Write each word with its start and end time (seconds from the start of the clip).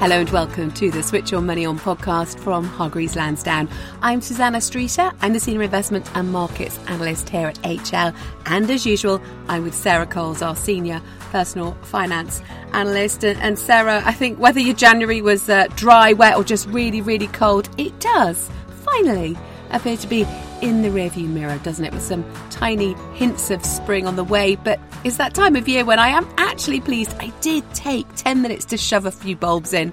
Hello 0.00 0.20
and 0.20 0.30
welcome 0.30 0.70
to 0.74 0.92
the 0.92 1.02
Switch 1.02 1.32
Your 1.32 1.40
Money 1.40 1.66
On 1.66 1.76
podcast 1.76 2.38
from 2.38 2.62
Hargreaves 2.62 3.16
Lansdown. 3.16 3.68
I'm 4.00 4.20
Susannah 4.20 4.60
Streeter. 4.60 5.10
I'm 5.20 5.32
the 5.32 5.40
Senior 5.40 5.62
Investment 5.62 6.08
and 6.14 6.30
Markets 6.30 6.78
Analyst 6.86 7.28
here 7.28 7.48
at 7.48 7.56
HL. 7.62 8.14
And 8.46 8.70
as 8.70 8.86
usual, 8.86 9.20
I'm 9.48 9.64
with 9.64 9.74
Sarah 9.74 10.06
Coles, 10.06 10.40
our 10.40 10.54
Senior 10.54 11.02
Personal 11.32 11.72
Finance 11.82 12.42
Analyst. 12.74 13.24
And, 13.24 13.58
Sarah, 13.58 14.00
I 14.04 14.12
think 14.12 14.38
whether 14.38 14.60
your 14.60 14.76
January 14.76 15.20
was 15.20 15.48
uh, 15.48 15.66
dry, 15.74 16.12
wet, 16.12 16.36
or 16.36 16.44
just 16.44 16.68
really, 16.68 17.00
really 17.00 17.26
cold, 17.26 17.68
it 17.76 17.98
does 17.98 18.48
finally 18.84 19.36
appear 19.72 19.96
to 19.96 20.06
be 20.06 20.24
in 20.60 20.82
the 20.82 20.88
rearview 20.88 21.28
mirror, 21.28 21.58
doesn't 21.62 21.84
it? 21.84 21.92
With 21.92 22.02
some 22.02 22.24
tiny 22.50 22.94
hints 23.14 23.50
of 23.50 23.64
spring 23.64 24.06
on 24.06 24.16
the 24.16 24.24
way. 24.24 24.56
But 24.56 24.80
it's 25.04 25.16
that 25.16 25.34
time 25.34 25.56
of 25.56 25.68
year 25.68 25.84
when 25.84 25.98
I 25.98 26.08
am 26.08 26.28
actually 26.36 26.80
pleased 26.80 27.14
I 27.18 27.32
did 27.40 27.64
take 27.74 28.06
10 28.14 28.42
minutes 28.42 28.64
to 28.66 28.76
shove 28.76 29.06
a 29.06 29.10
few 29.10 29.36
bulbs 29.36 29.72
in. 29.72 29.92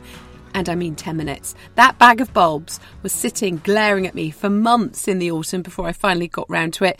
And 0.54 0.70
I 0.70 0.76
mean 0.76 0.96
10 0.96 1.18
minutes. 1.18 1.56
That 1.76 2.00
bag 2.00 2.22
of 2.22 2.34
bulbs 2.34 2.80
was 3.04 3.12
sitting 3.12 3.58
glaring 3.58 4.08
at 4.08 4.16
me 4.16 4.32
for 4.32 4.50
months 4.50 5.08
in 5.08 5.20
the 5.20 5.32
autumn 5.32 5.62
before 5.62 5.88
I 5.88 5.92
finally 5.92 6.28
got 6.28 6.50
round 6.50 6.74
to 6.76 6.86
it. 6.86 7.00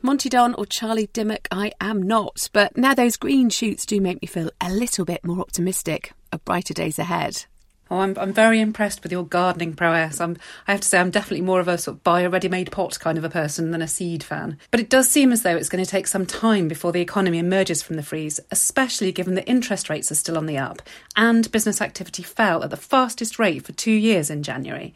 Monty 0.00 0.28
Don 0.28 0.54
or 0.54 0.64
Charlie 0.64 1.08
Dimmock, 1.12 1.48
I 1.50 1.72
am 1.80 2.02
not. 2.02 2.48
But 2.52 2.76
now 2.76 2.94
those 2.94 3.16
green 3.16 3.50
shoots 3.50 3.84
do 3.84 4.00
make 4.00 4.22
me 4.22 4.26
feel 4.26 4.50
a 4.60 4.72
little 4.72 5.04
bit 5.04 5.24
more 5.24 5.40
optimistic 5.40 6.12
of 6.32 6.44
brighter 6.44 6.72
days 6.72 6.98
ahead. 6.98 7.46
Oh, 7.90 8.00
I'm, 8.00 8.16
I'm 8.18 8.32
very 8.32 8.60
impressed 8.60 9.02
with 9.02 9.12
your 9.12 9.24
gardening 9.24 9.74
prowess. 9.74 10.20
I'm, 10.20 10.36
I 10.66 10.72
have 10.72 10.82
to 10.82 10.88
say, 10.88 10.98
I'm 10.98 11.10
definitely 11.10 11.42
more 11.42 11.60
of 11.60 11.68
a 11.68 11.78
sort 11.78 11.96
of 11.96 12.04
buy 12.04 12.20
a 12.20 12.30
ready 12.30 12.48
made 12.48 12.70
pot 12.70 12.98
kind 13.00 13.16
of 13.16 13.24
a 13.24 13.30
person 13.30 13.70
than 13.70 13.82
a 13.82 13.88
seed 13.88 14.22
fan. 14.22 14.58
But 14.70 14.80
it 14.80 14.90
does 14.90 15.08
seem 15.08 15.32
as 15.32 15.42
though 15.42 15.56
it's 15.56 15.68
going 15.68 15.84
to 15.84 15.90
take 15.90 16.06
some 16.06 16.26
time 16.26 16.68
before 16.68 16.92
the 16.92 17.00
economy 17.00 17.38
emerges 17.38 17.82
from 17.82 17.96
the 17.96 18.02
freeze, 18.02 18.40
especially 18.50 19.12
given 19.12 19.34
that 19.34 19.48
interest 19.48 19.88
rates 19.88 20.12
are 20.12 20.16
still 20.16 20.36
on 20.36 20.46
the 20.46 20.58
up 20.58 20.82
and 21.16 21.50
business 21.50 21.80
activity 21.80 22.22
fell 22.22 22.62
at 22.62 22.70
the 22.70 22.76
fastest 22.76 23.38
rate 23.38 23.64
for 23.64 23.72
two 23.72 23.92
years 23.92 24.30
in 24.30 24.42
January. 24.42 24.94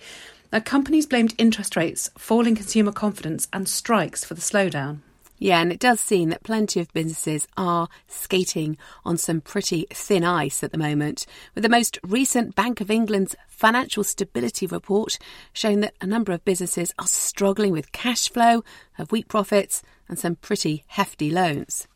Now, 0.53 0.61
companies 0.61 1.07
blamed 1.07 1.35
interest 1.39 1.77
rates, 1.77 2.11
falling 2.19 2.55
consumer 2.55 2.93
confidence, 2.93 3.49
and 3.53 3.67
strikes 3.69 4.23
for 4.23 4.35
the 4.35 4.43
slowdown. 4.43 4.99
Yeah, 5.43 5.61
and 5.61 5.73
it 5.73 5.81
does 5.81 5.99
seem 5.99 6.29
that 6.29 6.45
plenty 6.45 6.79
of 6.79 6.93
businesses 6.93 7.49
are 7.57 7.89
skating 8.07 8.77
on 9.05 9.17
some 9.17 9.41
pretty 9.41 9.89
thin 9.91 10.23
ice 10.23 10.63
at 10.63 10.71
the 10.71 10.79
moment, 10.79 11.27
with 11.57 11.63
the 11.63 11.69
most 11.69 11.99
recent 12.05 12.55
Bank 12.55 12.81
of 12.81 12.93
England's 12.93 13.35
financial 13.49 14.05
stability 14.05 14.69
report 14.69 15.19
showing 15.53 15.81
that 15.81 15.97
a 16.01 16.07
number 16.07 16.31
of 16.31 16.45
businesses 16.45 16.95
are 16.97 17.09
struggling 17.09 17.73
with 17.73 17.91
cash 17.91 18.29
flow, 18.29 18.63
have 18.93 19.11
weak 19.11 19.27
profits, 19.27 19.83
and 20.09 20.17
some 20.17 20.37
pretty 20.37 20.85
hefty 20.87 21.29
loans. 21.29 21.89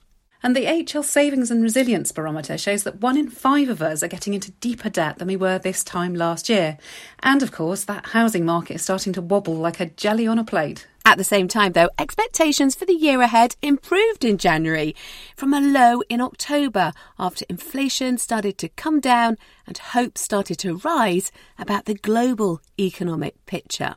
And 0.43 0.57
the 0.57 0.67
HL 0.67 1.05
Savings 1.05 1.51
and 1.53 1.63
Resilience 1.63 2.11
Barometer 2.11 2.59
shows 2.59 2.83
that 2.83 3.01
one 3.01 3.17
in 3.17 3.31
five 3.31 3.69
of 3.69 3.81
us 3.81 4.03
are 4.03 4.09
getting 4.09 4.35
into 4.35 4.51
deeper 4.53 4.91
debt 4.91 5.19
than 5.19 5.29
we 5.29 5.37
were 5.37 5.59
this 5.59 5.85
time 5.85 6.15
last 6.15 6.49
year. 6.49 6.79
And 7.21 7.45
of 7.45 7.53
course, 7.53 7.85
that 7.85 8.07
housing 8.07 8.45
market 8.45 8.75
is 8.75 8.83
starting 8.83 9.13
to 9.13 9.23
wobble 9.23 9.55
like 9.55 9.79
a 9.79 9.87
jelly 9.87 10.27
on 10.27 10.39
a 10.39 10.45
plate. 10.45 10.87
At 11.07 11.19
the 11.19 11.25
same 11.25 11.47
time, 11.47 11.71
though, 11.71 11.89
expectations 12.01 12.75
for 12.75 12.85
the 12.85 12.93
year 12.93 13.23
ahead 13.23 13.55
improved 13.63 14.25
in 14.25 14.39
January 14.39 14.97
from 15.37 15.55
a 15.55 15.61
low 15.61 16.03
in 16.09 16.21
October 16.21 16.93
after 17.17 17.45
inflation 17.49 18.19
started 18.19 18.59
to 18.59 18.69
come 18.71 18.99
down 18.99 19.39
and 19.69 19.79
hope 19.79 20.19
started 20.19 20.59
to 20.59 20.79
rise 20.79 21.31
about 21.61 21.85
the 21.85 21.95
global 21.95 22.61
economic 22.77 23.37
picture. 23.47 23.95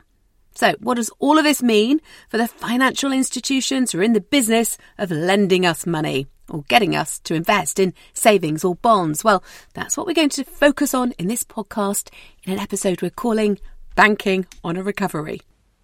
So, 0.54 0.76
what 0.78 0.98
does 0.98 1.10
all 1.18 1.36
of 1.36 1.42
this 1.42 1.64
mean 1.64 2.00
for 2.28 2.38
the 2.38 2.46
financial 2.46 3.10
institutions 3.10 3.90
who 3.90 3.98
are 3.98 4.04
in 4.04 4.12
the 4.12 4.20
business 4.20 4.78
of 4.96 5.10
lending 5.10 5.66
us 5.66 5.86
money 5.86 6.28
or 6.48 6.62
getting 6.68 6.94
us 6.94 7.18
to 7.20 7.34
invest 7.34 7.80
in 7.80 7.92
savings 8.14 8.64
or 8.64 8.76
bonds? 8.76 9.24
Well, 9.24 9.42
that's 9.74 9.96
what 9.96 10.06
we're 10.06 10.14
going 10.14 10.28
to 10.28 10.44
focus 10.44 10.94
on 10.94 11.10
in 11.18 11.26
this 11.26 11.42
podcast 11.42 12.10
in 12.44 12.52
an 12.52 12.60
episode 12.60 13.02
we're 13.02 13.10
calling 13.10 13.58
Banking 13.96 14.46
on 14.62 14.76
a 14.76 14.82
Recovery. 14.84 15.40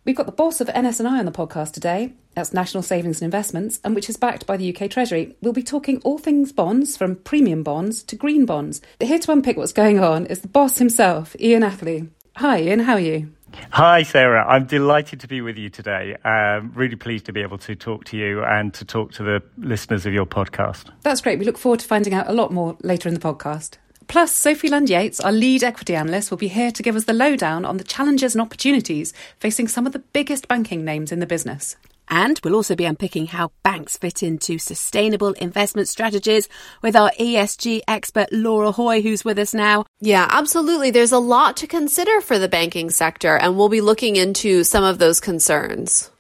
We've 0.07 0.15
got 0.15 0.27
the 0.27 0.33
boss 0.33 0.61
of 0.61 0.69
NS&I 0.69 1.19
on 1.19 1.25
the 1.25 1.33
podcast 1.33 1.73
today. 1.73 2.13
That's 2.35 2.55
National 2.55 2.85
Savings 2.85 3.21
and 3.21 3.25
Investments, 3.25 3.81
and 3.83 3.93
which 3.93 4.09
is 4.09 4.17
backed 4.17 4.47
by 4.47 4.57
the 4.57 4.73
UK 4.73 4.89
Treasury. 4.89 5.35
We'll 5.43 5.53
be 5.53 5.65
talking 5.65 6.01
all 6.05 6.17
things 6.17 6.53
bonds, 6.53 6.97
from 6.97 7.17
premium 7.17 7.65
bonds 7.65 8.05
to 8.05 8.15
green 8.15 8.47
bonds. 8.47 8.81
But 9.01 9.09
Here 9.09 9.19
to 9.19 9.33
unpick 9.33 9.57
what's 9.57 9.73
going 9.73 9.99
on 9.99 10.27
is 10.27 10.43
the 10.43 10.49
boss 10.49 10.79
himself, 10.79 11.35
Ian 11.41 11.65
Ackerley. 11.65 12.09
Hi, 12.37 12.61
Ian. 12.61 12.81
How 12.81 12.93
are 12.93 13.01
you? 13.01 13.33
Hi, 13.71 14.05
Sarah. 14.05 14.47
I'm 14.47 14.67
delighted 14.67 15.19
to 15.21 15.27
be 15.27 15.41
with 15.41 15.59
you 15.59 15.71
today. 15.71 16.15
Um, 16.25 16.71
really 16.77 16.95
pleased 16.95 17.27
to 17.27 17.33
be 17.33 17.43
able 17.43 17.59
to 17.59 17.75
talk 17.75 18.05
to 18.05 18.17
you 18.17 18.45
and 18.45 18.73
to 18.75 18.85
talk 18.85 19.11
to 19.15 19.25
the 19.25 19.43
listeners 19.59 20.07
of 20.07 20.13
your 20.13 20.27
podcast. 20.27 20.89
That's 21.03 21.21
great. 21.21 21.41
We 21.41 21.47
look 21.47 21.59
forward 21.59 21.81
to 21.81 21.87
finding 21.87 22.15
out 22.15 22.29
a 22.29 22.33
lot 22.33 22.53
more 22.53 22.77
later 22.85 23.09
in 23.09 23.15
the 23.15 23.21
podcast. 23.21 23.79
Plus, 24.09 24.33
Sophie 24.33 24.69
Lund 24.69 24.89
Yates, 24.89 25.21
our 25.21 25.33
lead 25.33 25.65
equity 25.65 25.95
analyst, 25.97 26.31
will 26.31 26.39
be 26.39 26.49
here 26.49 26.71
to 26.71 26.83
give 26.83 26.97
us 26.97 27.05
the 27.05 27.13
lowdown 27.13 27.65
on 27.65 27.77
the 27.77 27.85
challenges 27.85 28.35
and 28.35 28.43
opportunities 28.43 29.13
facing 29.41 29.69
some 29.69 29.87
of 29.87 29.93
the 29.93 29.99
biggest 29.99 30.47
banking 30.47 30.85
names 30.85 31.11
in 31.11 31.19
the 31.19 31.27
business. 31.27 31.77
And 32.09 32.41
we'll 32.45 32.55
also 32.55 32.77
be 32.77 32.85
unpicking 32.85 33.27
how 33.27 33.51
banks 33.65 33.97
fit 33.97 34.23
into 34.23 34.59
sustainable 34.59 35.33
investment 35.33 35.89
strategies 35.89 36.49
with 36.81 36.95
our 36.95 37.11
ESG 37.19 37.81
expert 37.89 38.29
Laura 38.31 38.71
Hoy, 38.71 39.03
who's 39.03 39.25
with 39.25 39.39
us 39.41 39.53
now. 39.53 39.87
Yeah, 40.01 40.29
absolutely. 40.31 40.93
There's 40.93 41.11
a 41.11 41.19
lot 41.19 41.57
to 41.59 41.67
consider 41.67 42.21
for 42.21 42.39
the 42.39 42.49
banking 42.49 42.91
sector, 42.91 43.37
and 43.37 43.57
we'll 43.57 43.69
be 43.69 43.81
looking 43.81 44.15
into 44.15 44.63
some 44.63 44.85
of 44.85 44.99
those 44.99 45.19
concerns. 45.19 46.11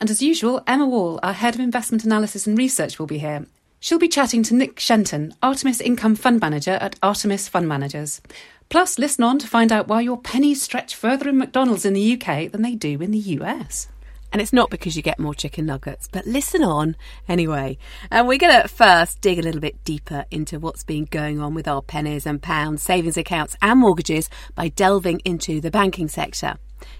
And 0.00 0.10
as 0.10 0.22
usual, 0.22 0.62
Emma 0.66 0.86
Wall, 0.86 1.20
our 1.22 1.34
head 1.34 1.54
of 1.54 1.60
investment 1.60 2.04
analysis 2.04 2.46
and 2.46 2.56
research, 2.56 2.98
will 2.98 3.06
be 3.06 3.18
here. 3.18 3.46
She'll 3.84 3.98
be 3.98 4.08
chatting 4.08 4.42
to 4.44 4.54
Nick 4.54 4.80
Shenton, 4.80 5.34
Artemis 5.42 5.78
Income 5.78 6.16
Fund 6.16 6.40
Manager 6.40 6.78
at 6.80 6.98
Artemis 7.02 7.48
Fund 7.48 7.68
Managers. 7.68 8.22
Plus, 8.70 8.98
listen 8.98 9.22
on 9.24 9.38
to 9.38 9.46
find 9.46 9.70
out 9.70 9.88
why 9.88 10.00
your 10.00 10.16
pennies 10.16 10.62
stretch 10.62 10.94
further 10.94 11.28
in 11.28 11.36
McDonald's 11.36 11.84
in 11.84 11.92
the 11.92 12.14
UK 12.14 12.50
than 12.50 12.62
they 12.62 12.76
do 12.76 13.02
in 13.02 13.10
the 13.10 13.18
US. 13.18 13.88
And 14.32 14.40
it's 14.40 14.54
not 14.54 14.70
because 14.70 14.96
you 14.96 15.02
get 15.02 15.18
more 15.18 15.34
chicken 15.34 15.66
nuggets, 15.66 16.08
but 16.10 16.26
listen 16.26 16.64
on 16.64 16.96
anyway. 17.28 17.76
And 18.10 18.26
we're 18.26 18.38
going 18.38 18.58
to 18.62 18.68
first 18.68 19.20
dig 19.20 19.38
a 19.38 19.42
little 19.42 19.60
bit 19.60 19.84
deeper 19.84 20.24
into 20.30 20.58
what's 20.58 20.82
been 20.82 21.04
going 21.04 21.38
on 21.38 21.52
with 21.52 21.68
our 21.68 21.82
pennies 21.82 22.24
and 22.24 22.40
pounds, 22.40 22.82
savings 22.82 23.18
accounts, 23.18 23.54
and 23.60 23.80
mortgages 23.80 24.30
by 24.54 24.68
delving 24.68 25.20
into 25.26 25.60
the 25.60 25.70
banking 25.70 26.08
sector. 26.08 26.56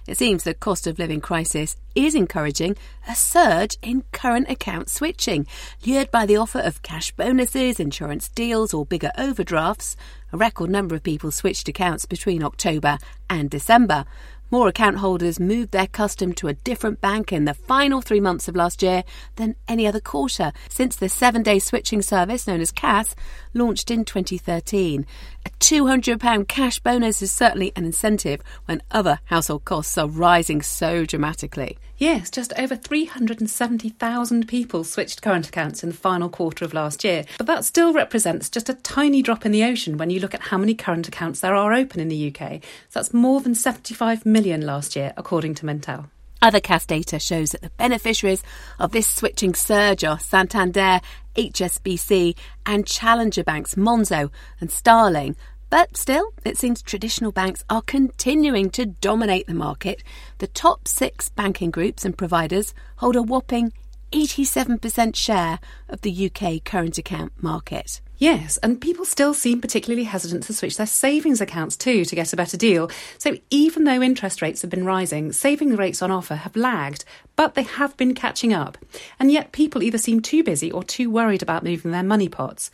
It 0.07 0.17
seems 0.17 0.43
the 0.43 0.53
cost 0.53 0.87
of 0.87 0.99
living 0.99 1.21
crisis 1.21 1.75
is 1.95 2.15
encouraging 2.15 2.75
a 3.07 3.15
surge 3.15 3.77
in 3.81 4.03
current 4.11 4.49
account 4.49 4.89
switching. 4.89 5.47
Lured 5.85 6.11
by 6.11 6.25
the 6.25 6.37
offer 6.37 6.59
of 6.59 6.81
cash 6.81 7.11
bonuses, 7.11 7.79
insurance 7.79 8.29
deals, 8.29 8.73
or 8.73 8.85
bigger 8.85 9.11
overdrafts, 9.17 9.95
a 10.33 10.37
record 10.37 10.69
number 10.69 10.95
of 10.95 11.03
people 11.03 11.31
switched 11.31 11.69
accounts 11.69 12.05
between 12.05 12.43
October 12.43 12.97
and 13.29 13.49
December. 13.49 14.05
More 14.51 14.67
account 14.67 14.97
holders 14.97 15.39
moved 15.39 15.71
their 15.71 15.87
custom 15.87 16.31
to 16.33 16.47
a 16.47 16.53
different 16.53 17.01
bank 17.01 17.33
in 17.33 17.45
the 17.45 17.55
final 17.55 17.99
three 17.99 18.19
months 18.19 18.47
of 18.47 18.55
last 18.55 18.83
year 18.83 19.03
than 19.37 19.55
any 19.67 19.87
other 19.87 19.99
quarter 19.99 20.53
since 20.69 20.95
the 20.95 21.09
seven 21.09 21.41
day 21.41 21.57
switching 21.57 22.01
service 22.01 22.45
known 22.45 22.61
as 22.61 22.71
CASS 22.71 23.15
launched 23.55 23.89
in 23.89 24.05
2013. 24.05 25.07
A 25.45 25.49
£200 25.59 26.47
cash 26.47 26.79
bonus 26.79 27.21
is 27.21 27.31
certainly 27.31 27.71
an 27.75 27.85
incentive 27.85 28.41
when 28.65 28.81
other 28.89 29.19
household 29.25 29.63
costs 29.65 29.95
are 29.95 30.07
rising 30.07 30.63
so 30.63 31.05
dramatically. 31.05 31.77
Yes, 31.97 32.31
just 32.31 32.51
over 32.57 32.75
370,000 32.75 34.47
people 34.47 34.83
switched 34.83 35.21
current 35.21 35.47
accounts 35.47 35.83
in 35.83 35.89
the 35.89 35.95
final 35.95 36.29
quarter 36.29 36.65
of 36.65 36.73
last 36.73 37.03
year, 37.03 37.25
but 37.37 37.45
that 37.47 37.63
still 37.63 37.93
represents 37.93 38.49
just 38.49 38.69
a 38.69 38.73
tiny 38.73 39.21
drop 39.21 39.45
in 39.45 39.51
the 39.51 39.63
ocean 39.63 39.97
when 39.97 40.09
you 40.09 40.19
look 40.19 40.33
at 40.33 40.41
how 40.41 40.57
many 40.57 40.73
current 40.73 41.07
accounts 41.07 41.41
there 41.41 41.55
are 41.55 41.73
open 41.73 41.99
in 41.99 42.09
the 42.09 42.33
UK. 42.33 42.63
So 42.89 42.99
that's 42.99 43.13
more 43.13 43.39
than 43.39 43.53
75 43.53 44.25
million 44.25 44.61
last 44.61 44.95
year, 44.95 45.13
according 45.15 45.53
to 45.55 45.65
Mintel. 45.65 46.09
Other 46.41 46.59
CASS 46.59 46.85
data 46.85 47.19
shows 47.19 47.51
that 47.51 47.61
the 47.61 47.69
beneficiaries 47.71 48.43
of 48.79 48.91
this 48.91 49.07
switching 49.07 49.53
surge 49.53 50.03
are 50.03 50.19
Santander, 50.19 51.01
HSBC, 51.35 52.35
and 52.65 52.85
challenger 52.85 53.43
banks 53.43 53.75
Monzo 53.75 54.29
and 54.59 54.71
Starling, 54.71 55.35
but 55.69 55.97
still, 55.97 56.33
it 56.45 56.57
seems 56.57 56.81
traditional 56.81 57.31
banks 57.31 57.63
are 57.69 57.81
continuing 57.81 58.69
to 58.71 58.85
dominate 58.85 59.47
the 59.47 59.53
market. 59.53 60.03
The 60.37 60.47
top 60.47 60.87
six 60.87 61.29
banking 61.29 61.71
groups 61.71 62.05
and 62.05 62.17
providers 62.17 62.73
hold 62.97 63.15
a 63.15 63.21
whopping 63.21 63.73
87% 64.11 65.15
share 65.15 65.59
of 65.89 66.01
the 66.01 66.31
UK 66.31 66.63
current 66.63 66.97
account 66.97 67.33
market. 67.41 67.99
Yes, 68.17 68.55
and 68.57 68.79
people 68.79 69.03
still 69.03 69.33
seem 69.33 69.59
particularly 69.59 70.05
hesitant 70.05 70.43
to 70.43 70.53
switch 70.53 70.77
their 70.77 70.85
savings 70.85 71.41
accounts 71.41 71.75
too 71.75 72.05
to 72.05 72.15
get 72.15 72.31
a 72.31 72.37
better 72.37 72.55
deal. 72.55 72.89
So 73.17 73.37
even 73.49 73.83
though 73.83 74.01
interest 74.01 74.41
rates 74.41 74.61
have 74.61 74.71
been 74.71 74.85
rising, 74.85 75.33
saving 75.33 75.75
rates 75.75 76.01
on 76.01 76.11
offer 76.11 76.35
have 76.35 76.55
lagged, 76.55 77.03
but 77.35 77.55
they 77.55 77.63
have 77.63 77.97
been 77.97 78.13
catching 78.13 78.53
up. 78.53 78.77
And 79.19 79.31
yet 79.31 79.51
people 79.51 79.83
either 79.83 79.97
seem 79.97 80.21
too 80.21 80.43
busy 80.43 80.71
or 80.71 80.81
too 80.81 81.09
worried 81.09 81.41
about 81.41 81.63
moving 81.63 81.91
their 81.91 82.03
money 82.03 82.29
pots. 82.29 82.71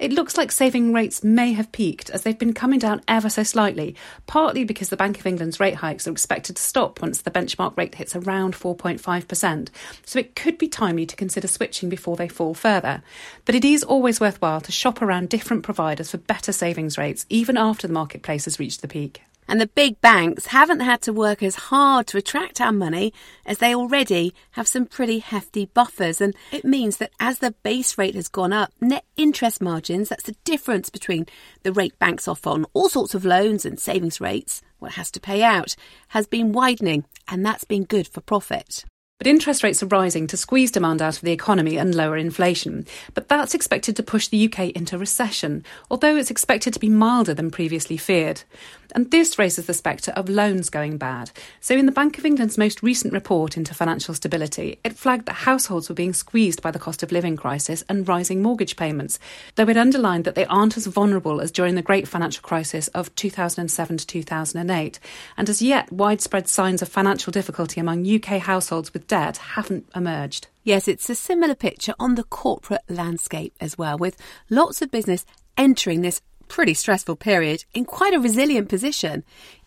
It 0.00 0.14
looks 0.14 0.38
like 0.38 0.50
saving 0.50 0.94
rates 0.94 1.22
may 1.22 1.52
have 1.52 1.72
peaked 1.72 2.08
as 2.08 2.22
they've 2.22 2.38
been 2.38 2.54
coming 2.54 2.78
down 2.78 3.02
ever 3.06 3.28
so 3.28 3.42
slightly, 3.42 3.94
partly 4.26 4.64
because 4.64 4.88
the 4.88 4.96
Bank 4.96 5.20
of 5.20 5.26
England's 5.26 5.60
rate 5.60 5.74
hikes 5.74 6.08
are 6.08 6.10
expected 6.10 6.56
to 6.56 6.62
stop 6.62 7.02
once 7.02 7.20
the 7.20 7.30
benchmark 7.30 7.76
rate 7.76 7.94
hits 7.96 8.16
around 8.16 8.54
4.5%. 8.54 9.68
So 10.06 10.18
it 10.18 10.34
could 10.34 10.56
be 10.56 10.68
timely 10.68 11.04
to 11.04 11.16
consider 11.16 11.48
switching 11.48 11.90
before 11.90 12.16
they 12.16 12.28
fall 12.28 12.54
further. 12.54 13.02
But 13.44 13.54
it 13.54 13.64
is 13.64 13.84
always 13.84 14.20
worthwhile 14.20 14.62
to 14.62 14.72
shop 14.72 15.02
around 15.02 15.28
different 15.28 15.64
providers 15.64 16.12
for 16.12 16.16
better 16.16 16.52
savings 16.52 16.96
rates, 16.96 17.26
even 17.28 17.58
after 17.58 17.86
the 17.86 17.92
marketplace 17.92 18.46
has 18.46 18.58
reached 18.58 18.80
the 18.80 18.88
peak. 18.88 19.20
And 19.50 19.60
the 19.60 19.66
big 19.66 20.00
banks 20.00 20.46
haven't 20.46 20.78
had 20.78 21.02
to 21.02 21.12
work 21.12 21.42
as 21.42 21.56
hard 21.56 22.06
to 22.06 22.18
attract 22.18 22.60
our 22.60 22.70
money 22.70 23.12
as 23.44 23.58
they 23.58 23.74
already 23.74 24.32
have 24.52 24.68
some 24.68 24.86
pretty 24.86 25.18
hefty 25.18 25.66
buffers. 25.66 26.20
And 26.20 26.36
it 26.52 26.64
means 26.64 26.98
that 26.98 27.10
as 27.18 27.40
the 27.40 27.50
base 27.64 27.98
rate 27.98 28.14
has 28.14 28.28
gone 28.28 28.52
up, 28.52 28.72
net 28.80 29.04
interest 29.16 29.60
margins, 29.60 30.08
that's 30.08 30.22
the 30.22 30.36
difference 30.44 30.88
between 30.88 31.26
the 31.64 31.72
rate 31.72 31.98
banks 31.98 32.28
offer 32.28 32.50
on 32.50 32.64
all 32.74 32.88
sorts 32.88 33.12
of 33.12 33.24
loans 33.24 33.66
and 33.66 33.80
savings 33.80 34.20
rates, 34.20 34.62
what 34.78 34.92
has 34.92 35.10
to 35.10 35.20
pay 35.20 35.42
out, 35.42 35.74
has 36.10 36.28
been 36.28 36.52
widening. 36.52 37.04
And 37.26 37.44
that's 37.44 37.64
been 37.64 37.82
good 37.82 38.06
for 38.06 38.20
profit. 38.20 38.84
But 39.20 39.26
interest 39.26 39.62
rates 39.62 39.82
are 39.82 39.86
rising 39.86 40.26
to 40.28 40.38
squeeze 40.38 40.70
demand 40.70 41.02
out 41.02 41.16
of 41.16 41.20
the 41.20 41.30
economy 41.30 41.76
and 41.76 41.94
lower 41.94 42.16
inflation. 42.16 42.86
But 43.12 43.28
that's 43.28 43.54
expected 43.54 43.94
to 43.96 44.02
push 44.02 44.28
the 44.28 44.46
UK 44.46 44.70
into 44.70 44.96
recession, 44.96 45.62
although 45.90 46.16
it's 46.16 46.30
expected 46.30 46.72
to 46.72 46.80
be 46.80 46.88
milder 46.88 47.34
than 47.34 47.50
previously 47.50 47.98
feared. 47.98 48.44
And 48.92 49.10
this 49.10 49.38
raises 49.38 49.66
the 49.66 49.74
spectre 49.74 50.10
of 50.12 50.30
loans 50.30 50.70
going 50.70 50.96
bad. 50.96 51.30
So, 51.60 51.76
in 51.76 51.86
the 51.86 51.92
Bank 51.92 52.18
of 52.18 52.24
England's 52.24 52.58
most 52.58 52.82
recent 52.82 53.12
report 53.12 53.56
into 53.58 53.74
financial 53.74 54.14
stability, 54.14 54.80
it 54.82 54.96
flagged 54.96 55.26
that 55.26 55.34
households 55.34 55.88
were 55.88 55.94
being 55.94 56.12
squeezed 56.12 56.62
by 56.62 56.70
the 56.70 56.78
cost 56.78 57.02
of 57.02 57.12
living 57.12 57.36
crisis 57.36 57.84
and 57.88 58.08
rising 58.08 58.42
mortgage 58.42 58.76
payments, 58.76 59.18
though 59.54 59.68
it 59.68 59.76
underlined 59.76 60.24
that 60.24 60.34
they 60.34 60.46
aren't 60.46 60.76
as 60.76 60.86
vulnerable 60.86 61.40
as 61.40 61.52
during 61.52 61.74
the 61.74 61.82
great 61.82 62.08
financial 62.08 62.42
crisis 62.42 62.88
of 62.88 63.14
2007 63.16 63.98
to 63.98 64.06
2008. 64.06 64.98
And 65.36 65.48
as 65.48 65.62
yet, 65.62 65.92
widespread 65.92 66.48
signs 66.48 66.82
of 66.82 66.88
financial 66.88 67.30
difficulty 67.30 67.80
among 67.80 68.10
UK 68.10 68.40
households 68.40 68.92
with 68.92 69.09
debt 69.10 69.38
haven't 69.38 69.88
emerged. 69.94 70.46
Yes, 70.62 70.86
it's 70.86 71.10
a 71.10 71.16
similar 71.16 71.56
picture 71.56 71.94
on 71.98 72.14
the 72.14 72.22
corporate 72.22 72.82
landscape 72.88 73.56
as 73.60 73.76
well, 73.76 73.98
with 73.98 74.16
lots 74.48 74.82
of 74.82 74.92
business 74.92 75.26
entering 75.56 76.00
this 76.00 76.22
pretty 76.46 76.74
stressful 76.74 77.16
period 77.16 77.64
in 77.74 77.84
quite 77.84 78.14
a 78.14 78.20
resilient 78.20 78.68
position, 78.68 79.24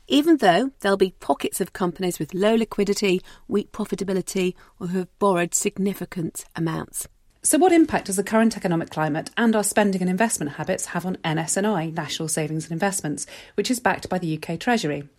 even 0.08 0.38
though 0.38 0.72
there'll 0.80 0.96
be 0.96 1.14
pockets 1.20 1.60
of 1.60 1.74
companies 1.74 2.20
with 2.20 2.34
low 2.34 2.56
liquidity, 2.56 3.22
weak 3.50 3.74
profitability, 3.74 4.54
or 4.80 4.88
who 4.88 5.00
have 5.00 5.20
borrowed 5.20 5.54
significant 5.54 6.46
amounts. 6.56 7.10
So, 7.42 7.58
what 7.58 7.74
impact 7.74 8.06
does 8.06 8.16
the 8.16 8.24
current 8.24 8.56
economic 8.56 8.92
climate 8.92 9.30
and 9.36 9.58
our 9.58 9.66
spending 9.66 10.00
and 10.00 10.10
investment 10.10 10.54
habits 10.54 10.86
have 10.88 11.06
on 11.06 11.18
NS&I, 11.28 11.88
National 11.90 12.30
Savings 12.30 12.64
and 12.64 12.72
Investments, 12.72 13.26
which 13.56 13.70
is 13.70 13.82
backed 13.82 14.08
by 14.08 14.20
the 14.20 14.38
UK 14.38 14.58
Treasury? 14.58 15.10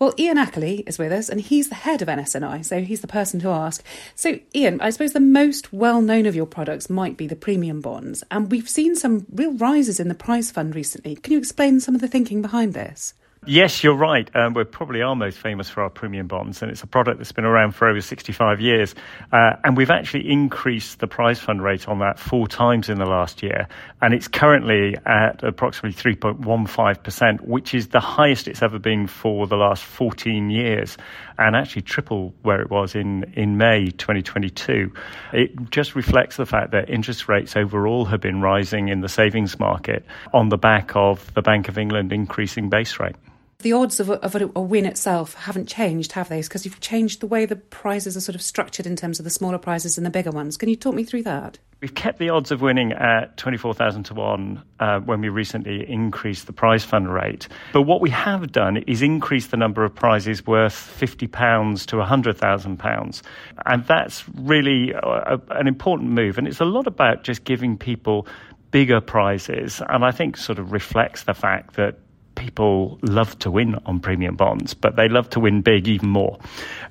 Well, 0.00 0.14
Ian 0.18 0.38
Ackerley 0.38 0.82
is 0.88 0.98
with 0.98 1.12
us, 1.12 1.28
and 1.28 1.42
he's 1.42 1.68
the 1.68 1.74
head 1.74 2.00
of 2.00 2.08
NS&I, 2.08 2.62
so 2.62 2.80
he's 2.80 3.02
the 3.02 3.06
person 3.06 3.38
to 3.40 3.50
ask. 3.50 3.84
So, 4.14 4.38
Ian, 4.54 4.80
I 4.80 4.88
suppose 4.88 5.12
the 5.12 5.20
most 5.20 5.74
well 5.74 6.00
known 6.00 6.24
of 6.24 6.34
your 6.34 6.46
products 6.46 6.88
might 6.88 7.18
be 7.18 7.26
the 7.26 7.36
premium 7.36 7.82
bonds, 7.82 8.24
and 8.30 8.50
we've 8.50 8.66
seen 8.66 8.96
some 8.96 9.26
real 9.30 9.52
rises 9.52 10.00
in 10.00 10.08
the 10.08 10.14
prize 10.14 10.50
fund 10.50 10.74
recently. 10.74 11.16
Can 11.16 11.34
you 11.34 11.38
explain 11.38 11.80
some 11.80 11.94
of 11.94 12.00
the 12.00 12.08
thinking 12.08 12.40
behind 12.40 12.72
this? 12.72 13.12
Yes, 13.46 13.82
you're 13.82 13.96
right. 13.96 14.30
Um, 14.36 14.52
we're 14.52 14.66
probably 14.66 15.00
are 15.00 15.16
most 15.16 15.38
famous 15.38 15.70
for 15.70 15.82
our 15.82 15.88
premium 15.88 16.26
bonds, 16.26 16.60
and 16.60 16.70
it's 16.70 16.82
a 16.82 16.86
product 16.86 17.16
that's 17.16 17.32
been 17.32 17.46
around 17.46 17.74
for 17.74 17.88
over 17.88 18.02
65 18.02 18.60
years. 18.60 18.94
Uh, 19.32 19.52
and 19.64 19.78
we've 19.78 19.90
actually 19.90 20.30
increased 20.30 20.98
the 20.98 21.06
prize 21.06 21.38
fund 21.38 21.64
rate 21.64 21.88
on 21.88 22.00
that 22.00 22.18
four 22.18 22.46
times 22.46 22.90
in 22.90 22.98
the 22.98 23.06
last 23.06 23.42
year, 23.42 23.66
and 24.02 24.12
it's 24.12 24.28
currently 24.28 24.94
at 25.06 25.42
approximately 25.42 25.98
3.15%, 26.14 27.40
which 27.40 27.72
is 27.72 27.88
the 27.88 27.98
highest 27.98 28.46
it's 28.46 28.60
ever 28.60 28.78
been 28.78 29.06
for 29.06 29.46
the 29.46 29.56
last 29.56 29.84
14 29.84 30.50
years, 30.50 30.98
and 31.38 31.56
actually 31.56 31.80
triple 31.80 32.34
where 32.42 32.60
it 32.60 32.68
was 32.68 32.94
in, 32.94 33.24
in 33.32 33.56
May 33.56 33.86
2022. 33.86 34.92
It 35.32 35.70
just 35.70 35.94
reflects 35.94 36.36
the 36.36 36.44
fact 36.44 36.72
that 36.72 36.90
interest 36.90 37.26
rates 37.26 37.56
overall 37.56 38.04
have 38.04 38.20
been 38.20 38.42
rising 38.42 38.88
in 38.88 39.00
the 39.00 39.08
savings 39.08 39.58
market 39.58 40.04
on 40.34 40.50
the 40.50 40.58
back 40.58 40.94
of 40.94 41.32
the 41.32 41.40
Bank 41.40 41.70
of 41.70 41.78
England 41.78 42.12
increasing 42.12 42.68
base 42.68 43.00
rate 43.00 43.16
the 43.62 43.72
odds 43.72 44.00
of 44.00 44.10
a, 44.10 44.14
of 44.24 44.34
a, 44.34 44.60
win 44.60 44.86
itself 44.86 45.34
haven't 45.34 45.66
changed, 45.66 46.12
have 46.12 46.28
they? 46.28 46.40
Because 46.42 46.64
you've 46.64 46.80
changed 46.80 47.20
the 47.20 47.26
way 47.26 47.46
the 47.46 47.56
prizes 47.56 48.16
are 48.16 48.20
sort 48.20 48.34
of 48.34 48.42
structured 48.42 48.86
in 48.86 48.96
terms 48.96 49.18
of 49.18 49.24
the 49.24 49.30
smaller 49.30 49.58
prizes 49.58 49.96
and 49.96 50.06
the 50.06 50.10
bigger 50.10 50.30
ones. 50.30 50.56
Can 50.56 50.68
you 50.68 50.76
talk 50.76 50.94
me 50.94 51.04
through 51.04 51.22
that? 51.24 51.58
We've 51.80 51.94
kept 51.94 52.18
the 52.18 52.28
odds 52.28 52.50
of 52.50 52.60
winning 52.60 52.92
at 52.92 53.38
24,000 53.38 54.02
to 54.04 54.14
1 54.14 54.62
uh, 54.80 55.00
when 55.00 55.22
we 55.22 55.30
recently 55.30 55.88
increased 55.88 56.46
the 56.46 56.52
prize 56.52 56.84
fund 56.84 57.12
rate. 57.12 57.48
But 57.72 57.82
what 57.82 58.02
we 58.02 58.10
have 58.10 58.52
done 58.52 58.78
is 58.86 59.00
increase 59.00 59.46
the 59.46 59.56
number 59.56 59.82
of 59.82 59.94
prizes 59.94 60.46
worth 60.46 60.74
£50 61.00 61.86
to 61.86 61.96
£100,000. 61.96 63.22
And 63.64 63.86
that's 63.86 64.24
really 64.34 64.92
a, 64.92 65.40
an 65.50 65.66
important 65.66 66.10
move. 66.10 66.36
And 66.36 66.46
it's 66.46 66.60
a 66.60 66.66
lot 66.66 66.86
about 66.86 67.24
just 67.24 67.44
giving 67.44 67.78
people 67.78 68.26
bigger 68.70 69.00
prizes. 69.00 69.80
And 69.88 70.04
I 70.04 70.10
think 70.10 70.36
sort 70.36 70.58
of 70.58 70.72
reflects 70.72 71.24
the 71.24 71.34
fact 71.34 71.76
that 71.76 71.98
people 72.40 72.98
love 73.02 73.38
to 73.38 73.50
win 73.50 73.76
on 73.84 74.00
premium 74.00 74.34
bonds, 74.34 74.72
but 74.72 74.96
they 74.96 75.08
love 75.08 75.28
to 75.28 75.38
win 75.38 75.60
big 75.60 75.86
even 75.86 76.08
more. 76.08 76.38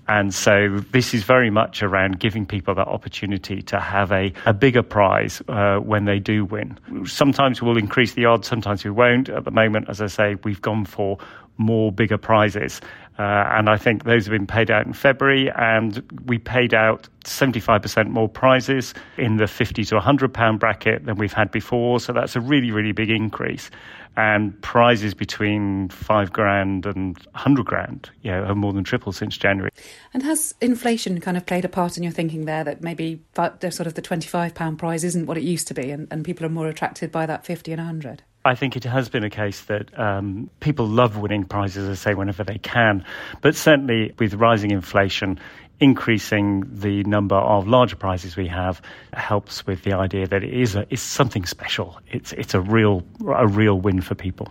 And 0.07 0.33
so 0.33 0.77
this 0.91 1.13
is 1.13 1.23
very 1.23 1.49
much 1.49 1.81
around 1.81 2.19
giving 2.19 2.45
people 2.45 2.75
that 2.75 2.87
opportunity 2.87 3.63
to 3.63 3.79
have 3.79 4.11
a, 4.11 4.31
a 4.45 4.53
bigger 4.53 4.83
prize 4.83 5.41
uh, 5.47 5.77
when 5.77 6.05
they 6.05 6.19
do 6.19 6.45
win. 6.45 6.77
Sometimes 7.05 7.63
we'll 7.63 7.77
increase 7.77 8.13
the 8.13 8.25
odds, 8.25 8.47
sometimes 8.47 8.85
we 8.85 8.91
won't. 8.91 9.27
At 9.27 9.43
the 9.43 9.51
moment, 9.51 9.89
as 9.89 10.01
I 10.01 10.07
say, 10.07 10.35
we've 10.43 10.61
gone 10.61 10.85
for 10.85 11.17
more 11.57 11.91
bigger 11.91 12.17
prizes. 12.17 12.79
Uh, 13.19 13.49
and 13.51 13.69
I 13.69 13.75
think 13.75 14.05
those 14.05 14.25
have 14.25 14.31
been 14.31 14.47
paid 14.47 14.71
out 14.71 14.85
in 14.85 14.93
February, 14.93 15.51
and 15.51 16.01
we 16.25 16.37
paid 16.37 16.73
out 16.73 17.09
75% 17.25 18.07
more 18.07 18.29
prizes 18.29 18.93
in 19.17 19.35
the 19.35 19.45
50 19.45 19.83
to 19.83 19.95
100 19.95 20.33
pound 20.33 20.61
bracket 20.61 21.05
than 21.05 21.17
we've 21.17 21.33
had 21.33 21.51
before. 21.51 21.99
So 21.99 22.13
that's 22.13 22.37
a 22.37 22.39
really, 22.39 22.71
really 22.71 22.93
big 22.93 23.09
increase. 23.09 23.69
And 24.15 24.59
prizes 24.61 25.13
between 25.13 25.89
five 25.89 26.31
grand 26.31 26.85
and 26.85 27.17
100 27.31 27.65
grand, 27.65 28.09
you 28.21 28.31
know, 28.31 28.45
have 28.45 28.55
more 28.55 28.71
than 28.71 28.85
tripled 28.85 29.17
since 29.17 29.37
January. 29.37 29.71
And 30.13 30.23
has 30.23 30.55
inflation 30.61 31.19
kind 31.19 31.35
of 31.35 31.45
played 31.45 31.65
a 31.65 31.69
part 31.69 31.97
in 31.97 32.03
your 32.03 32.13
thinking 32.13 32.45
there 32.45 32.63
that 32.63 32.81
maybe 32.81 33.21
the 33.33 33.69
sort 33.69 33.85
of 33.85 33.95
the 33.95 34.01
25 34.01 34.55
pound 34.55 34.79
prize 34.79 35.03
isn't 35.03 35.25
what 35.25 35.37
it 35.37 35.43
used 35.43 35.67
to 35.67 35.73
be, 35.73 35.91
and, 35.91 36.07
and 36.09 36.23
people 36.23 36.45
are 36.45 36.49
more 36.49 36.69
attracted 36.69 37.11
by 37.11 37.25
that 37.25 37.45
50 37.45 37.73
and 37.73 37.79
100? 37.79 38.23
I 38.49 38.55
think 38.55 38.75
it 38.75 38.83
has 38.83 39.09
been 39.09 39.23
a 39.23 39.29
case 39.29 39.65
that 39.65 39.97
um, 39.99 40.49
people 40.59 40.87
love 40.87 41.17
winning 41.17 41.45
prizes, 41.45 41.87
I 41.87 41.93
say, 41.93 42.15
whenever 42.15 42.43
they 42.43 42.57
can. 42.57 43.05
But 43.41 43.55
certainly 43.55 44.11
with 44.17 44.33
rising 44.33 44.71
inflation, 44.71 45.39
increasing 45.79 46.63
the 46.67 47.03
number 47.03 47.35
of 47.35 47.67
larger 47.67 47.95
prizes 47.95 48.35
we 48.35 48.47
have 48.47 48.81
helps 49.13 49.67
with 49.67 49.83
the 49.83 49.93
idea 49.93 50.25
that 50.25 50.43
it 50.43 50.51
is 50.51 50.75
a, 50.75 50.87
it's 50.89 51.03
something 51.03 51.45
special. 51.45 51.99
It's 52.07 52.33
it's 52.33 52.55
a 52.55 52.59
real 52.59 53.03
a 53.27 53.45
real 53.45 53.79
win 53.79 54.01
for 54.01 54.15
people. 54.15 54.47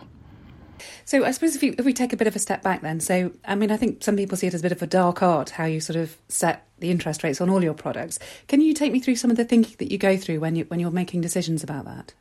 So 1.05 1.25
I 1.25 1.33
suppose 1.33 1.57
if, 1.57 1.63
you, 1.65 1.75
if 1.77 1.85
we 1.85 1.93
take 1.93 2.13
a 2.13 2.17
bit 2.17 2.29
of 2.29 2.37
a 2.37 2.39
step 2.39 2.63
back, 2.63 2.83
then, 2.83 3.01
so 3.01 3.33
I 3.45 3.57
mean, 3.57 3.73
I 3.73 3.77
think 3.77 4.05
some 4.05 4.15
people 4.15 4.37
see 4.37 4.47
it 4.47 4.55
as 4.55 4.61
a 4.61 4.63
bit 4.63 4.73
of 4.73 4.81
a 4.81 4.87
dark 4.87 5.25
art 5.25 5.51
how 5.51 5.65
you 5.65 5.81
sort 5.81 5.97
of 5.97 6.17
set 6.29 6.69
the 6.79 6.93
interest 6.93 7.25
rates 7.25 7.41
on 7.41 7.51
all 7.51 7.65
your 7.65 7.75
products. 7.75 8.21
Can 8.47 8.61
you 8.61 8.75
take 8.75 8.93
me 8.93 9.01
through 9.01 9.17
some 9.17 9.33
of 9.33 9.37
the 9.37 9.45
thinking 9.45 9.75
that 9.79 9.91
you 9.91 9.99
go 9.99 10.17
through 10.17 10.39
when 10.39 10.55
you 10.55 10.67
when 10.67 10.79
you're 10.79 10.93
making 10.93 11.21
decisions 11.21 11.65
about 11.65 11.85
that? 11.87 12.15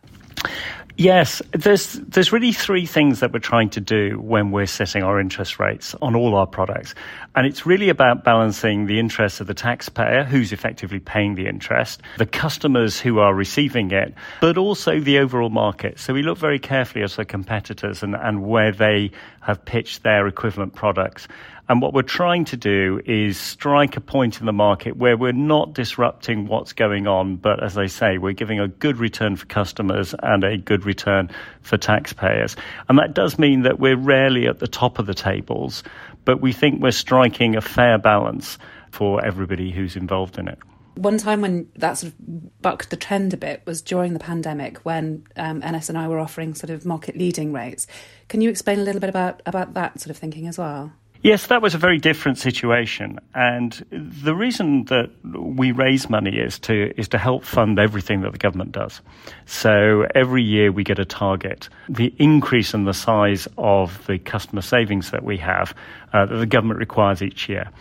Yes, 1.00 1.44
there's 1.51 1.94
there's 1.94 2.32
really 2.32 2.51
three 2.51 2.88
things 2.88 3.20
that 3.20 3.32
we're 3.32 3.38
trying 3.38 3.70
to 3.70 3.79
do 3.79 4.20
when 4.20 4.50
we're 4.50 4.65
setting 4.65 5.03
our 5.03 5.20
interest 5.20 5.60
rates 5.60 5.94
on 6.01 6.15
all 6.15 6.34
our 6.34 6.48
products. 6.48 6.96
And 7.36 7.46
it's 7.46 7.67
really 7.67 7.89
about 7.89 8.24
balancing 8.24 8.88
the 8.88 9.00
interests 9.00 9.39
of 9.39 9.46
the 9.46 9.53
taxpayer 9.53 10.24
who's 10.24 10.51
effectively 10.51 11.00
paying 11.00 11.36
the 11.36 11.46
interest, 11.46 12.01
the 12.17 12.25
customers 12.25 13.00
who 13.00 13.20
are 13.20 13.36
receiving 13.36 13.91
it, 13.91 14.15
but 14.41 14.58
also 14.58 15.00
the 15.00 15.20
overall 15.20 15.51
market. 15.51 16.00
So 16.00 16.15
we 16.15 16.24
look 16.24 16.39
very 16.39 16.58
carefully 16.58 17.03
at 17.03 17.20
our 17.20 17.25
competitors 17.25 18.01
and, 18.01 18.15
and 18.15 18.41
where 18.41 18.72
they 18.72 19.12
have 19.48 19.63
pitched 19.63 20.04
their 20.04 20.27
equivalent 20.27 20.75
products. 20.75 21.25
And 21.70 21.82
what 21.82 21.94
we're 21.94 22.01
trying 22.01 22.44
to 22.46 22.58
do 22.58 23.00
is 23.06 23.38
strike 23.38 23.96
a 23.96 24.01
point 24.01 24.42
in 24.42 24.46
the 24.46 24.51
market 24.51 24.98
where 24.98 25.16
we're 25.16 25.32
not 25.32 25.74
disrupting 25.74 26.48
what's 26.48 26.74
going 26.74 27.08
on, 27.08 27.38
but 27.38 27.63
as 27.63 27.77
I 27.77 27.88
say, 27.88 28.18
we're 28.18 28.34
giving 28.34 28.60
a 28.60 28.68
good 28.68 28.98
return 28.98 29.38
for 29.38 29.46
customers 29.46 30.13
and 30.22 30.44
a 30.44 30.58
good 30.58 30.86
return 30.86 31.30
for 31.62 31.77
taxpayers. 31.77 32.58
And 32.89 33.00
that 33.00 33.13
does 33.13 33.39
mean 33.39 33.62
that 33.62 33.80
we're 33.80 33.96
rarely 33.96 34.48
at 34.48 34.60
the 34.60 34.68
top 34.68 35.00
of 35.00 35.06
the 35.06 35.13
tables, 35.13 35.82
but 36.25 36.42
we 36.42 36.51
think 36.51 36.82
we're 36.82 36.92
striking 36.92 37.56
a 37.56 37.62
fair 37.62 37.98
balance 37.98 38.58
for 38.92 39.24
everybody 39.24 39.72
who's 39.72 39.96
involved 39.96 40.38
in 40.38 40.50
it. 40.50 40.60
One 40.98 41.18
time 41.18 41.42
when 41.42 41.70
that 41.75 41.98
sort 41.98 42.13
of 42.13 42.62
bucked 42.62 42.89
the 42.89 42.98
trend 42.98 43.34
a 43.34 43.38
bit 43.38 43.62
was 43.66 43.82
during 43.82 44.13
the 44.13 44.20
pandemic 44.20 44.80
when 44.80 45.25
um, 45.36 45.60
NS&I 45.60 46.08
were 46.08 46.20
offering 46.20 46.56
sort 46.56 46.70
of 46.70 46.86
market 46.86 47.16
leading 47.16 47.54
rates. 47.54 47.88
Can 48.30 48.42
you 48.42 48.50
explain 48.50 48.80
a 48.80 48.84
little 48.84 49.01
bit 49.01 49.10
about, 49.10 49.42
about 49.46 49.74
that 49.75 50.00
sort 50.00 50.10
of 50.10 50.18
thinking 50.18 50.48
as 50.48 50.58
well? 50.58 50.92
Yes, 51.24 51.48
that 51.48 51.62
was 51.62 51.74
a 51.74 51.80
very 51.80 51.98
different 51.98 52.38
situation. 52.38 53.20
And 53.34 53.74
the 53.92 54.36
reason 54.36 54.86
that 54.86 55.10
we 55.24 55.72
raise 55.72 56.10
money 56.10 56.38
is 56.38 56.60
to, 56.60 56.94
is 56.98 57.08
to 57.10 57.18
help 57.18 57.44
fund 57.44 57.80
everything 57.80 58.22
that 58.22 58.32
the 58.32 58.38
government 58.38 58.72
does. 58.72 59.01
So 59.46 60.06
every 60.13 60.44
year 60.44 60.72
we 60.72 60.84
get 60.84 61.00
a 61.00 61.06
target. 61.06 61.70
The 61.89 62.13
increase 62.20 62.74
in 62.74 62.86
the 62.86 62.94
size 62.94 63.48
of 63.58 64.06
the 64.06 64.20
customer 64.20 64.62
savings 64.62 65.12
that 65.12 65.24
we 65.24 65.38
have, 65.38 65.74
uh, 66.13 66.27
that 66.27 66.38
the 66.38 66.46
government 66.46 66.80
requires 66.80 67.22
each 67.22 67.50
year. 67.50 67.72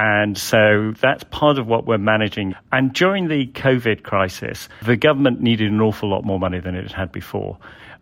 And 0.00 0.38
so 0.38 0.94
that's 1.00 1.24
part 1.24 1.58
of 1.58 1.66
what 1.66 1.84
we're 1.84 1.98
managing. 1.98 2.54
And 2.70 2.92
during 2.92 3.26
the 3.26 3.48
COVID 3.48 4.04
crisis, 4.04 4.68
the 4.82 4.96
government 4.96 5.40
needed 5.40 5.72
an 5.72 5.80
awful 5.80 6.08
lot 6.08 6.24
more 6.24 6.38
money 6.38 6.60
than 6.60 6.76
it 6.76 6.92
had 6.92 7.10
before 7.10 7.58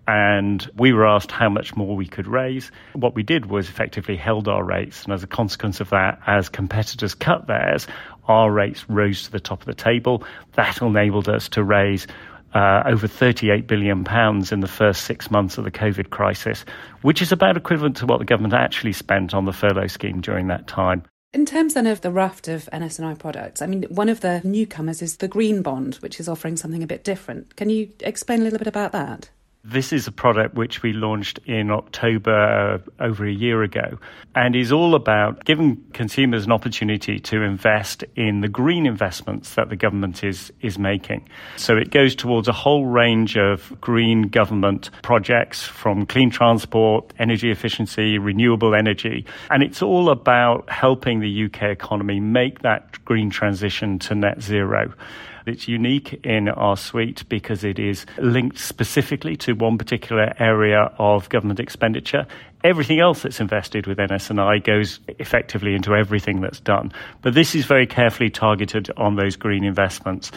and 0.06 0.70
we 0.76 0.92
were 0.92 1.06
asked 1.06 1.32
how 1.32 1.48
much 1.48 1.74
more 1.74 1.96
we 1.96 2.06
could 2.06 2.26
raise. 2.26 2.70
What 2.92 3.14
we 3.14 3.22
did 3.22 3.46
was 3.46 3.68
effectively 3.68 4.16
held 4.16 4.46
our 4.46 4.62
rates, 4.62 5.02
and 5.04 5.12
as 5.12 5.22
a 5.22 5.26
consequence 5.26 5.80
of 5.80 5.90
that, 5.90 6.20
as 6.26 6.48
competitors 6.48 7.14
cut 7.14 7.46
theirs, 7.46 7.86
our 8.28 8.50
rates 8.52 8.88
rose 8.88 9.24
to 9.24 9.32
the 9.32 9.40
top 9.40 9.60
of 9.60 9.66
the 9.66 9.74
table. 9.74 10.22
That 10.52 10.80
enabled 10.80 11.28
us 11.28 11.48
to 11.50 11.64
raise 11.64 12.06
uh, 12.54 12.84
over 12.86 13.08
38 13.08 13.66
billion 13.66 14.04
pounds 14.04 14.52
in 14.52 14.60
the 14.60 14.68
first 14.68 15.04
six 15.04 15.30
months 15.30 15.58
of 15.58 15.64
the 15.64 15.72
COVID 15.72 16.10
crisis, 16.10 16.64
which 17.02 17.20
is 17.20 17.32
about 17.32 17.56
equivalent 17.56 17.96
to 17.96 18.06
what 18.06 18.18
the 18.18 18.24
government 18.24 18.54
actually 18.54 18.92
spent 18.92 19.34
on 19.34 19.44
the 19.44 19.52
furlough 19.52 19.88
scheme 19.88 20.20
during 20.20 20.46
that 20.48 20.66
time. 20.66 21.02
In 21.33 21.45
terms 21.45 21.75
then 21.75 21.87
of 21.87 22.00
the 22.00 22.11
raft 22.11 22.49
of 22.49 22.68
NS&I 22.73 23.14
products, 23.14 23.61
I 23.61 23.66
mean, 23.66 23.83
one 23.85 24.09
of 24.09 24.21
the 24.21 24.40
newcomers 24.42 25.02
is 25.02 25.18
the 25.18 25.28
green 25.28 25.62
bond, 25.62 25.97
which 25.97 26.18
is 26.18 26.28
offering 26.28 26.56
something 26.56 26.83
a 26.83 26.87
bit 26.87 27.04
different. 27.04 27.56
Can 27.56 27.68
you 27.68 27.92
explain 28.00 28.40
a 28.40 28.45
little 28.45 28.59
bit 28.59 28.66
about 28.66 28.92
that? 28.92 29.28
This 29.68 29.92
is 29.92 30.06
a 30.06 30.12
product 30.12 30.54
which 30.54 30.85
we 30.85 30.92
launched 30.92 31.40
in 31.44 31.73
October 31.73 32.30
uh, 32.30 32.78
over 33.02 33.26
a 33.26 33.32
year 33.32 33.64
ago 33.64 33.99
and 34.37 34.54
is 34.54 34.70
all 34.70 34.94
about 34.94 35.44
giving 35.44 35.82
consumers 35.92 36.46
an 36.46 36.52
opportunity 36.52 37.18
to 37.18 37.42
invest 37.42 38.04
in 38.14 38.42
the 38.42 38.49
green 38.49 38.87
investments 38.87 39.56
that 39.56 39.68
the 39.68 39.75
government 39.75 40.23
is, 40.23 40.52
is 40.61 40.78
making. 40.78 41.28
So 41.56 41.76
it 41.76 41.90
goes 41.90 42.14
towards 42.14 42.46
a 42.46 42.52
whole 42.52 42.87
range 42.87 43.37
of 43.37 43.76
green 43.80 44.28
government 44.28 44.90
projects 45.02 45.64
from 45.64 46.06
clean 46.06 46.30
transport, 46.30 47.12
energy 47.18 47.50
efficiency, 47.50 48.18
renewable 48.18 48.73
energy. 48.73 49.26
And 49.50 49.64
it's 49.64 49.82
all 49.82 50.11
about 50.11 50.70
helping 50.70 51.18
the 51.18 51.44
UK 51.46 51.64
economy 51.64 52.20
make 52.20 52.62
that 52.62 53.04
green 53.04 53.30
transition 53.30 53.99
to 53.99 54.14
net 54.14 54.40
zero. 54.40 54.94
It's 55.46 55.68
unique 55.68 56.26
in 56.26 56.48
our 56.48 56.76
suite 56.76 57.22
because 57.28 57.62
it 57.62 57.78
is 57.78 58.04
linked 58.18 58.58
specifically 58.58 59.36
to 59.36 59.52
one 59.52 59.78
particular 59.78 60.32
area 60.40 60.92
of 60.98 61.28
government 61.28 61.60
expenditure. 61.60 62.26
Everything 62.64 62.98
else 62.98 63.22
that's 63.22 63.38
invested 63.38 63.86
with 63.86 64.00
NS&I 64.00 64.58
goes 64.58 64.98
effectively 65.20 65.76
into 65.76 65.94
everything 65.94 66.40
that's 66.40 66.58
done. 66.58 66.92
But 67.22 67.34
this 67.34 67.54
is 67.54 67.64
very 67.64 67.86
carefully 67.86 68.28
targeted 68.28 68.90
on 68.96 69.14
those 69.14 69.36
green 69.36 69.62
investments. 69.62 70.32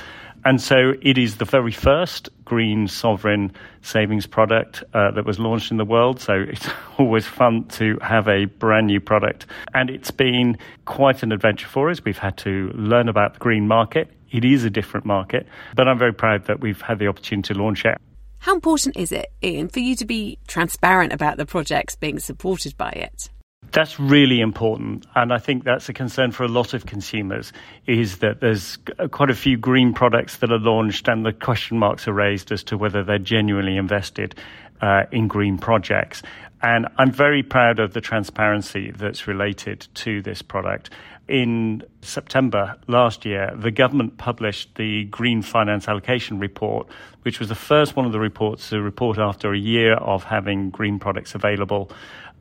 And 0.46 0.62
so 0.62 0.94
it 1.02 1.18
is 1.18 1.38
the 1.38 1.46
very 1.46 1.72
first 1.72 2.30
green 2.46 2.88
sovereign 2.88 3.52
savings 3.82 4.28
product 4.28 4.84
uh, 4.94 5.10
that 5.12 5.26
was 5.26 5.40
launched 5.40 5.72
in 5.72 5.78
the 5.78 5.86
world. 5.86 6.22
So 6.22 6.34
it's 6.34 6.68
always 7.00 7.26
fun 7.26 7.66
to 7.70 7.98
have 8.04 8.28
a 8.28 8.46
brand 8.46 8.86
new 8.86 9.00
product. 9.00 9.48
And 9.74 9.90
it's 9.90 10.12
been 10.12 10.58
quite 10.86 11.24
an 11.24 11.32
adventure 11.32 11.68
for 11.68 11.90
us. 11.90 12.06
We've 12.06 12.18
had 12.18 12.38
to 12.38 12.72
learn 12.76 13.10
about 13.10 13.34
the 13.34 13.40
green 13.40 13.68
market. 13.68 14.12
It 14.32 14.46
is 14.46 14.64
a 14.64 14.70
different 14.70 15.06
market, 15.06 15.48
but 15.76 15.88
I'm 15.88 15.98
very 15.98 16.14
proud 16.14 16.46
that 16.46 16.60
we've 16.60 16.82
had 16.82 17.00
the 17.00 17.08
opportunity 17.08 17.54
to 17.54 17.60
launch 17.60 17.86
it. 17.86 18.00
How 18.40 18.54
important 18.54 18.96
is 18.96 19.12
it, 19.12 19.28
Ian, 19.44 19.68
for 19.68 19.80
you 19.80 19.96
to 19.96 20.06
be 20.06 20.40
transparent 20.48 21.12
about 21.12 21.38
the 21.38 21.46
projects 21.46 21.96
being 21.96 22.20
supported 22.20 22.78
by 22.78 22.92
it? 22.92 23.30
That's 23.72 24.00
really 24.00 24.40
important, 24.40 25.06
and 25.16 25.32
I 25.32 25.38
think 25.38 25.64
that's 25.64 25.90
a 25.90 25.94
concern 25.94 26.32
for 26.32 26.44
a 26.44 26.48
lot 26.48 26.74
of 26.74 26.86
consumers. 26.86 27.52
Is 27.86 28.20
that 28.20 28.40
there's 28.40 28.78
quite 29.12 29.30
a 29.30 29.36
few 29.36 29.58
green 29.58 29.94
products 29.94 30.38
that 30.38 30.52
are 30.52 30.60
launched, 30.60 31.08
and 31.08 31.26
the 31.26 31.34
question 31.34 31.78
marks 31.78 32.08
are 32.08 32.14
raised 32.14 32.52
as 32.52 32.64
to 32.64 32.78
whether 32.78 33.04
they're 33.04 33.20
genuinely 33.20 33.78
invested 33.78 34.34
uh, 34.82 35.04
in 35.12 35.28
green 35.28 35.58
projects. 35.58 36.24
And 36.62 36.88
I'm 36.98 37.12
very 37.12 37.44
proud 37.44 37.80
of 37.80 37.94
the 37.94 38.02
transparency 38.02 38.92
that's 38.92 39.28
related 39.28 39.88
to 39.96 40.22
this 40.22 40.42
product 40.42 40.90
in 41.30 41.84
September 42.02 42.76
last 42.88 43.24
year, 43.24 43.54
the 43.56 43.70
government 43.70 44.18
published 44.18 44.76
the 44.76 45.06
Green 45.06 45.44
Finance 45.44 45.88
Allocation 45.88 46.40
Report, 46.40 46.88
which 47.22 47.40
was 47.40 47.50
the 47.50 47.56
first 47.56 47.96
one 47.96 48.06
of 48.06 48.12
the 48.12 48.20
reports 48.20 48.70
to 48.70 48.82
report 48.82 49.20
after 49.20 49.54
a 49.54 49.58
year 49.58 49.94
of 49.94 50.24
having 50.24 50.72
green 50.72 50.98
products 50.98 51.36
available. 51.36 51.92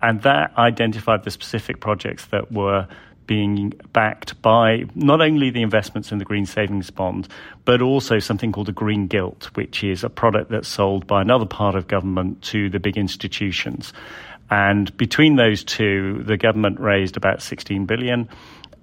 And 0.01 0.23
that 0.23 0.57
identified 0.57 1.25
the 1.25 1.31
specific 1.31 1.81
projects 1.81 2.27
that 2.27 2.51
were 2.51 2.89
being 3.27 3.75
backed 3.93 4.41
by 4.41 4.85
not 4.95 5.21
only 5.21 5.51
the 5.51 5.61
investments 5.61 6.11
in 6.11 6.17
the 6.17 6.25
green 6.25 6.47
savings 6.47 6.91
bond, 6.91 7.29
but 7.67 7.83
also 7.83 8.19
something 8.19 8.53
called 8.53 8.69
the 8.69 8.73
green 8.73 9.07
gilt, 9.07 9.51
which 9.55 9.85
is 9.85 10.03
a 10.03 10.09
product 10.09 10.51
that's 10.51 10.67
sold 10.67 11.07
by 11.07 11.21
another 11.21 11.45
part 11.45 11.75
of 11.75 11.89
government 11.89 12.41
to 12.41 12.71
the 12.71 12.81
big 12.81 12.97
institutions. 12.97 13.93
And 14.51 14.97
between 14.97 15.37
those 15.37 15.63
two, 15.63 16.23
the 16.25 16.39
government 16.39 16.81
raised 16.81 17.19
about 17.19 17.43
16 17.43 17.85
billion 17.85 18.31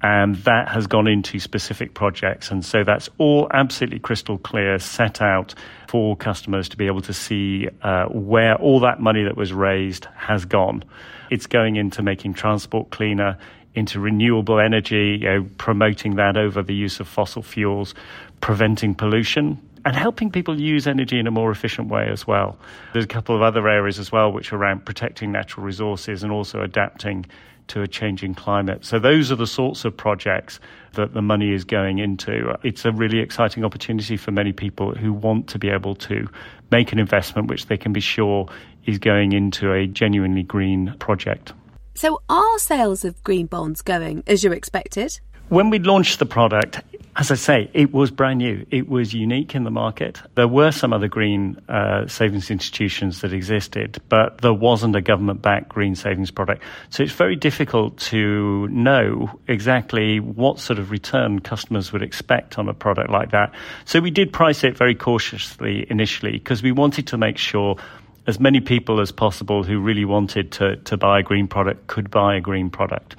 and 0.06 0.36
that 0.44 0.70
has 0.70 0.86
gone 0.86 1.08
into 1.08 1.40
specific 1.40 1.96
projects. 1.96 2.52
And 2.52 2.64
so 2.64 2.84
that's 2.84 3.10
all 3.18 3.48
absolutely 3.52 3.98
crystal 3.98 4.38
clear, 4.38 4.78
set 4.78 5.20
out 5.20 5.56
for 5.88 6.16
customers 6.16 6.70
to 6.70 6.78
be 6.78 6.86
able 6.86 7.02
to 7.02 7.14
see 7.14 7.70
uh, 7.82 8.06
where 8.10 8.54
all 8.58 8.82
that 8.82 9.00
money 9.00 9.24
that 9.24 9.36
was 9.36 9.52
raised 9.52 10.06
has 10.16 10.46
gone. 10.46 10.84
It's 11.32 11.48
going 11.48 11.76
into 11.76 12.04
making 12.04 12.36
transport 12.36 12.92
cleaner, 12.92 13.40
into 13.74 14.00
renewable 14.00 14.60
energy, 14.60 15.18
you 15.22 15.28
know, 15.28 15.50
promoting 15.58 16.18
that 16.18 16.38
over 16.38 16.62
the 16.62 16.76
use 16.76 17.00
of 17.00 17.08
fossil 17.08 17.42
fuels, 17.42 17.96
preventing 18.42 18.94
pollution, 18.94 19.60
and 19.86 19.96
helping 19.96 20.30
people 20.30 20.60
use 20.60 20.86
energy 20.86 21.18
in 21.18 21.26
a 21.26 21.32
more 21.32 21.50
efficient 21.50 21.90
way 21.90 22.10
as 22.12 22.28
well. 22.28 22.60
There's 22.94 23.06
a 23.06 23.08
couple 23.08 23.36
of 23.36 23.42
other 23.42 23.68
areas 23.68 23.98
as 23.98 24.12
well, 24.12 24.32
which 24.32 24.54
are 24.54 24.58
around 24.58 24.86
protecting 24.86 25.32
natural 25.32 25.66
resources 25.66 26.22
and 26.22 26.32
also 26.32 26.62
adapting 26.62 27.26
to 27.68 27.82
a 27.82 27.88
changing 27.88 28.36
climate. 28.36 28.86
So 28.86 29.00
those 29.00 29.32
are 29.32 29.36
the 29.36 29.48
sorts 29.48 29.86
of 29.86 29.96
projects 29.96 30.60
that 30.94 31.14
the 31.14 31.22
money 31.22 31.54
is 31.54 31.64
going 31.64 32.00
into. 32.00 32.56
It's 32.64 32.86
a 32.86 32.92
really 32.92 33.20
exciting 33.20 33.66
opportunity 33.66 34.18
for 34.18 34.32
many 34.32 34.54
people 34.54 34.96
who 34.96 35.14
want 35.14 35.48
to 35.50 35.60
be 35.60 35.70
able 35.70 35.96
to 35.96 36.28
make 36.72 36.92
an 36.92 37.00
investment 37.00 37.48
which 37.48 37.68
they 37.68 37.78
can 37.78 37.94
be 37.94 38.00
sure 38.00 38.48
is 38.86 38.98
going 38.98 39.32
into 39.32 39.74
a 39.74 39.88
genuinely 39.88 40.44
green 40.44 40.96
project. 41.00 41.54
So 41.96 42.22
are 42.30 42.60
sales 42.60 43.06
of 43.06 43.24
green 43.24 43.46
bonds 43.48 43.82
going 43.82 44.24
as 44.28 44.44
you 44.44 44.52
expected? 44.52 45.20
When 45.50 45.70
we 45.70 45.80
launched 45.80 46.20
the 46.20 46.26
product, 46.26 46.82
as 47.18 47.32
I 47.32 47.36
say, 47.36 47.70
it 47.74 47.94
was 47.94 48.12
brand 48.12 48.40
new. 48.40 48.66
It 48.72 48.90
was 48.90 49.14
unique 49.14 49.56
in 49.56 49.64
the 49.64 49.72
market. 49.72 50.22
There 50.36 50.50
were 50.50 50.72
some 50.72 50.92
other 50.92 51.08
green 51.08 51.56
uh, 51.70 52.08
savings 52.08 52.52
institutions 52.52 53.22
that 53.22 53.32
existed, 53.32 54.02
but 54.10 54.40
there 54.40 54.54
wasn't 54.54 54.98
a 54.98 55.02
government 55.02 55.42
backed 55.42 55.70
green 55.70 55.96
savings 55.96 56.30
product. 56.30 56.62
So 56.90 57.04
it's 57.04 57.14
very 57.14 57.38
difficult 57.38 57.98
to 58.12 58.68
know 58.68 59.40
exactly 59.48 60.20
what 60.20 60.60
sort 60.60 60.78
of 60.78 60.92
return 60.92 61.40
customers 61.40 61.94
would 61.94 62.02
expect 62.02 62.60
on 62.60 62.68
a 62.68 62.74
product 62.74 63.10
like 63.10 63.32
that. 63.32 63.54
So 63.86 64.02
we 64.02 64.12
did 64.12 64.34
price 64.34 64.66
it 64.66 64.76
very 64.76 64.96
cautiously 64.96 65.88
initially 65.90 66.34
because 66.34 66.62
we 66.62 66.74
wanted 66.74 67.08
to 67.08 67.18
make 67.18 67.38
sure 67.38 67.78
as 68.28 68.42
many 68.42 68.60
people 68.60 69.00
as 69.00 69.12
possible 69.12 69.64
who 69.64 69.80
really 69.80 70.06
wanted 70.06 70.52
to, 70.54 70.76
to 70.78 70.98
buy 70.98 71.20
a 71.20 71.24
green 71.24 71.48
product 71.48 71.88
could 71.88 72.12
buy 72.12 72.36
a 72.36 72.42
green 72.42 72.70
product. 72.70 73.16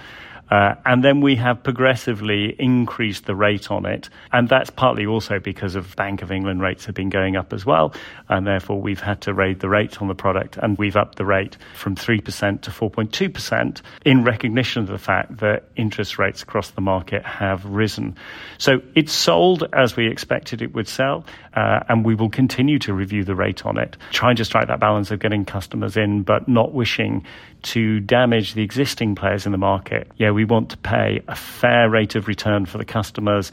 Uh, 0.50 0.74
and 0.84 1.02
then 1.02 1.20
we 1.20 1.36
have 1.36 1.62
progressively 1.62 2.54
increased 2.58 3.26
the 3.26 3.34
rate 3.34 3.70
on 3.70 3.86
it. 3.86 4.08
And 4.32 4.48
that's 4.48 4.70
partly 4.70 5.06
also 5.06 5.38
because 5.38 5.74
of 5.74 5.94
Bank 5.96 6.22
of 6.22 6.30
England 6.30 6.62
rates 6.62 6.84
have 6.86 6.94
been 6.94 7.10
going 7.10 7.36
up 7.36 7.52
as 7.52 7.66
well. 7.66 7.92
And 8.28 8.46
therefore, 8.46 8.80
we've 8.80 9.00
had 9.00 9.20
to 9.22 9.34
raise 9.34 9.58
the 9.58 9.68
rate 9.68 10.00
on 10.00 10.08
the 10.08 10.14
product. 10.14 10.56
And 10.56 10.78
we've 10.78 10.96
upped 10.96 11.16
the 11.16 11.24
rate 11.24 11.56
from 11.74 11.96
3% 11.96 12.60
to 12.62 12.70
4.2% 12.70 13.80
in 14.04 14.24
recognition 14.24 14.82
of 14.82 14.88
the 14.88 14.98
fact 14.98 15.38
that 15.38 15.64
interest 15.76 16.18
rates 16.18 16.42
across 16.42 16.70
the 16.70 16.80
market 16.80 17.24
have 17.24 17.64
risen. 17.64 18.16
So 18.58 18.80
it's 18.94 19.12
sold 19.12 19.64
as 19.72 19.96
we 19.96 20.08
expected 20.08 20.62
it 20.62 20.74
would 20.74 20.88
sell. 20.88 21.24
Uh, 21.56 21.80
and 21.88 22.04
we 22.04 22.14
will 22.14 22.28
continue 22.28 22.78
to 22.78 22.92
review 22.92 23.24
the 23.24 23.34
rate 23.34 23.64
on 23.64 23.78
it, 23.78 23.96
trying 24.10 24.36
to 24.36 24.44
strike 24.44 24.68
that 24.68 24.78
balance 24.78 25.10
of 25.10 25.18
getting 25.18 25.42
customers 25.42 25.96
in, 25.96 26.22
but 26.22 26.46
not 26.46 26.72
wishing 26.74 27.24
to 27.62 27.98
damage 28.00 28.52
the 28.52 28.62
existing 28.62 29.14
players 29.14 29.46
in 29.46 29.52
the 29.52 29.58
market. 29.58 30.06
Yeah, 30.18 30.32
we 30.32 30.44
want 30.44 30.68
to 30.70 30.76
pay 30.76 31.22
a 31.28 31.34
fair 31.34 31.88
rate 31.88 32.14
of 32.14 32.28
return 32.28 32.66
for 32.66 32.76
the 32.76 32.84
customers, 32.84 33.50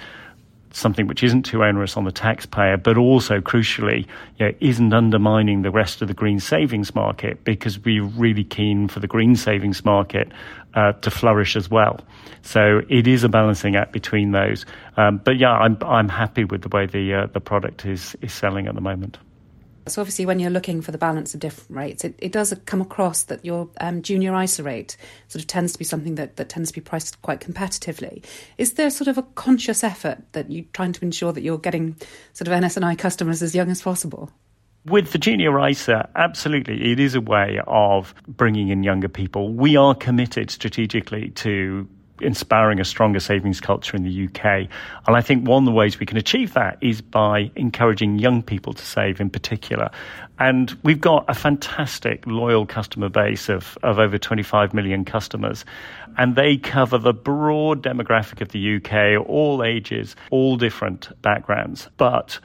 something 0.72 1.07
which 1.07 1.24
isn't 1.24 1.43
too 1.43 1.63
onerous 1.63 1.95
on 1.95 2.03
the 2.03 2.12
taxpayer, 2.12 2.75
but 2.75 2.98
also 2.98 3.39
crucially, 3.39 4.05
you 4.38 4.48
know, 4.48 4.53
isn't 4.60 4.93
undermining 4.93 5.62
the 5.62 5.72
rest 5.72 6.01
of 6.01 6.10
the 6.10 6.13
green 6.13 6.39
savings 6.39 6.93
market 6.93 7.43
because 7.45 7.79
we're 7.79 8.03
really 8.03 8.43
keen 8.43 8.89
for 8.89 9.00
the 9.00 9.07
green 9.07 9.36
savings 9.36 9.86
market 9.86 10.29
uh, 10.75 10.94
to 10.94 11.12
flourish 11.12 11.56
as 11.56 11.70
well. 11.70 12.00
So 12.42 12.82
it 12.89 13.08
is 13.08 13.24
a 13.24 13.30
balancing 13.30 13.75
act 13.75 13.94
between 13.94 14.32
those. 14.32 14.65
Um, 14.98 15.22
but 15.24 15.38
yeah, 15.38 15.51
I'm 15.51 15.77
I'm 15.82 16.10
happy 16.10 16.44
with 16.44 16.62
the 16.62 16.70
way 16.70 16.86
the 16.86 17.13
uh, 17.13 17.27
the 17.27 17.39
product 17.39 17.86
is 17.86 18.15
is 18.22 18.34
selling 18.34 18.68
at 18.68 18.75
the 18.75 18.82
moment. 18.82 19.18
So 19.88 20.01
obviously, 20.01 20.25
when 20.25 20.39
you're 20.39 20.50
looking 20.50 20.82
for 20.82 20.92
the 20.92 20.98
balance 20.98 21.34
of 21.34 21.42
different 21.42 21.72
rates, 21.72 22.06
it, 22.06 22.15
it 22.18 22.32
does 22.32 22.53
come 22.65 22.80
across 22.80 23.24
that 23.24 23.44
your 23.44 23.70
um, 23.82 24.01
junior 24.01 24.39
ISA 24.42 24.63
rate 24.63 24.96
sort 25.27 25.42
of 25.42 25.48
tends 25.48 25.74
to 25.74 25.80
be 25.80 25.84
something 25.84 26.15
that, 26.15 26.38
that 26.38 26.48
tends 26.48 26.70
to 26.70 26.75
be 26.75 26.82
priced 26.82 27.22
quite 27.22 27.42
competitively. 27.42 28.24
Is 28.58 28.74
there 28.74 28.89
sort 28.89 29.10
of 29.10 29.18
a 29.18 29.24
conscious 29.24 29.84
effort 29.84 30.20
that 30.32 30.50
you're 30.50 30.63
trying 30.72 30.94
to 30.94 31.03
ensure 31.03 31.34
that 31.34 31.42
you're 31.42 31.58
getting 31.58 31.98
sort 32.32 32.48
of 32.48 32.63
NS&I 32.63 32.96
customers 32.96 33.44
as 33.44 33.53
young 33.53 33.70
as 33.70 33.82
possible? 33.82 34.32
With 34.86 35.18
junior 35.18 35.66
ISA, 35.66 36.10
absolutely, 36.13 36.92
it 36.92 37.00
is 37.00 37.16
a 37.16 37.22
way 37.22 37.62
of 37.68 38.13
bringing 38.28 38.68
in 38.68 38.84
younger 38.84 39.08
people. 39.08 39.54
We 39.54 39.78
are 39.78 39.96
committed 39.96 40.52
strategically 40.52 41.30
to 41.36 41.88
inspiring 42.20 42.82
a 42.82 42.86
stronger 42.86 43.22
savings 43.22 43.62
culture 43.62 43.96
in 43.96 44.04
the 44.04 44.25
UK. 44.25 44.68
And 45.08 45.16
I 45.16 45.22
think 45.22 45.48
one 45.48 45.63
of 45.63 45.66
the 45.66 45.72
ways 45.72 46.00
we 46.00 46.06
can 46.06 46.18
achieve 46.18 46.54
that 46.54 46.78
is 46.82 47.02
by 47.02 47.50
encouraging 47.56 48.20
young 48.20 48.44
people 48.44 48.74
to 48.74 48.86
save 48.86 49.22
in 49.22 49.30
particular. 49.30 49.90
And 50.38 50.78
we've 50.84 51.00
got 51.00 51.25
a 51.30 51.34
fantastic 51.34 52.28
loyal 52.28 52.66
customer 52.66 53.08
base 53.08 53.48
of, 53.48 53.78
of 53.84 54.00
over 54.00 54.18
25 54.18 54.74
million 54.74 55.06
customers. 55.06 55.63
And 56.18 56.36
they 56.36 56.58
cover 56.58 56.98
the 56.98 57.13
broad 57.13 57.84
demographic 57.84 58.42
of 58.42 58.50
the 58.50 58.75
UK, 58.75 59.25
all 59.28 59.63
ages, 59.63 60.18
all 60.30 60.58
different 60.58 61.10
backgrounds. 61.22 61.88
But 61.96 62.40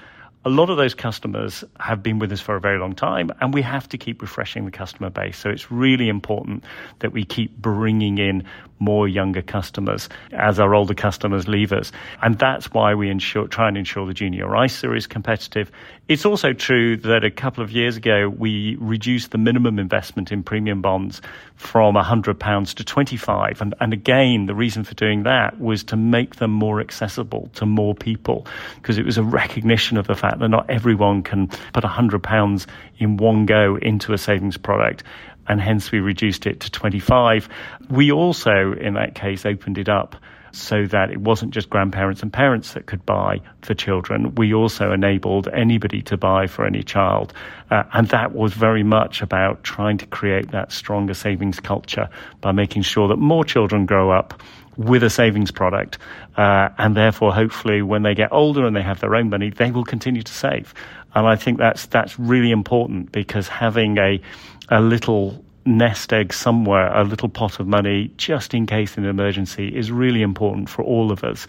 a 0.49 0.51
lot 0.51 0.71
of 0.71 0.79
those 0.79 0.95
customers 0.95 1.63
have 1.79 2.03
been 2.03 2.19
with 2.19 2.33
us 2.33 2.41
for 2.41 2.57
a 2.57 2.61
very 2.61 2.79
long 2.79 2.95
time, 2.95 3.31
and 3.43 3.53
we 3.53 3.61
have 3.61 3.87
to 3.91 3.99
keep 3.99 4.23
refreshing 4.23 4.65
the 4.65 4.71
customer 4.71 5.11
base. 5.11 5.37
So 5.37 5.51
it's 5.51 5.71
really 5.71 6.09
important 6.09 6.65
that 7.01 7.13
we 7.13 7.27
keep 7.27 7.55
bringing 7.59 8.17
in 8.17 8.45
more 8.79 9.09
younger 9.09 9.43
customers 9.43 10.09
as 10.33 10.59
our 10.59 10.75
older 10.75 10.95
customers 10.95 11.49
leave 11.49 11.73
us. 11.73 11.93
And 12.23 12.39
that's 12.39 12.73
why 12.73 12.95
we 12.95 13.11
ensure, 13.11 13.49
try 13.49 13.69
and 13.69 13.77
ensure 13.77 14.07
the 14.07 14.15
junior 14.15 14.65
ISA 14.65 14.93
is 14.95 15.07
competitive. 15.07 15.71
It's 16.09 16.25
also 16.25 16.53
true 16.53 16.97
that 16.99 17.25
a 17.25 17.31
couple 17.31 17.63
of 17.63 17.71
years 17.71 17.97
ago, 17.97 18.29
we 18.29 18.77
reduced 18.81 19.31
the 19.31 19.39
minimum 19.39 19.79
investment 19.79 20.33
in 20.33 20.43
premium 20.43 20.81
bonds 20.81 21.21
from 21.57 21.95
£100 21.95 22.75
to 22.75 22.85
25 22.85 23.61
and, 23.61 23.75
and 23.81 23.93
again, 23.93 24.47
the 24.47 24.55
reason 24.55 24.85
for 24.85 24.95
doing 24.95 25.25
that 25.25 25.61
was 25.61 25.83
to 25.85 25.97
make 25.97 26.37
them 26.37 26.51
more 26.51 26.81
accessible 26.81 27.51
to 27.55 27.67
more 27.67 27.95
people 27.95 28.47
because 28.77 28.97
it 28.97 29.05
was 29.05 29.19
a 29.19 29.23
recognition 29.23 29.97
of 29.97 30.07
the 30.07 30.15
fact 30.15 30.39
that 30.39 30.49
not 30.49 30.69
everyone 30.71 31.23
can 31.23 31.49
put 31.73 31.85
£100 31.85 32.67
in 32.99 33.17
one 33.17 33.47
go 33.47 33.77
into 33.77 34.13
a 34.13 34.19
savings 34.19 34.57
product 34.57 35.03
and 35.49 35.61
hence 35.61 35.91
we 35.91 36.01
reduced 36.01 36.47
it 36.47 36.61
to 36.61 36.71
25. 36.71 37.49
We 37.91 38.13
also, 38.13 38.73
in 38.73 38.95
that 38.95 39.15
case, 39.15 39.47
opened 39.47 39.79
it 39.79 39.89
up 39.89 40.17
so 40.53 40.87
that 40.87 41.11
it 41.11 41.21
wasn't 41.21 41.53
just 41.53 41.69
grandparents 41.71 42.23
and 42.23 42.33
parents 42.33 42.73
that 42.73 42.87
could 42.87 43.05
buy 43.05 43.41
for 43.63 43.75
children. 43.75 44.35
We 44.35 44.55
also 44.55 44.93
enabled 44.93 45.49
anybody 45.49 46.03
to 46.03 46.17
buy 46.17 46.47
for 46.47 46.65
any 46.65 46.83
child. 46.83 47.33
Uh, 47.71 47.85
and 47.93 48.09
that 48.09 48.35
was 48.35 48.55
very 48.55 48.83
much 48.83 49.23
about 49.23 49.63
trying 49.63 49.99
to 49.99 50.07
create 50.07 50.51
that 50.53 50.73
stronger 50.73 51.15
savings 51.15 51.61
culture 51.61 52.09
by 52.41 52.53
making 52.53 52.83
sure 52.83 53.09
that 53.09 53.17
more 53.17 53.45
children 53.45 53.87
grow 53.87 54.11
up 54.11 54.43
with 54.77 55.03
a 55.03 55.11
savings 55.11 55.51
product. 55.51 55.99
Uh, 56.37 56.69
and 56.79 56.97
therefore, 56.97 57.35
hopefully, 57.35 57.83
when 57.83 58.03
they 58.03 58.15
get 58.15 58.33
older 58.33 58.67
and 58.67 58.75
they 58.75 58.83
have 58.83 59.01
their 59.01 59.15
own 59.15 59.29
money, 59.29 59.51
they 59.51 59.71
will 59.71 59.85
continue 59.85 60.23
to 60.23 60.33
save. 60.33 60.73
And 61.15 61.27
I 61.27 61.37
think 61.37 61.59
that's, 61.59 61.87
that's 61.87 62.19
really 62.19 62.53
important 62.53 63.13
because 63.13 63.49
having 63.49 63.99
a, 63.99 64.21
a 64.71 64.81
little 64.81 65.45
nest 65.67 66.13
egg 66.13 66.33
somewhere, 66.33 66.95
a 66.97 67.05
little 67.05 67.29
pot 67.29 67.61
of 67.61 67.67
money 67.67 68.11
just 68.17 68.55
in 68.55 68.67
case 68.67 68.97
in 68.97 69.05
an 69.05 69.11
emergency 69.11 69.69
is 69.69 69.93
really 69.93 70.23
important 70.23 70.69
for 70.69 70.83
all 70.83 71.13
of 71.13 71.23
us. 71.25 71.47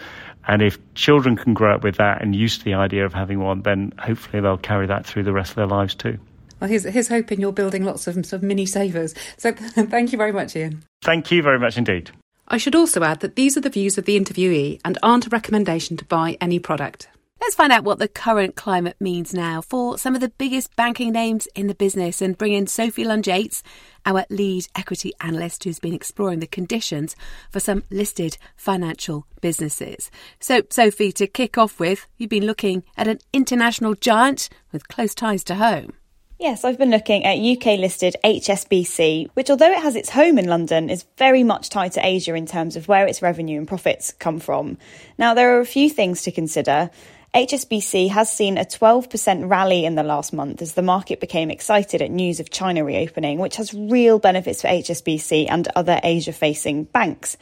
And 0.48 0.62
if 0.62 0.78
children 0.96 1.36
can 1.36 1.54
grow 1.54 1.76
up 1.76 1.84
with 1.84 1.96
that 1.98 2.22
and 2.22 2.36
used 2.36 2.60
to 2.60 2.66
the 2.66 2.74
idea 2.74 3.06
of 3.06 3.14
having 3.14 3.40
one, 3.40 3.62
then 3.62 3.94
hopefully 4.00 4.42
they'll 4.42 4.58
carry 4.58 4.88
that 4.88 5.06
through 5.06 5.24
the 5.24 5.34
rest 5.34 5.52
of 5.52 5.56
their 5.56 5.68
lives 5.68 5.96
too. 5.96 6.18
Well, 6.60 6.70
here's, 6.70 6.84
here's 6.84 7.08
hoping 7.08 7.40
you're 7.40 7.54
building 7.54 7.86
lots 7.86 8.08
of 8.08 8.16
sort 8.16 8.34
of 8.34 8.44
mini 8.44 8.66
savers. 8.66 9.16
So 9.38 9.52
thank 9.54 10.12
you 10.12 10.18
very 10.18 10.34
much, 10.34 10.56
Ian. 10.56 10.84
Thank 11.02 11.32
you 11.32 11.42
very 11.42 11.60
much 11.60 11.78
indeed. 11.78 12.12
I 12.48 12.58
should 12.58 12.76
also 12.76 13.04
add 13.04 13.20
that 13.22 13.36
these 13.36 13.56
are 13.58 13.62
the 13.62 13.70
views 13.70 13.98
of 13.98 14.06
the 14.06 14.20
interviewee 14.20 14.82
and 14.84 14.98
aren't 15.04 15.28
a 15.28 15.30
recommendation 15.30 15.98
to 15.98 16.06
buy 16.06 16.38
any 16.42 16.60
product. 16.60 17.08
Let's 17.42 17.56
find 17.56 17.72
out 17.72 17.86
what 17.86 18.00
the 18.00 18.10
current 18.10 18.56
climate 18.56 18.98
means 19.00 19.34
now 19.34 19.62
for 19.62 19.98
some 19.98 20.14
of 20.14 20.20
the 20.20 20.30
biggest 20.30 20.76
banking 20.76 21.14
names 21.14 21.48
in 21.56 21.68
the 21.68 21.74
business 21.74 22.22
and 22.22 22.38
bring 22.38 22.54
in 22.54 22.68
Sophie 22.68 23.06
Lund-Yates, 23.06 23.64
our 24.06 24.26
lead 24.30 24.68
equity 24.76 25.14
analyst 25.22 25.64
who's 25.64 25.80
been 25.80 25.94
exploring 25.94 26.42
the 26.42 26.48
conditions 26.48 27.16
for 27.50 27.62
some 27.62 27.84
listed 27.90 28.38
financial 28.58 29.26
businesses. 29.42 30.12
So, 30.42 30.64
Sophie, 30.70 31.14
to 31.14 31.28
kick 31.28 31.58
off 31.58 31.80
with, 31.80 32.08
you've 32.18 32.30
been 32.30 32.46
looking 32.46 32.84
at 32.98 33.08
an 33.08 33.20
international 33.32 33.96
giant 33.96 34.50
with 34.74 34.90
close 34.90 35.16
ties 35.16 35.44
to 35.46 35.56
home. 35.56 35.94
Yes, 36.40 36.64
I've 36.64 36.78
been 36.78 36.92
looking 36.92 37.26
at 37.26 37.38
UK 37.38 37.80
listed 37.80 38.16
HSBC, 38.24 39.30
which, 39.34 39.50
although 39.50 39.72
it 39.72 39.82
has 39.82 39.96
its 39.98 40.10
home 40.10 40.40
in 40.40 40.48
London, 40.48 40.90
is 40.90 41.06
very 41.18 41.44
much 41.44 41.70
tied 41.70 41.94
to 41.94 42.06
Asia 42.06 42.34
in 42.34 42.46
terms 42.46 42.76
of 42.76 42.88
where 42.88 43.08
its 43.08 43.22
revenue 43.22 43.58
and 43.58 43.68
profits 43.68 44.14
come 44.14 44.40
from. 44.40 44.78
Now, 45.18 45.34
there 45.34 45.58
are 45.58 45.60
a 45.60 45.66
few 45.66 45.90
things 45.90 46.22
to 46.22 46.32
consider. 46.32 46.92
HSBC 47.34 48.10
has 48.10 48.32
seen 48.32 48.58
a 48.58 48.66
12% 48.66 49.48
rally 49.48 49.86
in 49.86 49.94
the 49.94 50.02
last 50.02 50.34
month 50.34 50.64
as 50.64 50.74
the 50.74 50.82
market 50.82 51.20
became 51.20 51.52
excited 51.52 52.02
at 52.02 52.10
news 52.10 52.40
of 52.40 52.50
China 52.50 52.84
reopening, 52.84 53.38
which 53.38 53.58
has 53.58 53.72
real 53.72 54.18
benefits 54.18 54.64
for 54.64 54.68
HSBC 54.68 55.46
and 55.48 55.68
other 55.76 56.00
Asia 56.02 56.34
facing 56.34 56.86
banks. 56.86 57.38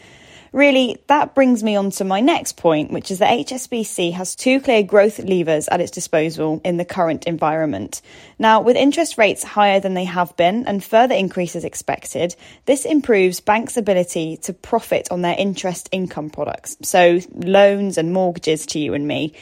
Really, 0.51 1.01
that 1.07 1.35
brings 1.35 1.63
me 1.63 1.77
on 1.77 1.91
to 1.91 2.03
my 2.03 2.19
next 2.19 2.57
point, 2.57 2.91
which 2.91 3.11
is 3.11 3.19
that 3.19 3.31
HSBC 3.31 4.11
has 4.11 4.35
two 4.35 4.59
clear 4.59 4.83
growth 4.83 5.19
levers 5.19 5.69
at 5.69 5.79
its 5.79 5.91
disposal 5.91 6.59
in 6.65 6.75
the 6.75 6.85
current 6.85 7.25
environment. 7.25 8.01
Now, 8.37 8.59
with 8.59 8.75
interest 8.75 9.17
rates 9.17 9.43
higher 9.43 9.79
than 9.79 9.93
they 9.93 10.05
have 10.05 10.35
been 10.35 10.67
and 10.67 10.83
further 10.83 11.15
increases 11.15 11.63
expected, 11.63 12.35
this 12.65 12.83
improves 12.83 13.39
banks' 13.39 13.77
ability 13.77 14.37
to 14.43 14.53
profit 14.53 15.07
on 15.11 15.21
their 15.21 15.35
interest 15.37 15.87
income 15.93 16.29
products, 16.29 16.75
so 16.81 17.19
loans 17.33 17.97
and 17.97 18.11
mortgages 18.11 18.65
to 18.67 18.79
you 18.79 18.93
and 18.93 19.07
me. 19.07 19.33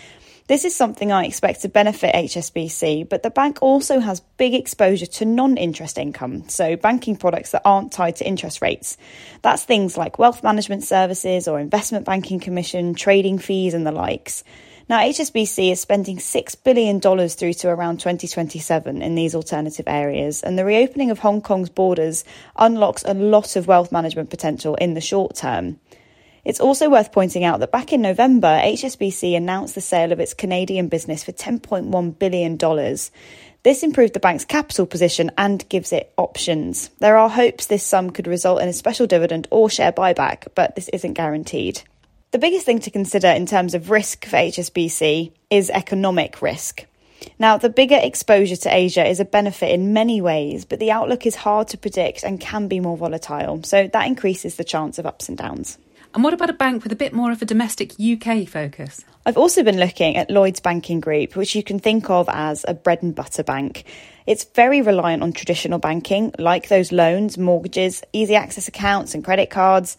This 0.47 0.63
is 0.63 0.75
something 0.75 1.11
I 1.11 1.25
expect 1.25 1.61
to 1.63 1.69
benefit 1.69 2.13
HSBC, 2.13 3.09
but 3.09 3.23
the 3.23 3.31
bank 3.31 3.57
also 3.63 3.99
has 3.99 4.19
big 4.37 4.53
exposure 4.53 5.07
to 5.07 5.25
non 5.25 5.57
interest 5.57 5.97
income, 5.97 6.47
so 6.49 6.75
banking 6.75 7.15
products 7.15 7.49
that 7.49 7.63
aren't 7.65 7.91
tied 7.91 8.17
to 8.17 8.27
interest 8.27 8.61
rates. 8.61 8.95
That's 9.41 9.63
things 9.63 9.97
like 9.97 10.19
wealth 10.19 10.43
management 10.43 10.83
services 10.83 11.47
or 11.47 11.59
investment 11.59 12.05
banking 12.05 12.39
commission, 12.39 12.93
trading 12.93 13.39
fees, 13.39 13.73
and 13.73 13.87
the 13.87 13.91
likes. 13.91 14.43
Now, 14.87 14.99
HSBC 14.99 15.71
is 15.71 15.81
spending 15.81 16.17
$6 16.17 16.63
billion 16.63 17.01
through 17.01 17.53
to 17.53 17.69
around 17.69 17.99
2027 18.01 19.01
in 19.01 19.15
these 19.15 19.33
alternative 19.33 19.85
areas, 19.87 20.43
and 20.43 20.59
the 20.59 20.65
reopening 20.65 21.09
of 21.09 21.17
Hong 21.17 21.41
Kong's 21.41 21.69
borders 21.69 22.23
unlocks 22.55 23.03
a 23.03 23.15
lot 23.15 23.55
of 23.55 23.65
wealth 23.65 23.91
management 23.91 24.29
potential 24.29 24.75
in 24.75 24.93
the 24.93 25.01
short 25.01 25.35
term. 25.35 25.79
It's 26.45 26.59
also 26.59 26.91
worth 26.91 27.11
pointing 27.11 27.43
out 27.43 27.59
that 27.59 27.71
back 27.71 27.91
in 27.91 28.03
November, 28.03 28.47
HSBC 28.47 29.35
announced 29.35 29.73
the 29.73 29.81
sale 29.81 30.11
of 30.11 30.19
its 30.19 30.35
Canadian 30.35 30.89
business 30.89 31.23
for 31.23 31.31
$10.1 31.31 32.19
billion. 32.19 32.57
This 33.63 33.81
improved 33.81 34.13
the 34.13 34.19
bank's 34.19 34.45
capital 34.45 34.85
position 34.85 35.31
and 35.39 35.67
gives 35.69 35.91
it 35.91 36.13
options. 36.17 36.91
There 36.99 37.17
are 37.17 37.29
hopes 37.29 37.65
this 37.65 37.83
sum 37.83 38.11
could 38.11 38.27
result 38.27 38.61
in 38.61 38.69
a 38.69 38.73
special 38.73 39.07
dividend 39.07 39.47
or 39.49 39.71
share 39.71 39.91
buyback, 39.91 40.49
but 40.53 40.75
this 40.75 40.87
isn't 40.89 41.13
guaranteed. 41.13 41.81
The 42.29 42.37
biggest 42.37 42.67
thing 42.67 42.79
to 42.81 42.91
consider 42.91 43.29
in 43.29 43.47
terms 43.47 43.73
of 43.73 43.89
risk 43.89 44.25
for 44.25 44.37
HSBC 44.37 45.31
is 45.49 45.71
economic 45.71 46.43
risk. 46.43 46.85
Now, 47.39 47.57
the 47.57 47.69
bigger 47.69 47.97
exposure 47.99 48.57
to 48.57 48.75
Asia 48.75 49.03
is 49.03 49.19
a 49.19 49.25
benefit 49.25 49.71
in 49.71 49.93
many 49.93 50.21
ways, 50.21 50.63
but 50.63 50.77
the 50.77 50.91
outlook 50.91 51.25
is 51.25 51.35
hard 51.35 51.69
to 51.69 51.77
predict 51.79 52.23
and 52.23 52.39
can 52.39 52.67
be 52.67 52.79
more 52.79 52.97
volatile, 52.97 53.63
so 53.63 53.87
that 53.87 54.05
increases 54.05 54.57
the 54.57 54.63
chance 54.63 54.99
of 54.99 55.07
ups 55.07 55.27
and 55.27 55.39
downs. 55.39 55.79
And 56.15 56.23
what 56.23 56.33
about 56.33 56.49
a 56.49 56.53
bank 56.53 56.83
with 56.83 56.93
a 56.93 56.95
bit 56.95 57.11
more 57.11 57.29
of 57.33 57.41
a 57.41 57.45
domestic 57.45 57.99
UK 57.99 58.47
focus? 58.47 59.03
I've 59.25 59.35
also 59.35 59.63
been 59.63 59.77
looking 59.77 60.15
at 60.15 60.29
Lloyds 60.29 60.61
Banking 60.61 61.01
Group, 61.01 61.35
which 61.35 61.55
you 61.55 61.61
can 61.61 61.77
think 61.77 62.09
of 62.09 62.29
as 62.29 62.63
a 62.65 62.73
bread 62.73 63.03
and 63.03 63.13
butter 63.13 63.43
bank. 63.43 63.83
It's 64.25 64.45
very 64.45 64.81
reliant 64.81 65.23
on 65.23 65.33
traditional 65.33 65.77
banking, 65.77 66.33
like 66.39 66.69
those 66.69 66.93
loans, 66.93 67.37
mortgages, 67.37 68.01
easy 68.13 68.33
access 68.33 68.69
accounts, 68.69 69.13
and 69.13 69.25
credit 69.25 69.49
cards. 69.49 69.97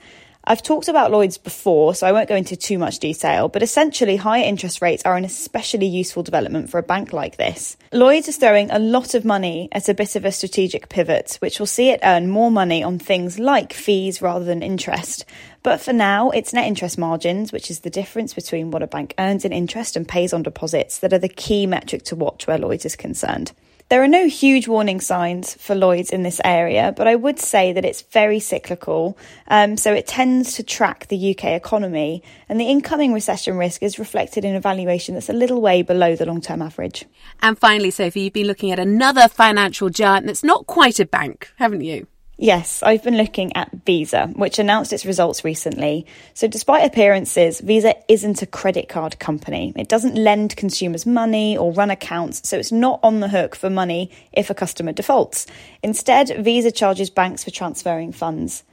I've 0.48 0.62
talked 0.62 0.86
about 0.86 1.10
Lloyds 1.10 1.38
before, 1.38 1.92
so 1.92 2.06
I 2.06 2.12
won't 2.12 2.28
go 2.28 2.36
into 2.36 2.54
too 2.56 2.78
much 2.78 3.00
detail, 3.00 3.48
but 3.48 3.64
essentially, 3.64 4.14
higher 4.14 4.44
interest 4.44 4.80
rates 4.80 5.02
are 5.04 5.16
an 5.16 5.24
especially 5.24 5.86
useful 5.86 6.22
development 6.22 6.70
for 6.70 6.78
a 6.78 6.84
bank 6.84 7.12
like 7.12 7.36
this. 7.36 7.76
Lloyds 7.92 8.28
is 8.28 8.36
throwing 8.36 8.70
a 8.70 8.78
lot 8.78 9.14
of 9.14 9.24
money 9.24 9.68
at 9.72 9.88
a 9.88 9.94
bit 9.94 10.14
of 10.14 10.24
a 10.24 10.30
strategic 10.30 10.88
pivot, 10.88 11.36
which 11.40 11.58
will 11.58 11.66
see 11.66 11.90
it 11.90 11.98
earn 12.04 12.30
more 12.30 12.52
money 12.52 12.84
on 12.84 13.00
things 13.00 13.40
like 13.40 13.72
fees 13.72 14.22
rather 14.22 14.44
than 14.44 14.62
interest. 14.62 15.24
But 15.66 15.80
for 15.80 15.92
now, 15.92 16.30
it's 16.30 16.52
net 16.52 16.68
interest 16.68 16.96
margins, 16.96 17.50
which 17.50 17.72
is 17.72 17.80
the 17.80 17.90
difference 17.90 18.32
between 18.32 18.70
what 18.70 18.84
a 18.84 18.86
bank 18.86 19.14
earns 19.18 19.44
in 19.44 19.52
interest 19.52 19.96
and 19.96 20.06
pays 20.06 20.32
on 20.32 20.44
deposits, 20.44 21.00
that 21.00 21.12
are 21.12 21.18
the 21.18 21.28
key 21.28 21.66
metric 21.66 22.04
to 22.04 22.14
watch 22.14 22.46
where 22.46 22.56
Lloyds 22.56 22.84
is 22.84 22.94
concerned. 22.94 23.50
There 23.88 24.00
are 24.00 24.06
no 24.06 24.28
huge 24.28 24.68
warning 24.68 25.00
signs 25.00 25.54
for 25.54 25.74
Lloyds 25.74 26.10
in 26.10 26.22
this 26.22 26.40
area, 26.44 26.94
but 26.96 27.08
I 27.08 27.16
would 27.16 27.40
say 27.40 27.72
that 27.72 27.84
it's 27.84 28.02
very 28.02 28.38
cyclical. 28.38 29.18
Um, 29.48 29.76
so 29.76 29.92
it 29.92 30.06
tends 30.06 30.54
to 30.54 30.62
track 30.62 31.08
the 31.08 31.32
UK 31.32 31.46
economy, 31.46 32.22
and 32.48 32.60
the 32.60 32.68
incoming 32.68 33.12
recession 33.12 33.56
risk 33.56 33.82
is 33.82 33.98
reflected 33.98 34.44
in 34.44 34.54
a 34.54 34.60
valuation 34.60 35.14
that's 35.14 35.28
a 35.28 35.32
little 35.32 35.60
way 35.60 35.82
below 35.82 36.14
the 36.14 36.26
long 36.26 36.40
term 36.40 36.62
average. 36.62 37.06
And 37.42 37.58
finally, 37.58 37.90
Sophie, 37.90 38.20
you've 38.20 38.32
been 38.32 38.46
looking 38.46 38.70
at 38.70 38.78
another 38.78 39.26
financial 39.26 39.90
giant 39.90 40.26
that's 40.26 40.44
not 40.44 40.68
quite 40.68 41.00
a 41.00 41.06
bank, 41.06 41.50
haven't 41.56 41.80
you? 41.80 42.06
Yes, 42.38 42.82
I've 42.82 43.02
been 43.02 43.16
looking 43.16 43.56
at 43.56 43.70
Visa, 43.86 44.26
which 44.36 44.58
announced 44.58 44.92
its 44.92 45.06
results 45.06 45.42
recently. 45.42 46.04
So, 46.34 46.46
despite 46.46 46.84
appearances, 46.84 47.60
Visa 47.60 47.94
isn't 48.08 48.42
a 48.42 48.46
credit 48.46 48.90
card 48.90 49.18
company. 49.18 49.72
It 49.74 49.88
doesn't 49.88 50.16
lend 50.16 50.54
consumers 50.54 51.06
money 51.06 51.56
or 51.56 51.72
run 51.72 51.90
accounts, 51.90 52.46
so 52.46 52.58
it's 52.58 52.70
not 52.70 53.00
on 53.02 53.20
the 53.20 53.28
hook 53.28 53.56
for 53.56 53.70
money 53.70 54.10
if 54.34 54.50
a 54.50 54.54
customer 54.54 54.92
defaults. 54.92 55.46
Instead, 55.82 56.44
Visa 56.44 56.70
charges 56.70 57.08
banks 57.08 57.42
for 57.42 57.50
transferring 57.50 58.12
funds. 58.12 58.64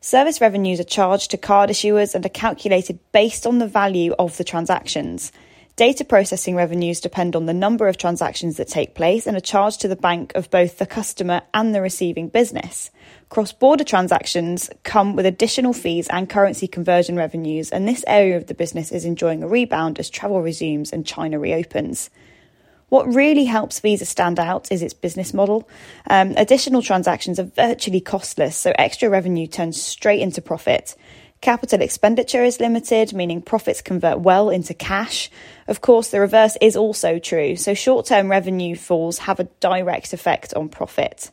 Service 0.00 0.40
revenues 0.40 0.80
are 0.80 0.84
charged 0.84 1.30
to 1.32 1.36
card 1.36 1.68
issuers 1.68 2.14
and 2.14 2.24
are 2.24 2.30
calculated 2.30 2.98
based 3.12 3.46
on 3.46 3.58
the 3.58 3.68
value 3.68 4.14
of 4.18 4.38
the 4.38 4.44
transactions. 4.44 5.32
Data 5.76 6.04
processing 6.04 6.54
revenues 6.54 7.00
depend 7.00 7.34
on 7.34 7.46
the 7.46 7.54
number 7.54 7.88
of 7.88 7.96
transactions 7.96 8.58
that 8.58 8.68
take 8.68 8.94
place 8.94 9.26
and 9.26 9.34
are 9.34 9.40
charged 9.40 9.80
to 9.80 9.88
the 9.88 9.96
bank 9.96 10.30
of 10.34 10.50
both 10.50 10.76
the 10.76 10.84
customer 10.84 11.40
and 11.54 11.74
the 11.74 11.80
receiving 11.80 12.28
business. 12.28 12.90
Cross 13.30 13.52
border 13.54 13.82
transactions 13.82 14.68
come 14.82 15.16
with 15.16 15.24
additional 15.24 15.72
fees 15.72 16.08
and 16.08 16.28
currency 16.28 16.68
conversion 16.68 17.16
revenues, 17.16 17.70
and 17.70 17.88
this 17.88 18.04
area 18.06 18.36
of 18.36 18.48
the 18.48 18.54
business 18.54 18.92
is 18.92 19.06
enjoying 19.06 19.42
a 19.42 19.48
rebound 19.48 19.98
as 19.98 20.10
travel 20.10 20.42
resumes 20.42 20.92
and 20.92 21.06
China 21.06 21.38
reopens. 21.38 22.10
What 22.90 23.14
really 23.14 23.46
helps 23.46 23.80
Visa 23.80 24.04
stand 24.04 24.38
out 24.38 24.70
is 24.70 24.82
its 24.82 24.92
business 24.92 25.32
model. 25.32 25.66
Um, 26.10 26.34
additional 26.36 26.82
transactions 26.82 27.40
are 27.40 27.44
virtually 27.44 28.02
costless, 28.02 28.54
so 28.58 28.74
extra 28.78 29.08
revenue 29.08 29.46
turns 29.46 29.82
straight 29.82 30.20
into 30.20 30.42
profit. 30.42 30.94
Capital 31.42 31.82
expenditure 31.82 32.44
is 32.44 32.60
limited, 32.60 33.12
meaning 33.12 33.42
profits 33.42 33.82
convert 33.82 34.20
well 34.20 34.48
into 34.48 34.74
cash. 34.74 35.28
Of 35.66 35.80
course, 35.80 36.10
the 36.10 36.20
reverse 36.20 36.56
is 36.60 36.76
also 36.76 37.18
true, 37.18 37.56
so 37.56 37.74
short 37.74 38.06
term 38.06 38.30
revenue 38.30 38.76
falls 38.76 39.18
have 39.18 39.40
a 39.40 39.48
direct 39.58 40.12
effect 40.12 40.54
on 40.54 40.68
profit. 40.68 41.32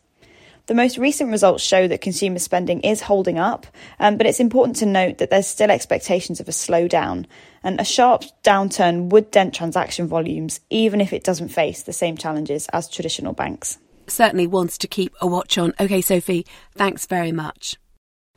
The 0.65 0.73
most 0.73 0.97
recent 0.97 1.29
results 1.29 1.63
show 1.63 1.87
that 1.87 2.01
consumer 2.01 2.39
spending 2.39 2.81
is 2.81 3.01
holding 3.01 3.37
up, 3.37 3.67
um, 3.99 4.17
but 4.17 4.25
it's 4.25 4.39
important 4.39 4.77
to 4.77 4.87
note 4.87 5.19
that 5.19 5.29
there's 5.29 5.45
still 5.45 5.69
expectations 5.69 6.39
of 6.39 6.47
a 6.47 6.51
slowdown, 6.51 7.27
and 7.61 7.79
a 7.79 7.85
sharp 7.85 8.23
downturn 8.43 9.09
would 9.09 9.29
dent 9.29 9.53
transaction 9.53 10.07
volumes, 10.07 10.59
even 10.71 11.01
if 11.01 11.13
it 11.13 11.23
doesn't 11.23 11.49
face 11.49 11.83
the 11.83 11.93
same 11.93 12.17
challenges 12.17 12.67
as 12.73 12.89
traditional 12.89 13.33
banks. 13.33 13.77
Certainly 14.07 14.47
wants 14.47 14.79
to 14.79 14.87
keep 14.87 15.13
a 15.21 15.27
watch 15.27 15.59
on. 15.59 15.71
OK, 15.79 16.01
Sophie, 16.01 16.47
thanks 16.75 17.05
very 17.05 17.31
much. 17.31 17.77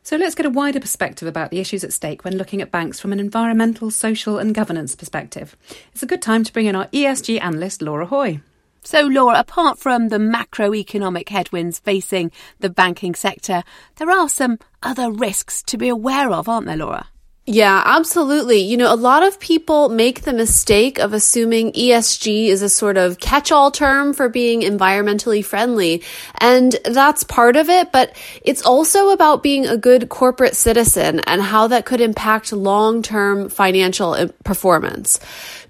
So 0.05 0.17
let's 0.17 0.35
get 0.35 0.47
a 0.47 0.51
wider 0.51 0.81
perspective 0.81 1.29
about 1.29 1.51
the 1.51 1.61
issues 1.61 1.85
at 1.85 1.93
stake 1.93 2.25
when 2.25 2.37
looking 2.37 2.61
at 2.61 2.73
banks 2.73 2.99
from 2.99 3.13
an 3.13 3.21
environmental, 3.21 3.89
social, 3.93 4.37
and 4.37 4.53
governance 4.53 4.97
perspective. 4.97 5.57
It's 5.93 6.03
a 6.03 6.07
good 6.07 6.21
time 6.21 6.43
to 6.43 6.53
bring 6.53 6.67
in 6.67 6.75
our 6.75 6.89
ESG 6.89 7.41
analyst, 7.41 7.81
Laura 7.81 8.07
Hoy. 8.07 8.41
So, 8.83 9.03
Laura, 9.03 9.39
apart 9.39 9.79
from 9.79 10.09
the 10.09 10.19
macroeconomic 10.19 11.29
headwinds 11.29 11.79
facing 11.79 12.33
the 12.59 12.69
banking 12.69 13.15
sector, 13.15 13.63
there 13.97 14.11
are 14.11 14.29
some 14.29 14.59
other 14.83 15.09
risks 15.09 15.63
to 15.63 15.79
be 15.79 15.89
aware 15.89 16.33
of, 16.33 16.49
aren't 16.49 16.67
there, 16.67 16.77
Laura? 16.77 17.07
Yeah, 17.45 17.83
absolutely. 17.85 18.59
You 18.61 18.77
know, 18.77 18.93
a 18.93 18.95
lot 18.95 19.25
of 19.25 19.41
people 19.41 19.89
make 19.89 20.23
the 20.23 20.33
mistake 20.33 21.01
of 21.01 21.13
assuming 21.13 21.73
ESG 21.73 22.47
is 22.47 22.63
a 22.63 22.69
sort 22.69 22.97
of 22.97 23.19
catch-all 23.19 23.73
term 23.73 24.13
for 24.13 24.29
being 24.29 24.61
environmentally 24.61 25.45
friendly. 25.45 26.05
And 26.39 26.77
that's 26.85 27.25
part 27.25 27.57
of 27.57 27.69
it, 27.69 27.91
but 27.91 28.15
it's 28.43 28.63
also 28.63 29.11
about 29.11 29.43
being 29.43 29.67
a 29.67 29.77
good 29.77 30.09
corporate 30.09 30.55
citizen 30.55 31.19
and 31.27 31.43
how 31.43 31.67
that 31.67 31.85
could 31.85 32.01
impact 32.01 32.53
long-term 32.53 33.49
financial 33.49 34.13
uh, 34.15 34.29
performance. 34.45 35.19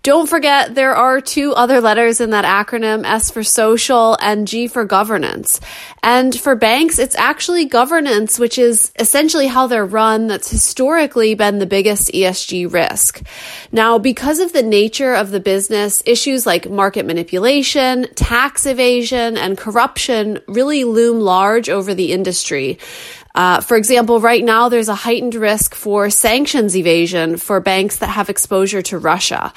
Don't 0.03 0.29
forget 0.29 0.75
there 0.75 0.97
are 0.97 1.21
two 1.21 1.53
other 1.53 1.81
letters 1.81 2.21
in 2.21 2.31
that 2.31 2.45
acronym, 2.45 3.05
S 3.05 3.31
for 3.31 3.45
social 3.45 4.19
and 4.21 4.49
G 4.49 4.67
for 4.67 4.85
governance. 4.85 5.61
And 6.03 6.35
for 6.35 6.57
banks, 6.57 6.99
it's 6.99 7.15
actually 7.15 7.67
governance, 7.67 8.37
which 8.37 8.59
is 8.59 8.91
essentially 8.99 9.47
how 9.47 9.69
they're 9.69 9.87
run, 9.87 10.27
that's 10.27 10.51
historically 10.51 11.37
been 11.37 11.61
the 11.61 11.67
biggest 11.67 12.11
ESG 12.11 12.73
risk. 12.73 13.23
Now, 13.71 13.99
because 13.99 14.41
of 14.41 14.53
the 14.53 14.65
nature 14.65 15.15
of 15.15 15.31
the 15.31 15.39
business, 15.39 16.03
issues 16.05 16.47
like 16.47 16.69
market 16.69 17.07
manipulation, 17.07 18.09
tax 18.17 18.67
evasion, 18.67 19.37
and 19.37 19.57
corruption 19.57 20.41
really 20.49 20.83
loom 20.83 21.21
large 21.21 21.69
over 21.69 21.95
the 21.95 22.13
industry. 22.13 22.81
Uh, 23.35 23.61
for 23.61 23.77
example, 23.77 24.21
right 24.21 24.45
now 24.45 24.69
there's 24.69 24.89
a 24.89 24.95
heightened 24.95 25.35
risk 25.35 25.75
for 25.75 26.11
sanctions 26.11 26.77
evasion 26.77 27.37
for 27.37 27.61
banks 27.61 27.99
that 27.99 28.09
have 28.09 28.29
exposure 28.29 28.83
to 28.83 28.99
Russia. 28.99 29.53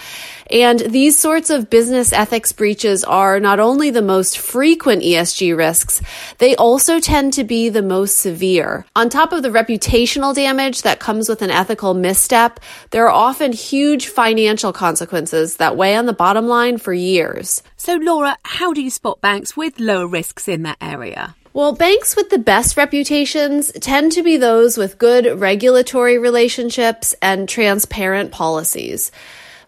And 0.52 0.80
these 0.80 1.18
sorts 1.18 1.50
of 1.50 1.70
business 1.70 2.14
ethics 2.14 2.52
breaches 2.52 3.04
are 3.04 3.40
not 3.40 3.60
only 3.60 3.90
the 3.90 4.02
most 4.02 4.38
frequent 4.38 5.02
ESG 5.02 5.58
risks, 5.58 6.02
they 6.38 6.56
also 6.56 7.00
tend 7.00 7.34
to 7.34 7.44
be 7.44 7.70
the 7.70 7.82
most 7.82 8.18
severe. 8.18 8.86
On 8.96 9.10
top 9.10 9.34
of 9.34 9.42
the 9.42 9.50
reputational 9.50 10.36
damage 10.36 10.84
that 10.84 11.00
comes 11.00 11.28
with 11.28 11.42
an 11.42 11.50
ethical 11.50 11.94
misstep, 11.94 12.60
there 12.92 13.08
are 13.08 13.12
often 13.12 13.52
huge 13.54 14.08
financial 14.08 14.72
consequences 14.72 15.58
that 15.58 15.76
weigh 15.76 15.96
on 15.96 16.06
the 16.06 16.14
bottom 16.14 16.48
line 16.48 16.78
for 16.78 16.94
years. 16.94 17.64
So, 17.76 17.96
Laura, 17.96 18.38
how 18.44 18.74
do 18.74 18.82
you 18.82 18.90
spot 18.90 19.22
banks 19.22 19.58
with 19.58 19.80
lower 19.80 20.08
risks 20.08 20.48
in 20.48 20.64
that 20.64 20.78
area? 20.80 21.36
Well, 21.56 21.72
banks 21.72 22.18
with 22.18 22.30
the 22.30 22.38
best 22.38 22.76
reputations 22.76 23.72
tend 23.80 24.12
to 24.12 24.24
be 24.24 24.36
those 24.36 24.78
with 24.78 24.98
good 24.98 25.40
regulatory 25.40 26.18
relationships 26.18 27.16
and 27.22 27.48
transparent 27.48 28.34
policies. 28.34 29.10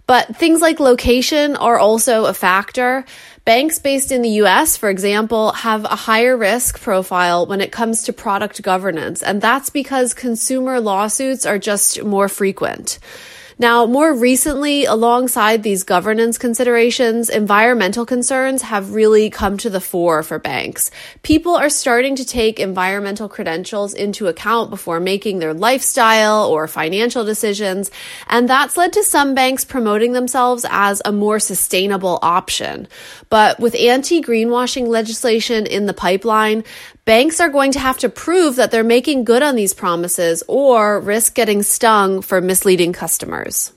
But 0.05 0.35
things 0.35 0.59
like 0.59 0.81
location 0.81 1.55
are 1.55 1.79
also 1.79 2.25
a 2.25 2.33
factor. 2.33 3.05
Banks 3.45 3.79
based 3.79 4.11
in 4.11 4.21
the 4.21 4.41
US, 4.43 4.75
for 4.75 4.89
example, 4.89 5.53
have 5.53 5.85
a 5.85 5.95
higher 5.95 6.35
risk 6.35 6.81
profile 6.81 7.45
when 7.45 7.61
it 7.61 7.71
comes 7.71 8.03
to 8.03 8.11
product 8.11 8.61
governance, 8.61 9.23
and 9.23 9.41
that's 9.41 9.69
because 9.69 10.13
consumer 10.13 10.81
lawsuits 10.81 11.45
are 11.45 11.57
just 11.57 12.03
more 12.03 12.27
frequent. 12.27 12.99
Now, 13.59 13.87
more 13.87 14.13
recently, 14.13 14.85
alongside 14.85 15.63
these 15.63 15.81
governance 15.81 16.37
considerations, 16.37 17.27
environmental 17.27 18.05
concerns 18.05 18.61
have 18.61 18.93
really 18.93 19.31
come 19.31 19.57
to 19.57 19.69
the 19.71 19.81
fore 19.81 20.21
for 20.21 20.37
banks. 20.37 20.91
People 21.23 21.55
are 21.55 21.69
starting 21.69 22.15
to 22.17 22.25
take 22.25 22.59
environmental 22.59 23.27
credentials 23.27 23.95
into 23.95 24.27
account 24.27 24.69
before 24.69 24.99
making 24.99 25.39
their 25.39 25.55
lifestyle 25.55 26.45
or 26.45 26.67
financial 26.67 27.25
decisions, 27.25 27.89
and 28.27 28.47
that's 28.47 28.77
led 28.77 28.93
to 28.93 29.03
some 29.03 29.33
banks 29.33 29.65
promoting 29.65 30.11
themselves 30.13 30.63
as 30.69 31.01
a 31.03 31.11
more 31.11 31.39
sustainable 31.39 32.19
option. 32.21 32.87
But 33.29 33.59
with 33.59 33.73
anti-greenwashing 33.73 34.85
legislation 34.87 35.65
in 35.65 35.87
the 35.87 35.95
pipeline, 35.95 36.63
banks 37.07 37.39
are 37.39 37.47
going 37.47 37.71
to 37.71 37.79
have 37.79 37.97
to 37.97 38.09
prove 38.09 38.57
that 38.57 38.69
they're 38.69 38.83
making 38.83 39.23
good 39.23 39.41
on 39.41 39.55
these 39.55 39.73
promises 39.73 40.43
or 40.49 40.99
risk 40.99 41.33
getting 41.33 41.63
stung 41.63 42.21
for 42.21 42.41
misleading 42.41 42.91
customers. 42.91 43.71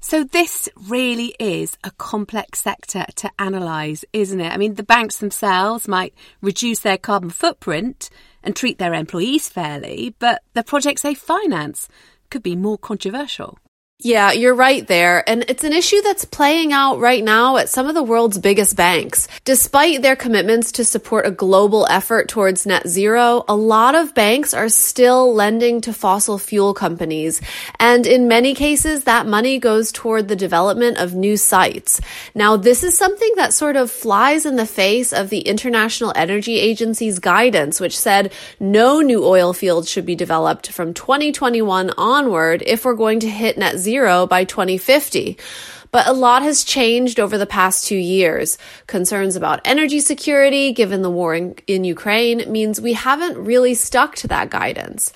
So, 0.00 0.24
this 0.24 0.68
really 0.88 1.32
is 1.38 1.78
a 1.84 1.92
complex 1.92 2.58
sector 2.58 3.06
to 3.14 3.30
analyse, 3.38 4.04
isn't 4.12 4.40
it? 4.40 4.52
I 4.52 4.56
mean, 4.56 4.74
the 4.74 4.82
banks 4.82 5.18
themselves 5.18 5.86
might 5.86 6.12
reduce 6.40 6.80
their 6.80 6.98
carbon 6.98 7.30
footprint 7.30 8.10
and 8.42 8.56
treat 8.56 8.78
their 8.78 8.94
employees 8.94 9.48
fairly, 9.48 10.16
but 10.18 10.42
the 10.54 10.64
projects 10.64 11.02
they 11.02 11.14
finance 11.14 11.88
could 12.30 12.42
be 12.42 12.56
more 12.56 12.78
controversial. 12.78 13.58
Yeah, 14.04 14.32
you're 14.32 14.54
right 14.54 14.84
there. 14.88 15.22
And 15.28 15.44
it's 15.46 15.62
an 15.62 15.72
issue 15.72 16.02
that's 16.02 16.24
playing 16.24 16.72
out 16.72 16.98
right 16.98 17.22
now 17.22 17.56
at 17.56 17.68
some 17.68 17.86
of 17.86 17.94
the 17.94 18.02
world's 18.02 18.36
biggest 18.36 18.74
banks. 18.74 19.28
Despite 19.44 20.02
their 20.02 20.16
commitments 20.16 20.72
to 20.72 20.84
support 20.84 21.24
a 21.24 21.30
global 21.30 21.86
effort 21.88 22.28
towards 22.28 22.66
net 22.66 22.88
zero, 22.88 23.44
a 23.46 23.54
lot 23.54 23.94
of 23.94 24.12
banks 24.12 24.54
are 24.54 24.68
still 24.68 25.32
lending 25.32 25.80
to 25.82 25.92
fossil 25.92 26.36
fuel 26.36 26.74
companies. 26.74 27.40
And 27.78 28.04
in 28.04 28.26
many 28.26 28.54
cases, 28.54 29.04
that 29.04 29.28
money 29.28 29.60
goes 29.60 29.92
toward 29.92 30.26
the 30.26 30.34
development 30.34 30.98
of 30.98 31.14
new 31.14 31.36
sites. 31.36 32.00
Now, 32.34 32.56
this 32.56 32.82
is 32.82 32.98
something 32.98 33.32
that 33.36 33.52
sort 33.52 33.76
of 33.76 33.88
flies 33.88 34.44
in 34.46 34.56
the 34.56 34.66
face 34.66 35.12
of 35.12 35.30
the 35.30 35.42
International 35.42 36.12
Energy 36.16 36.58
Agency's 36.58 37.20
guidance, 37.20 37.80
which 37.80 37.96
said 37.96 38.32
no 38.58 39.00
new 39.00 39.24
oil 39.24 39.52
fields 39.52 39.88
should 39.88 40.06
be 40.06 40.16
developed 40.16 40.72
from 40.72 40.92
2021 40.92 41.90
onward 41.96 42.64
if 42.66 42.84
we're 42.84 42.94
going 42.94 43.20
to 43.20 43.30
hit 43.30 43.56
net 43.56 43.76
zero 43.76 43.91
zero 43.92 44.26
by 44.26 44.44
2050. 44.44 45.36
But 45.90 46.06
a 46.06 46.14
lot 46.14 46.42
has 46.42 46.64
changed 46.64 47.20
over 47.20 47.36
the 47.36 47.52
past 47.58 47.86
two 47.86 48.02
years. 48.16 48.56
Concerns 48.86 49.36
about 49.36 49.60
energy 49.66 50.00
security, 50.00 50.72
given 50.72 51.02
the 51.02 51.10
war 51.10 51.34
in, 51.34 51.54
in 51.66 51.84
Ukraine, 51.84 52.50
means 52.50 52.80
we 52.80 52.94
haven't 52.94 53.36
really 53.36 53.74
stuck 53.74 54.16
to 54.16 54.28
that 54.28 54.48
guidance. 54.48 55.12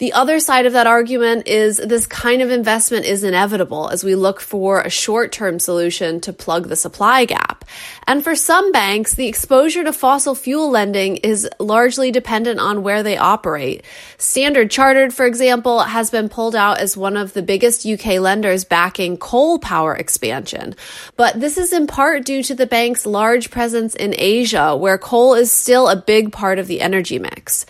The 0.00 0.14
other 0.14 0.40
side 0.40 0.64
of 0.64 0.72
that 0.72 0.86
argument 0.86 1.46
is 1.46 1.76
this 1.76 2.06
kind 2.06 2.40
of 2.40 2.50
investment 2.50 3.04
is 3.04 3.22
inevitable 3.22 3.90
as 3.90 4.02
we 4.02 4.14
look 4.14 4.40
for 4.40 4.80
a 4.80 4.88
short 4.88 5.30
term 5.30 5.58
solution 5.58 6.22
to 6.22 6.32
plug 6.32 6.68
the 6.68 6.74
supply 6.74 7.26
gap. 7.26 7.66
And 8.06 8.24
for 8.24 8.34
some 8.34 8.72
banks, 8.72 9.12
the 9.12 9.28
exposure 9.28 9.84
to 9.84 9.92
fossil 9.92 10.34
fuel 10.34 10.70
lending 10.70 11.18
is 11.18 11.46
largely 11.58 12.10
dependent 12.10 12.60
on 12.60 12.82
where 12.82 13.02
they 13.02 13.18
operate. 13.18 13.84
Standard 14.16 14.70
Chartered, 14.70 15.12
for 15.12 15.26
example, 15.26 15.80
has 15.80 16.10
been 16.10 16.30
pulled 16.30 16.56
out 16.56 16.78
as 16.78 16.96
one 16.96 17.18
of 17.18 17.34
the 17.34 17.42
biggest 17.42 17.84
UK 17.84 18.20
lenders 18.20 18.64
backing 18.64 19.18
coal 19.18 19.58
power 19.58 19.94
expansion. 19.94 20.74
But 21.18 21.38
this 21.38 21.58
is 21.58 21.74
in 21.74 21.86
part 21.86 22.24
due 22.24 22.42
to 22.44 22.54
the 22.54 22.66
bank's 22.66 23.04
large 23.04 23.50
presence 23.50 23.94
in 23.94 24.14
Asia, 24.16 24.74
where 24.74 24.96
coal 24.96 25.34
is 25.34 25.52
still 25.52 25.88
a 25.88 25.96
big 25.96 26.32
part 26.32 26.58
of 26.58 26.68
the 26.68 26.80
energy 26.80 27.18
mix. 27.18 27.66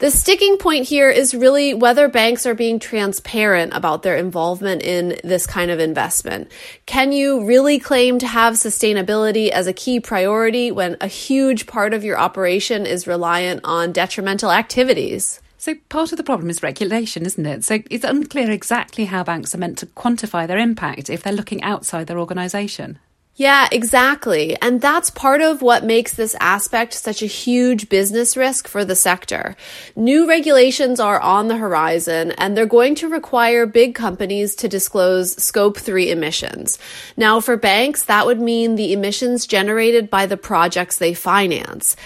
The 0.00 0.10
sticking 0.10 0.56
point 0.56 0.86
here 0.86 1.10
is 1.10 1.34
really 1.34 1.74
whether 1.74 2.08
banks 2.08 2.46
are 2.46 2.54
being 2.54 2.78
transparent 2.78 3.74
about 3.74 4.02
their 4.02 4.16
involvement 4.16 4.80
in 4.80 5.20
this 5.24 5.46
kind 5.46 5.70
of 5.70 5.78
investment. 5.78 6.50
Can 6.86 7.12
you 7.12 7.44
really 7.44 7.78
claim 7.78 8.18
to 8.20 8.26
have 8.26 8.54
sustainability 8.54 9.50
as 9.50 9.66
a 9.66 9.74
key 9.74 10.00
priority 10.00 10.72
when 10.72 10.96
a 11.02 11.06
huge 11.06 11.66
part 11.66 11.92
of 11.92 12.02
your 12.02 12.18
operation 12.18 12.86
is 12.86 13.06
reliant 13.06 13.60
on 13.62 13.92
detrimental 13.92 14.50
activities? 14.50 15.38
So, 15.58 15.74
part 15.90 16.12
of 16.12 16.16
the 16.16 16.24
problem 16.24 16.48
is 16.48 16.62
regulation, 16.62 17.26
isn't 17.26 17.44
it? 17.44 17.64
So, 17.64 17.80
it's 17.90 18.02
unclear 18.02 18.50
exactly 18.50 19.04
how 19.04 19.22
banks 19.22 19.54
are 19.54 19.58
meant 19.58 19.76
to 19.80 19.86
quantify 19.86 20.46
their 20.46 20.56
impact 20.56 21.10
if 21.10 21.22
they're 21.22 21.34
looking 21.34 21.62
outside 21.62 22.06
their 22.06 22.18
organisation. 22.18 22.98
Yeah, 23.40 23.68
exactly. 23.72 24.54
And 24.60 24.82
that's 24.82 25.08
part 25.08 25.40
of 25.40 25.62
what 25.62 25.82
makes 25.82 26.12
this 26.12 26.36
aspect 26.40 26.92
such 26.92 27.22
a 27.22 27.26
huge 27.26 27.88
business 27.88 28.36
risk 28.36 28.68
for 28.68 28.84
the 28.84 28.94
sector. 28.94 29.56
New 29.96 30.28
regulations 30.28 31.00
are 31.00 31.18
on 31.18 31.48
the 31.48 31.56
horizon 31.56 32.32
and 32.32 32.54
they're 32.54 32.66
going 32.66 32.96
to 32.96 33.08
require 33.08 33.64
big 33.64 33.94
companies 33.94 34.54
to 34.56 34.68
disclose 34.68 35.42
scope 35.42 35.78
3 35.78 36.10
emissions. 36.10 36.78
Now, 37.16 37.40
for 37.40 37.56
banks, 37.56 38.04
that 38.04 38.26
would 38.26 38.42
mean 38.42 38.74
the 38.74 38.92
emissions 38.92 39.46
generated 39.46 40.10
by 40.10 40.26
the 40.26 40.36
projects 40.36 40.98
they 40.98 41.14
finance. 41.14 41.96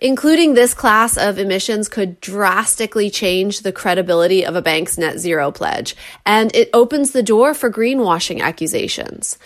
Including 0.00 0.54
this 0.54 0.72
class 0.72 1.18
of 1.18 1.38
emissions 1.38 1.90
could 1.90 2.18
drastically 2.22 3.10
change 3.10 3.60
the 3.60 3.72
credibility 3.72 4.42
of 4.42 4.56
a 4.56 4.62
bank's 4.62 4.96
net 4.96 5.18
zero 5.18 5.50
pledge, 5.50 5.94
and 6.24 6.54
it 6.54 6.70
opens 6.72 7.10
the 7.10 7.22
door 7.22 7.52
for 7.52 7.70
greenwashing 7.70 8.40
accusations. 8.40 9.36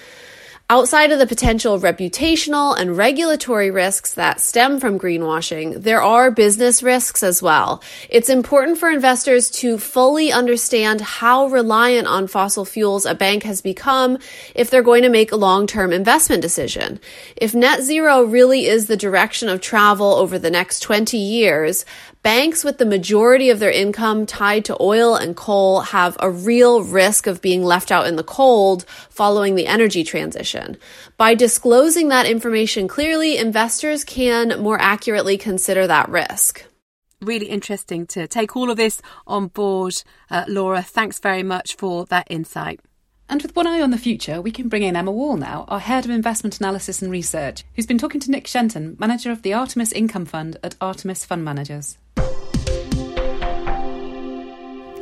Outside 0.70 1.12
of 1.12 1.18
the 1.18 1.27
potential 1.27 1.79
reputational 1.79 2.75
and 2.79 2.96
regulatory 2.96 3.70
risks 3.70 4.14
that 4.14 4.40
stem 4.40 4.81
from 4.81 4.98
greenwashing, 4.98 5.83
there 5.83 6.01
are 6.01 6.31
business 6.31 6.83
risks 6.83 7.22
as 7.22 7.42
well. 7.42 7.83
It's 8.09 8.31
important 8.31 8.79
for 8.79 8.90
investors 8.90 9.51
to 9.51 9.77
fully 9.77 10.33
understand 10.33 11.03
how 11.03 11.48
reliant 11.48 12.07
on 12.07 12.27
fossil 12.27 12.64
fuels 12.64 13.05
a 13.05 13.14
bank 13.14 13.42
has 13.42 13.61
become 13.61 14.16
if 14.55 14.70
they're 14.70 14.83
going 14.83 15.03
to 15.03 15.11
make 15.11 15.31
a 15.31 15.37
long-term 15.37 15.92
investment 15.92 16.40
decision. 16.40 17.01
If 17.37 17.55
net 17.55 17.83
zero 17.83 18.22
really 18.22 18.66
is 18.66 18.87
the 18.87 18.96
direction 18.96 19.51
of 19.51 19.61
travel 19.61 20.14
over 20.14 20.38
the 20.38 20.51
next 20.51 20.81
20 20.81 21.18
years, 21.18 21.85
Banks 22.23 22.63
with 22.63 22.79
the 22.79 22.87
majority 22.87 23.51
of 23.51 23.59
their 23.59 23.71
income 23.71 24.27
tied 24.27 24.65
to 24.67 24.77
oil 24.81 25.17
and 25.17 25.37
coal 25.37 25.81
have 25.81 26.17
a 26.21 26.31
real 26.31 26.85
risk 26.85 27.27
of 27.27 27.43
being 27.43 27.65
left 27.65 27.91
out 27.91 28.07
in 28.07 28.15
the 28.15 28.23
cold 28.23 28.85
following 29.11 29.57
the 29.57 29.67
energy 29.67 30.05
transition. 30.05 30.77
By 31.17 31.35
disclosing 31.35 32.09
that 32.09 32.27
information 32.27 32.87
clearly, 32.87 33.37
investors 33.37 34.05
can 34.05 34.61
more 34.61 34.81
accurately 34.81 35.37
consider 35.37 35.87
that 35.87 36.09
risk 36.09 36.65
really 37.23 37.47
interesting 37.47 38.05
to 38.05 38.27
take 38.27 38.57
all 38.57 38.71
of 38.71 38.77
this 38.77 39.01
on 39.27 39.47
board. 39.47 40.03
Uh, 40.29 40.45
Laura, 40.49 40.83
thanks 40.83 41.19
very 41.19 41.43
much 41.43 41.77
for 41.77 42.05
that 42.07 42.27
insight. 42.29 42.81
And 43.33 43.40
with 43.40 43.57
one 43.57 43.66
eye 43.66 43.81
on 43.81 43.90
the 43.90 43.97
future, 43.97 44.42
we 44.42 44.51
can 44.51 44.68
bring 44.68 44.83
in 44.83 44.95
Emma 44.95 45.11
Wall 45.11 45.38
now, 45.38 45.64
our 45.68 45.81
Head 45.81 46.05
of 46.05 46.11
Investment 46.11 46.61
Analysis 46.61 47.01
and 47.01 47.11
Research, 47.11 47.64
who's 47.75 47.87
been 47.87 47.97
talking 47.97 48.21
to 48.21 48.31
Nick 48.31 48.47
Shenton, 48.47 48.95
Manager 49.01 49.31
of 49.31 49.40
the 49.40 49.55
Artemis 49.55 49.90
Income 49.90 50.27
Fund 50.27 50.59
at 50.62 50.75
Artemis 50.83 51.25
Fund 51.25 51.42
Managers. 51.42 51.97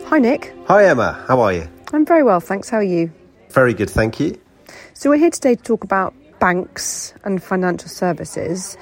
Hi, 0.07 0.21
Nick. 0.21 0.55
Hi, 0.69 0.87
Emma. 0.87 1.25
How 1.27 1.41
are 1.41 1.53
you? 1.53 1.69
I'm 1.93 2.07
very 2.07 2.23
well, 2.23 2.39
thanks. 2.39 2.71
How 2.71 2.77
are 2.77 2.85
you? 2.85 3.11
Very 3.49 3.75
good, 3.75 3.91
thank 3.91 4.21
you. 4.21 4.41
So, 4.95 5.11
we're 5.11 5.17
here 5.17 5.31
today 5.31 5.57
to 5.57 5.63
talk 5.65 5.83
about 5.83 6.15
banks 6.39 7.13
and 7.25 7.43
financial 7.43 7.89
services. 7.89 8.77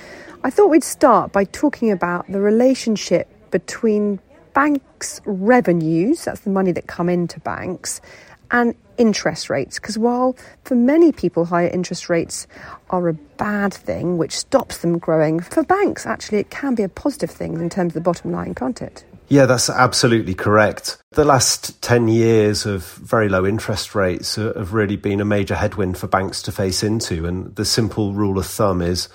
I 0.45 0.51
thought 0.51 0.69
we'd 0.69 0.85
start 0.85 1.33
by 1.33 1.45
talking 1.45 1.91
about 1.91 2.31
the 2.31 2.43
relationship 2.43 3.27
between 3.51 4.21
banks' 4.53 5.23
revenues, 5.25 6.27
that's 6.27 6.41
the 6.41 6.51
money 6.51 6.73
that 6.73 6.87
come 6.87 7.09
into 7.09 7.41
banks, 7.41 8.03
and 8.51 8.75
interest 8.97 9.49
rates. 9.49 9.79
Because 9.79 9.97
while 9.97 10.37
for 10.65 10.75
many 10.75 11.13
people 11.13 11.45
higher 11.45 11.69
interest 11.69 12.09
rates 12.09 12.47
are 12.91 13.09
a 13.09 13.15
bad 13.15 13.73
thing, 13.73 14.19
which 14.19 14.37
stops 14.37 14.79
them 14.79 14.99
growing, 14.99 15.41
for 15.41 15.63
banks 15.63 16.07
actually 16.07 16.39
it 16.39 16.51
can 16.51 16.75
be 16.75 16.83
a 16.83 16.89
positive 16.89 17.31
thing 17.31 17.55
in 17.55 17.71
terms 17.71 17.91
of 17.91 17.95
the 17.95 18.01
bottom 18.01 18.33
line, 18.33 18.55
can't 18.55 18.83
it? 18.83 19.05
Yeah, 19.29 19.45
that's 19.45 19.69
absolutely 19.69 20.35
correct. 20.35 20.97
The 21.11 21.25
last 21.25 21.83
10 21.83 22.09
years 22.09 22.65
of 22.65 22.85
very 22.95 23.29
low 23.29 23.45
interest 23.45 23.95
rates 23.95 24.37
have 24.37 24.73
really 24.73 24.97
been 24.97 25.21
a 25.21 25.25
major 25.25 25.55
headwind 25.55 25.99
for 25.99 26.07
banks 26.07 26.41
to 26.43 26.53
face 26.53 26.83
into. 26.83 27.27
And 27.27 27.55
the 27.55 27.67
simple 27.67 28.15
rule 28.15 28.39
of 28.39 28.47
thumb 28.47 28.81
is 28.81 29.09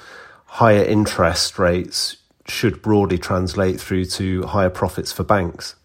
higher 0.46 0.84
interest 0.84 1.58
rates 1.58 2.18
should 2.48 2.82
broadly 2.84 3.18
translate 3.18 3.82
through 3.82 4.06
to 4.06 4.44
higher 4.44 4.70
profits 4.70 5.12
for 5.12 5.24
banks. 5.24 5.76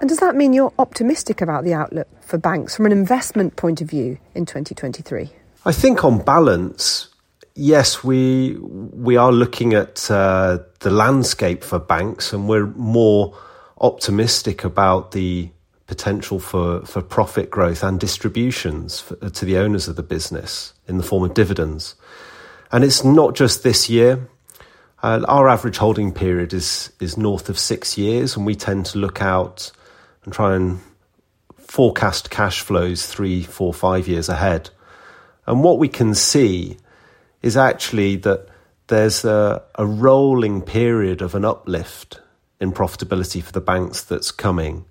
And 0.00 0.08
does 0.08 0.18
that 0.18 0.34
mean 0.34 0.54
you're 0.54 0.72
optimistic 0.78 1.42
about 1.42 1.64
the 1.64 1.74
outlook 1.74 2.08
for 2.22 2.38
banks 2.38 2.74
from 2.74 2.86
an 2.86 2.92
investment 2.92 3.56
point 3.56 3.82
of 3.82 3.88
view 3.88 4.18
in 4.34 4.46
2023? 4.46 5.30
I 5.66 5.72
think 5.72 6.04
on 6.04 6.22
balance, 6.22 7.08
yes, 7.54 8.02
we 8.02 8.56
we 8.58 9.18
are 9.18 9.30
looking 9.30 9.74
at 9.74 10.10
uh, 10.10 10.58
the 10.80 10.90
landscape 10.90 11.62
for 11.62 11.78
banks, 11.78 12.32
and 12.32 12.48
we're 12.48 12.66
more 12.68 13.36
optimistic 13.78 14.64
about 14.64 15.12
the 15.12 15.50
potential 15.86 16.38
for, 16.38 16.80
for 16.86 17.02
profit 17.02 17.50
growth 17.50 17.82
and 17.82 17.98
distributions 17.98 19.00
for, 19.00 19.16
to 19.28 19.44
the 19.44 19.58
owners 19.58 19.88
of 19.88 19.96
the 19.96 20.02
business 20.02 20.72
in 20.86 20.98
the 20.98 21.02
form 21.02 21.24
of 21.24 21.34
dividends. 21.34 21.96
And 22.70 22.84
it's 22.84 23.04
not 23.04 23.34
just 23.34 23.64
this 23.64 23.90
year. 23.90 24.28
Uh, 25.02 25.24
our 25.26 25.48
average 25.48 25.78
holding 25.78 26.12
period 26.12 26.54
is 26.54 26.90
is 27.00 27.18
north 27.18 27.50
of 27.50 27.58
six 27.58 27.98
years, 27.98 28.34
and 28.34 28.46
we 28.46 28.54
tend 28.54 28.86
to 28.86 28.98
look 28.98 29.20
out 29.20 29.72
and 30.24 30.32
try 30.32 30.54
and 30.54 30.80
forecast 31.56 32.30
cash 32.30 32.60
flows 32.60 33.06
three, 33.06 33.42
four, 33.42 33.72
five 33.72 34.08
years 34.08 34.28
ahead. 34.28 34.70
And 35.46 35.62
what 35.62 35.78
we 35.78 35.88
can 35.88 36.14
see 36.14 36.76
is 37.42 37.56
actually 37.56 38.16
that 38.16 38.48
there's 38.88 39.24
a, 39.24 39.62
a 39.76 39.86
rolling 39.86 40.62
period 40.62 41.22
of 41.22 41.34
an 41.34 41.44
uplift 41.44 42.20
in 42.60 42.72
profitability 42.72 43.42
for 43.42 43.52
the 43.52 43.60
banks 43.60 44.02
that's 44.02 44.30
coming. 44.30 44.84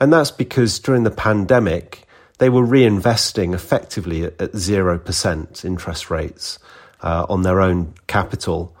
And 0.00 0.12
that's 0.12 0.30
because 0.30 0.78
during 0.78 1.02
the 1.02 1.10
pandemic, 1.10 2.06
they 2.38 2.48
were 2.48 2.66
reinvesting 2.66 3.54
effectively 3.54 4.24
at, 4.24 4.40
at 4.40 4.52
0% 4.52 5.64
interest 5.64 6.10
rates 6.10 6.58
uh, 7.02 7.26
on 7.28 7.42
their 7.42 7.60
own 7.60 7.94
capital. 8.06 8.74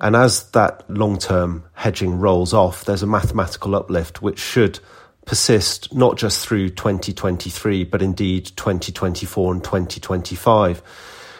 And 0.00 0.16
as 0.16 0.50
that 0.50 0.88
long 0.90 1.18
term 1.18 1.64
hedging 1.74 2.18
rolls 2.18 2.52
off, 2.52 2.84
there's 2.84 3.02
a 3.02 3.06
mathematical 3.06 3.76
uplift 3.76 4.20
which 4.20 4.38
should 4.38 4.80
persist 5.24 5.94
not 5.94 6.16
just 6.16 6.46
through 6.46 6.70
2023, 6.70 7.84
but 7.84 8.02
indeed 8.02 8.46
2024 8.56 9.52
and 9.54 9.64
2025, 9.64 10.78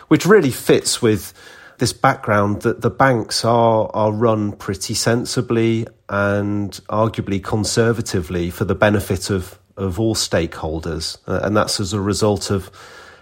which 0.08 0.26
really 0.26 0.50
fits 0.50 1.02
with 1.02 1.32
this 1.78 1.92
background 1.92 2.62
that 2.62 2.80
the 2.80 2.90
banks 2.90 3.44
are, 3.44 3.90
are 3.92 4.12
run 4.12 4.52
pretty 4.52 4.94
sensibly 4.94 5.86
and 6.08 6.72
arguably 6.88 7.42
conservatively 7.42 8.50
for 8.50 8.64
the 8.64 8.74
benefit 8.74 9.30
of, 9.30 9.58
of 9.76 9.98
all 9.98 10.14
stakeholders. 10.14 11.18
Uh, 11.26 11.40
and 11.42 11.56
that's 11.56 11.80
as 11.80 11.92
a 11.92 12.00
result 12.00 12.50
of 12.50 12.70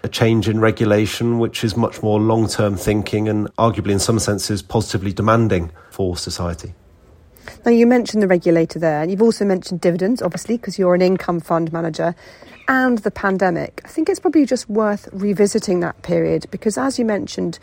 a 0.03 0.09
change 0.09 0.47
in 0.47 0.59
regulation, 0.59 1.39
which 1.39 1.63
is 1.63 1.75
much 1.75 2.03
more 2.03 2.19
long 2.19 2.47
term 2.47 2.75
thinking 2.75 3.27
and 3.27 3.47
arguably, 3.55 3.91
in 3.91 3.99
some 3.99 4.19
senses, 4.19 4.61
positively 4.61 5.13
demanding 5.13 5.71
for 5.89 6.17
society. 6.17 6.73
Now, 7.65 7.71
you 7.71 7.85
mentioned 7.87 8.23
the 8.23 8.27
regulator 8.27 8.79
there, 8.79 9.01
and 9.01 9.11
you've 9.11 9.21
also 9.21 9.45
mentioned 9.45 9.81
dividends, 9.81 10.21
obviously, 10.21 10.57
because 10.57 10.79
you're 10.79 10.95
an 10.95 11.01
income 11.01 11.39
fund 11.39 11.71
manager, 11.71 12.15
and 12.67 12.99
the 12.99 13.11
pandemic. 13.11 13.81
I 13.85 13.87
think 13.87 14.09
it's 14.09 14.19
probably 14.19 14.45
just 14.45 14.69
worth 14.69 15.09
revisiting 15.11 15.79
that 15.81 16.01
period 16.01 16.45
because, 16.51 16.77
as 16.77 16.97
you 16.97 17.05
mentioned, 17.05 17.59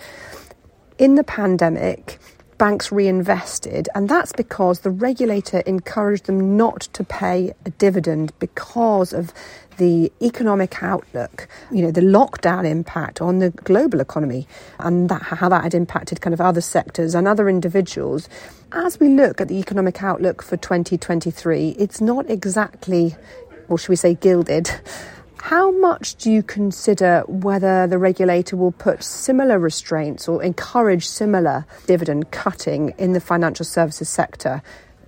in 0.99 1.15
the 1.15 1.25
pandemic, 1.25 2.19
banks 2.59 2.93
reinvested, 2.93 3.89
and 3.95 4.09
that's 4.09 4.33
because 4.33 4.81
the 4.81 4.91
regulator 4.91 5.61
encouraged 5.61 6.27
them 6.27 6.57
not 6.57 6.83
to 6.93 7.05
pay 7.05 7.55
a 7.65 7.71
dividend 7.71 8.33
because 8.39 9.13
of 9.13 9.33
the 9.79 10.13
economic 10.21 10.83
outlook, 10.83 11.49
you 11.71 11.83
know, 11.83 11.91
the 11.93 12.01
lockdown 12.01 12.69
impact 12.69 13.23
on 13.23 13.39
the 13.39 13.51
global 13.51 14.01
economy 14.01 14.47
and 14.81 15.09
that, 15.09 15.23
how 15.23 15.49
that 15.49 15.63
had 15.63 15.73
impacted 15.73 16.21
kind 16.21 16.35
of 16.35 16.41
other 16.41 16.61
sectors 16.61 17.15
and 17.15 17.29
other 17.29 17.49
individuals. 17.49 18.29
As 18.73 18.99
we 18.99 19.09
look 19.09 19.41
at 19.41 19.47
the 19.49 19.59
economic 19.59 20.03
outlook 20.03 20.43
for 20.43 20.57
2023, 20.57 21.77
it's 21.79 22.01
not 22.01 22.29
exactly, 22.29 23.15
or 23.69 23.79
should 23.79 23.91
we 23.91 23.97
say, 23.97 24.15
gilded 24.15 24.69
How 25.41 25.71
much 25.71 26.17
do 26.17 26.31
you 26.31 26.43
consider 26.43 27.23
whether 27.27 27.87
the 27.87 27.99
regulator 27.99 28.57
will 28.57 28.73
put 28.73 29.03
similar 29.03 29.59
restraints 29.59 30.29
or 30.29 30.43
encourage 30.43 31.07
similar 31.07 31.65
dividend 31.87 32.31
cutting 32.31 32.95
in 32.99 33.13
the 33.13 33.21
financial 33.21 33.65
services 33.65 34.09
sector 34.09 34.63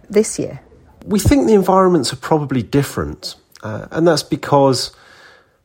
this 0.09 0.39
year? 0.39 0.61
We 1.05 1.19
think 1.19 1.47
the 1.47 1.55
environments 1.55 2.13
are 2.13 2.17
probably 2.17 2.63
different, 2.63 3.35
uh, 3.63 3.89
and 3.91 4.07
that's 4.07 4.23
because 4.23 4.93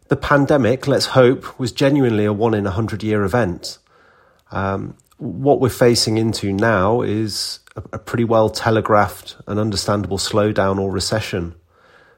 the 0.07 0.15
pandemic, 0.15 0.87
let's 0.87 1.07
hope, 1.07 1.59
was 1.59 1.71
genuinely 1.71 2.25
a 2.25 2.33
one 2.33 2.53
in 2.53 2.65
a 2.65 2.71
hundred 2.71 3.03
year 3.03 3.23
event. 3.23 3.77
Um, 4.51 4.95
what 5.17 5.59
we're 5.59 5.69
facing 5.69 6.17
into 6.17 6.51
now 6.51 7.01
is 7.01 7.59
a, 7.75 7.83
a, 7.93 7.99
pretty 7.99 8.23
well 8.23 8.49
telegraphed 8.49 9.37
and 9.47 9.59
understandable 9.59 10.17
slowdown 10.17 10.77
or 10.77 10.91
recession 10.91 11.55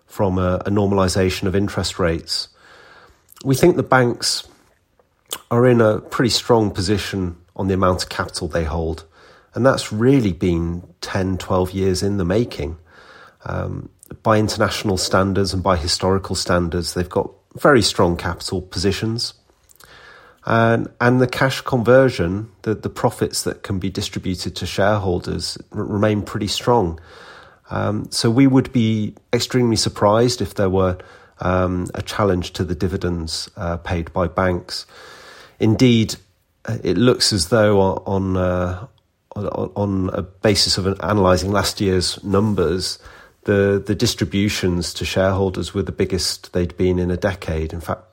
from 0.07 0.39
a, 0.39 0.55
a 0.65 0.69
normalization 0.69 1.43
of 1.47 1.55
interest 1.55 1.99
rates. 1.99 2.47
We 3.45 3.55
think 3.55 3.75
the 3.75 3.83
banks 3.83 4.47
are 5.51 5.67
in 5.67 5.81
a 5.81 5.99
pretty 5.99 6.29
strong 6.29 6.71
position 6.71 7.37
on 7.55 7.67
the 7.67 7.73
amount 7.73 8.03
of 8.03 8.09
capital 8.09 8.47
they 8.47 8.63
hold. 8.63 9.05
And 9.53 9.65
that's 9.65 9.91
really 9.91 10.33
been 10.33 10.83
10, 11.01 11.37
12 11.37 11.71
years 11.71 12.03
in 12.03 12.17
the 12.17 12.25
making. 12.25 12.77
Um, 13.45 13.89
by 14.23 14.37
international 14.37 14.97
standards 14.97 15.53
and 15.53 15.63
by 15.63 15.77
historical 15.77 16.35
standards, 16.35 16.93
they've 16.93 17.09
got 17.09 17.31
very 17.55 17.81
strong 17.81 18.17
capital 18.17 18.61
positions. 18.61 19.33
And, 20.45 20.89
and 21.01 21.19
the 21.19 21.27
cash 21.27 21.61
conversion, 21.61 22.51
the, 22.61 22.73
the 22.73 22.89
profits 22.89 23.43
that 23.43 23.63
can 23.63 23.79
be 23.79 23.89
distributed 23.89 24.55
to 24.57 24.65
shareholders 24.65 25.57
r- 25.73 25.83
remain 25.83 26.21
pretty 26.21 26.47
strong. 26.47 26.99
Um, 27.69 28.07
so 28.11 28.29
we 28.29 28.47
would 28.47 28.71
be 28.71 29.15
extremely 29.33 29.75
surprised 29.75 30.41
if 30.41 30.55
there 30.55 30.69
were 30.69 30.97
um, 31.39 31.87
a 31.93 32.01
challenge 32.01 32.53
to 32.53 32.63
the 32.63 32.75
dividends 32.75 33.49
uh, 33.57 33.77
paid 33.77 34.11
by 34.13 34.27
banks. 34.27 34.85
Indeed, 35.59 36.15
it 36.83 36.97
looks 36.97 37.33
as 37.33 37.49
though 37.49 37.79
on 38.05 38.37
uh, 38.37 38.87
on 39.35 40.09
a 40.13 40.21
basis 40.21 40.77
of 40.77 40.87
analysing 40.87 41.51
last 41.51 41.79
year's 41.79 42.23
numbers, 42.23 42.99
the 43.43 43.81
the 43.85 43.95
distributions 43.95 44.93
to 44.95 45.05
shareholders 45.05 45.73
were 45.73 45.83
the 45.83 45.91
biggest 45.91 46.53
they'd 46.53 46.75
been 46.77 46.99
in 46.99 47.11
a 47.11 47.17
decade. 47.17 47.73
In 47.73 47.81
fact, 47.81 48.03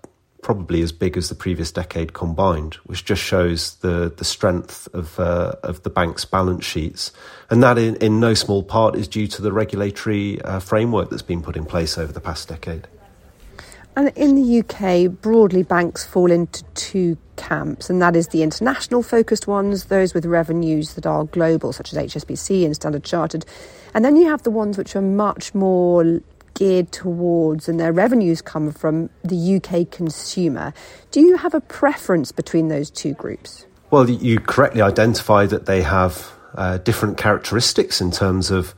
probably 0.44 0.82
as 0.82 0.92
big 0.92 1.16
as 1.16 1.30
the 1.30 1.34
previous 1.34 1.72
decade 1.72 2.12
combined, 2.12 2.74
which 2.84 3.04
just 3.04 3.22
shows 3.22 3.76
the 3.76 4.12
the 4.14 4.24
strength 4.24 4.86
of 4.94 5.18
uh, 5.18 5.54
of 5.64 5.82
the 5.82 5.90
bank's 5.90 6.24
balance 6.24 6.64
sheets, 6.64 7.10
and 7.50 7.62
that 7.62 7.78
in, 7.78 7.96
in 7.96 8.20
no 8.20 8.34
small 8.34 8.62
part 8.62 8.94
is 8.94 9.08
due 9.08 9.26
to 9.26 9.42
the 9.42 9.50
regulatory 9.50 10.40
uh, 10.42 10.60
framework 10.60 11.10
that's 11.10 11.22
been 11.22 11.42
put 11.42 11.56
in 11.56 11.64
place 11.64 11.98
over 11.98 12.12
the 12.12 12.20
past 12.20 12.46
decade. 12.46 12.86
And 13.96 14.12
in 14.16 14.34
the 14.34 14.58
UK, 14.58 15.10
broadly, 15.22 15.62
banks 15.62 16.04
fall 16.04 16.30
into 16.30 16.64
two 16.74 17.16
camps, 17.36 17.88
and 17.88 18.02
that 18.02 18.14
is 18.14 18.28
the 18.28 18.42
international 18.42 19.02
focused 19.02 19.46
ones, 19.46 19.84
those 19.84 20.12
with 20.12 20.26
revenues 20.26 20.94
that 20.94 21.06
are 21.06 21.24
global, 21.24 21.72
such 21.72 21.92
as 21.92 21.98
HSBC 21.98 22.66
and 22.66 22.74
Standard 22.74 23.04
Chartered. 23.04 23.46
And 23.94 24.04
then 24.04 24.16
you 24.16 24.28
have 24.28 24.42
the 24.42 24.50
ones 24.50 24.76
which 24.76 24.94
are 24.96 25.02
much 25.02 25.54
more 25.54 26.20
geared 26.54 26.92
towards 26.92 27.68
and 27.68 27.78
their 27.78 27.92
revenues 27.92 28.40
come 28.40 28.72
from 28.72 29.10
the 29.22 29.56
UK 29.56 29.90
consumer. 29.90 30.72
Do 31.10 31.20
you 31.20 31.36
have 31.36 31.54
a 31.54 31.60
preference 31.60 32.32
between 32.32 32.68
those 32.68 32.90
two 32.90 33.12
groups? 33.14 33.66
Well, 33.90 34.08
you 34.08 34.40
correctly 34.40 34.80
identify 34.80 35.46
that 35.46 35.66
they 35.66 35.82
have 35.82 36.32
uh, 36.54 36.78
different 36.78 37.18
characteristics 37.18 38.00
in 38.00 38.10
terms 38.10 38.50
of 38.50 38.74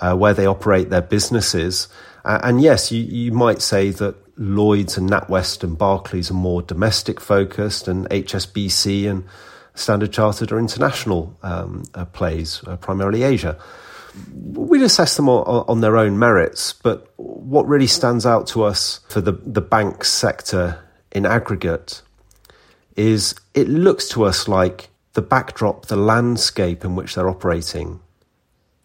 uh, 0.00 0.14
where 0.16 0.34
they 0.34 0.46
operate 0.46 0.90
their 0.90 1.02
businesses. 1.02 1.88
Uh, 2.24 2.40
and 2.42 2.60
yes, 2.60 2.90
you, 2.90 3.02
you 3.02 3.32
might 3.32 3.62
say 3.62 3.90
that 3.90 4.16
Lloyds 4.38 4.98
and 4.98 5.08
NatWest 5.08 5.64
and 5.64 5.78
Barclays 5.78 6.30
are 6.30 6.34
more 6.34 6.60
domestic 6.62 7.20
focused, 7.20 7.88
and 7.88 8.08
HSBC 8.10 9.08
and 9.08 9.24
Standard 9.74 10.12
Chartered 10.12 10.52
are 10.52 10.58
international 10.58 11.36
um, 11.42 11.84
uh, 11.94 12.04
plays, 12.04 12.62
uh, 12.66 12.76
primarily 12.76 13.22
Asia. 13.22 13.58
We'd 14.32 14.82
assess 14.82 15.16
them 15.16 15.28
on, 15.28 15.64
on, 15.68 15.80
their 15.80 15.96
own 15.96 16.18
merits, 16.18 16.72
but 16.72 17.12
what 17.16 17.68
really 17.68 17.86
stands 17.86 18.24
out 18.26 18.46
to 18.48 18.64
us 18.64 19.00
for 19.08 19.20
the, 19.20 19.32
the 19.32 19.60
bank 19.60 20.04
sector 20.04 20.82
in 21.12 21.26
aggregate 21.26 22.02
is 22.96 23.34
it 23.54 23.68
looks 23.68 24.08
to 24.10 24.24
us 24.24 24.48
like 24.48 24.88
the 25.12 25.22
backdrop, 25.22 25.86
the 25.86 25.96
landscape 25.96 26.84
in 26.84 26.94
which 26.94 27.14
they're 27.14 27.28
operating, 27.28 28.00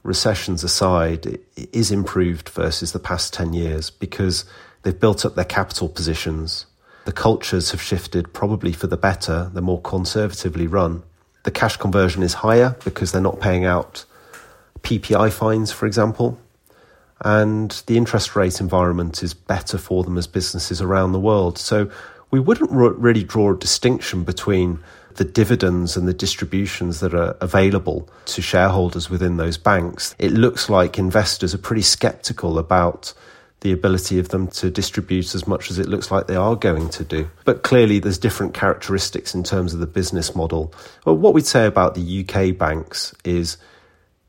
recessions 0.04 0.64
aside, 0.64 1.40
is 1.72 1.92
improved 1.92 2.50
versus 2.50 2.92
the 2.92 3.00
past 3.00 3.34
10 3.34 3.54
years 3.54 3.90
because 3.90 4.46
They've 4.84 5.00
built 5.00 5.26
up 5.26 5.36
their 5.36 5.46
capital 5.46 5.90
positions. 5.90 6.66
The 7.06 7.12
cultures 7.12 7.72
have 7.72 7.82
shifted 7.82 8.34
probably 8.34 8.74
for 8.74 8.88
the 8.88 8.98
better. 8.98 9.50
They're 9.54 9.62
more 9.62 9.82
conservatively 9.82 10.68
run. 10.68 11.04
The 11.44 11.52
cash 11.52 11.78
conversion 11.78 12.24
is 12.24 12.36
higher 12.36 12.76
because 12.84 13.12
they're 13.12 13.22
not 13.22 13.40
paying 13.40 13.66
out 13.66 14.06
PPI 14.84 15.32
fines, 15.32 15.72
for 15.72 15.86
example. 15.86 16.40
And 17.24 17.72
the 17.86 17.98
interest 17.98 18.36
rate 18.36 18.60
environment 18.60 19.22
is 19.22 19.34
better 19.34 19.78
for 19.78 20.04
them 20.04 20.18
as 20.18 20.28
businesses 20.28 20.82
around 20.82 21.12
the 21.12 21.20
world. 21.20 21.58
So 21.58 21.90
we 22.32 22.40
wouldn't 22.40 22.72
really 22.72 23.24
draw 23.24 23.52
a 23.52 23.58
distinction 23.58 24.24
between 24.24 24.80
the 25.16 25.24
dividends 25.26 25.98
and 25.98 26.08
the 26.08 26.14
distributions 26.14 27.00
that 27.02 27.14
are 27.14 27.36
available 27.42 28.10
to 28.26 28.42
shareholders 28.42 29.10
within 29.10 29.38
those 29.38 29.58
banks. 29.58 30.16
It 30.18 30.32
looks 30.32 30.70
like 30.70 30.98
investors 30.98 31.54
are 31.54 31.60
pretty 31.60 31.82
skeptical 31.82 32.58
about 32.58 33.14
the 33.60 33.72
ability 33.72 34.18
of 34.18 34.30
them 34.30 34.48
to 34.48 34.72
distribute 34.72 35.36
as 35.36 35.46
much 35.46 35.70
as 35.70 35.78
it 35.78 35.88
looks 35.88 36.10
like 36.10 36.26
they 36.26 36.36
are 36.36 36.56
going 36.56 36.90
to 36.90 37.04
do. 37.04 37.30
But 37.46 37.62
clearly, 37.62 38.00
there's 38.00 38.18
different 38.18 38.56
characteristics 38.56 39.36
in 39.36 39.44
terms 39.44 39.74
of 39.74 39.80
the 39.80 39.86
business 39.86 40.34
model. 40.34 40.74
Well, 41.06 41.18
what 41.18 41.36
we'd 41.36 41.46
say 41.46 41.68
about 41.68 41.94
the 41.94 42.26
UK 42.26 42.58
banks 42.58 43.14
is 43.24 43.58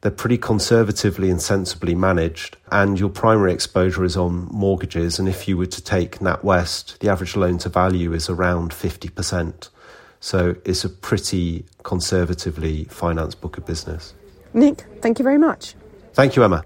they're 0.02 0.10
pretty 0.10 0.36
conservatively 0.36 1.30
and 1.30 1.40
sensibly 1.40 1.94
managed, 1.94 2.56
and 2.70 2.98
your 2.98 3.08
primary 3.08 3.52
exposure 3.52 4.04
is 4.04 4.16
on 4.16 4.48
mortgages. 4.50 5.18
And 5.18 5.28
if 5.28 5.46
you 5.46 5.56
were 5.56 5.66
to 5.66 5.82
take 5.82 6.18
NatWest, 6.18 6.98
the 6.98 7.08
average 7.08 7.36
loan 7.36 7.58
to 7.58 7.68
value 7.68 8.12
is 8.12 8.28
around 8.28 8.72
50%. 8.72 9.68
So 10.18 10.56
it's 10.64 10.84
a 10.84 10.88
pretty 10.88 11.64
conservatively 11.84 12.84
financed 12.84 13.40
book 13.40 13.56
of 13.58 13.64
business. 13.64 14.12
Nick, 14.52 14.84
thank 15.00 15.20
you 15.20 15.22
very 15.22 15.38
much. 15.38 15.76
Thank 16.14 16.36
you, 16.36 16.42
Emma. 16.42 16.64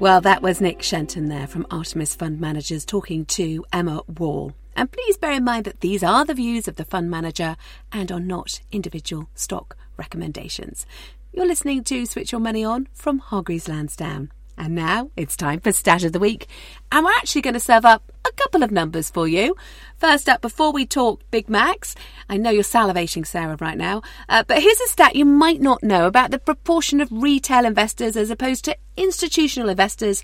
Well, 0.00 0.20
that 0.20 0.42
was 0.42 0.60
Nick 0.60 0.82
Shenton 0.82 1.28
there 1.28 1.46
from 1.46 1.64
Artemis 1.70 2.16
Fund 2.16 2.40
Managers 2.40 2.84
talking 2.84 3.24
to 3.26 3.64
Emma 3.72 4.02
Wall. 4.18 4.52
And 4.76 4.90
please 4.90 5.16
bear 5.16 5.32
in 5.32 5.44
mind 5.44 5.64
that 5.66 5.80
these 5.80 6.02
are 6.02 6.24
the 6.24 6.34
views 6.34 6.68
of 6.68 6.76
the 6.76 6.84
fund 6.84 7.10
manager 7.10 7.56
and 7.92 8.10
are 8.10 8.20
not 8.20 8.60
individual 8.72 9.28
stock 9.34 9.76
recommendations. 9.96 10.86
You're 11.32 11.46
listening 11.46 11.84
to 11.84 12.06
Switch 12.06 12.32
Your 12.32 12.40
Money 12.40 12.64
On 12.64 12.88
from 12.92 13.18
Hargreaves 13.18 13.68
Lansdown. 13.68 14.30
And 14.56 14.74
now 14.74 15.10
it's 15.16 15.36
time 15.36 15.60
for 15.60 15.72
Stat 15.72 16.04
of 16.04 16.12
the 16.12 16.20
Week. 16.20 16.46
And 16.92 17.04
we're 17.04 17.12
actually 17.12 17.42
going 17.42 17.54
to 17.54 17.60
serve 17.60 17.84
up 17.84 18.12
a 18.24 18.32
couple 18.32 18.62
of 18.62 18.70
numbers 18.70 19.10
for 19.10 19.26
you. 19.26 19.56
First 19.96 20.28
up, 20.28 20.40
before 20.40 20.72
we 20.72 20.86
talk 20.86 21.28
Big 21.30 21.48
Macs, 21.48 21.96
I 22.28 22.36
know 22.36 22.50
you're 22.50 22.62
salivating, 22.62 23.26
Sarah, 23.26 23.56
right 23.60 23.76
now, 23.76 24.02
uh, 24.28 24.44
but 24.46 24.62
here's 24.62 24.80
a 24.80 24.88
stat 24.88 25.16
you 25.16 25.24
might 25.24 25.60
not 25.60 25.82
know 25.82 26.06
about 26.06 26.30
the 26.30 26.38
proportion 26.38 27.00
of 27.00 27.08
retail 27.10 27.64
investors 27.64 28.16
as 28.16 28.30
opposed 28.30 28.64
to 28.66 28.76
institutional 28.96 29.68
investors 29.68 30.22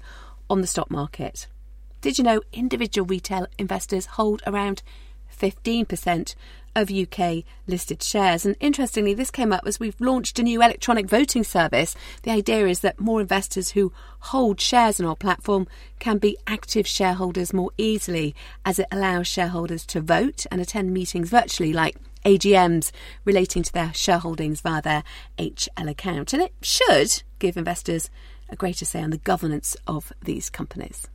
on 0.49 0.61
the 0.61 0.67
stock 0.67 0.91
market. 0.91 1.49
Did 2.01 2.19
you 2.19 2.25
know 2.25 2.41
individual 2.53 3.07
retail 3.07 3.47
investors 3.59 4.07
hold 4.07 4.43
around 4.47 4.83
15% 5.41 6.35
of 6.77 6.91
UK 6.91 7.45
listed 7.67 8.03
shares. 8.03 8.47
And 8.47 8.57
interestingly, 8.61 9.15
this 9.15 9.31
came 9.31 9.53
up 9.53 9.67
as 9.67 9.81
we've 9.81 10.01
launched 10.01 10.39
a 10.39 10.43
new 10.43 10.63
electronic 10.63 11.09
voting 11.09 11.45
service. 11.45 11.97
The 12.23 12.31
idea 12.31 12.67
is 12.67 12.81
that 12.81 13.01
more 13.01 13.21
investors 13.21 13.71
who 13.71 13.93
hold 14.21 14.61
shares 14.61 15.01
on 15.01 15.07
our 15.07 15.17
platform 15.17 15.67
can 15.99 16.19
be 16.19 16.37
active 16.47 16.87
shareholders 16.87 17.53
more 17.53 17.71
easily, 17.77 18.35
as 18.65 18.79
it 18.79 18.87
allows 18.93 19.27
shareholders 19.27 19.85
to 19.87 20.01
vote 20.01 20.47
and 20.51 20.61
attend 20.61 20.93
meetings 20.93 21.31
virtually, 21.31 21.73
like 21.73 21.97
AGMs 22.25 22.93
relating 23.25 23.63
to 23.63 23.73
their 23.73 23.89
shareholdings 23.89 24.61
via 24.61 24.83
their 24.83 25.03
HL 25.39 25.91
account. 25.91 26.33
And 26.33 26.43
it 26.43 26.55
should 26.63 27.23
give 27.39 27.57
investors 27.57 28.11
a 28.49 28.57
greater 28.57 28.85
say 28.85 29.03
on 29.03 29.11
the 29.11 29.19
governance 29.19 29.77
of 29.87 30.13
these 30.23 30.51
companies. 30.51 31.09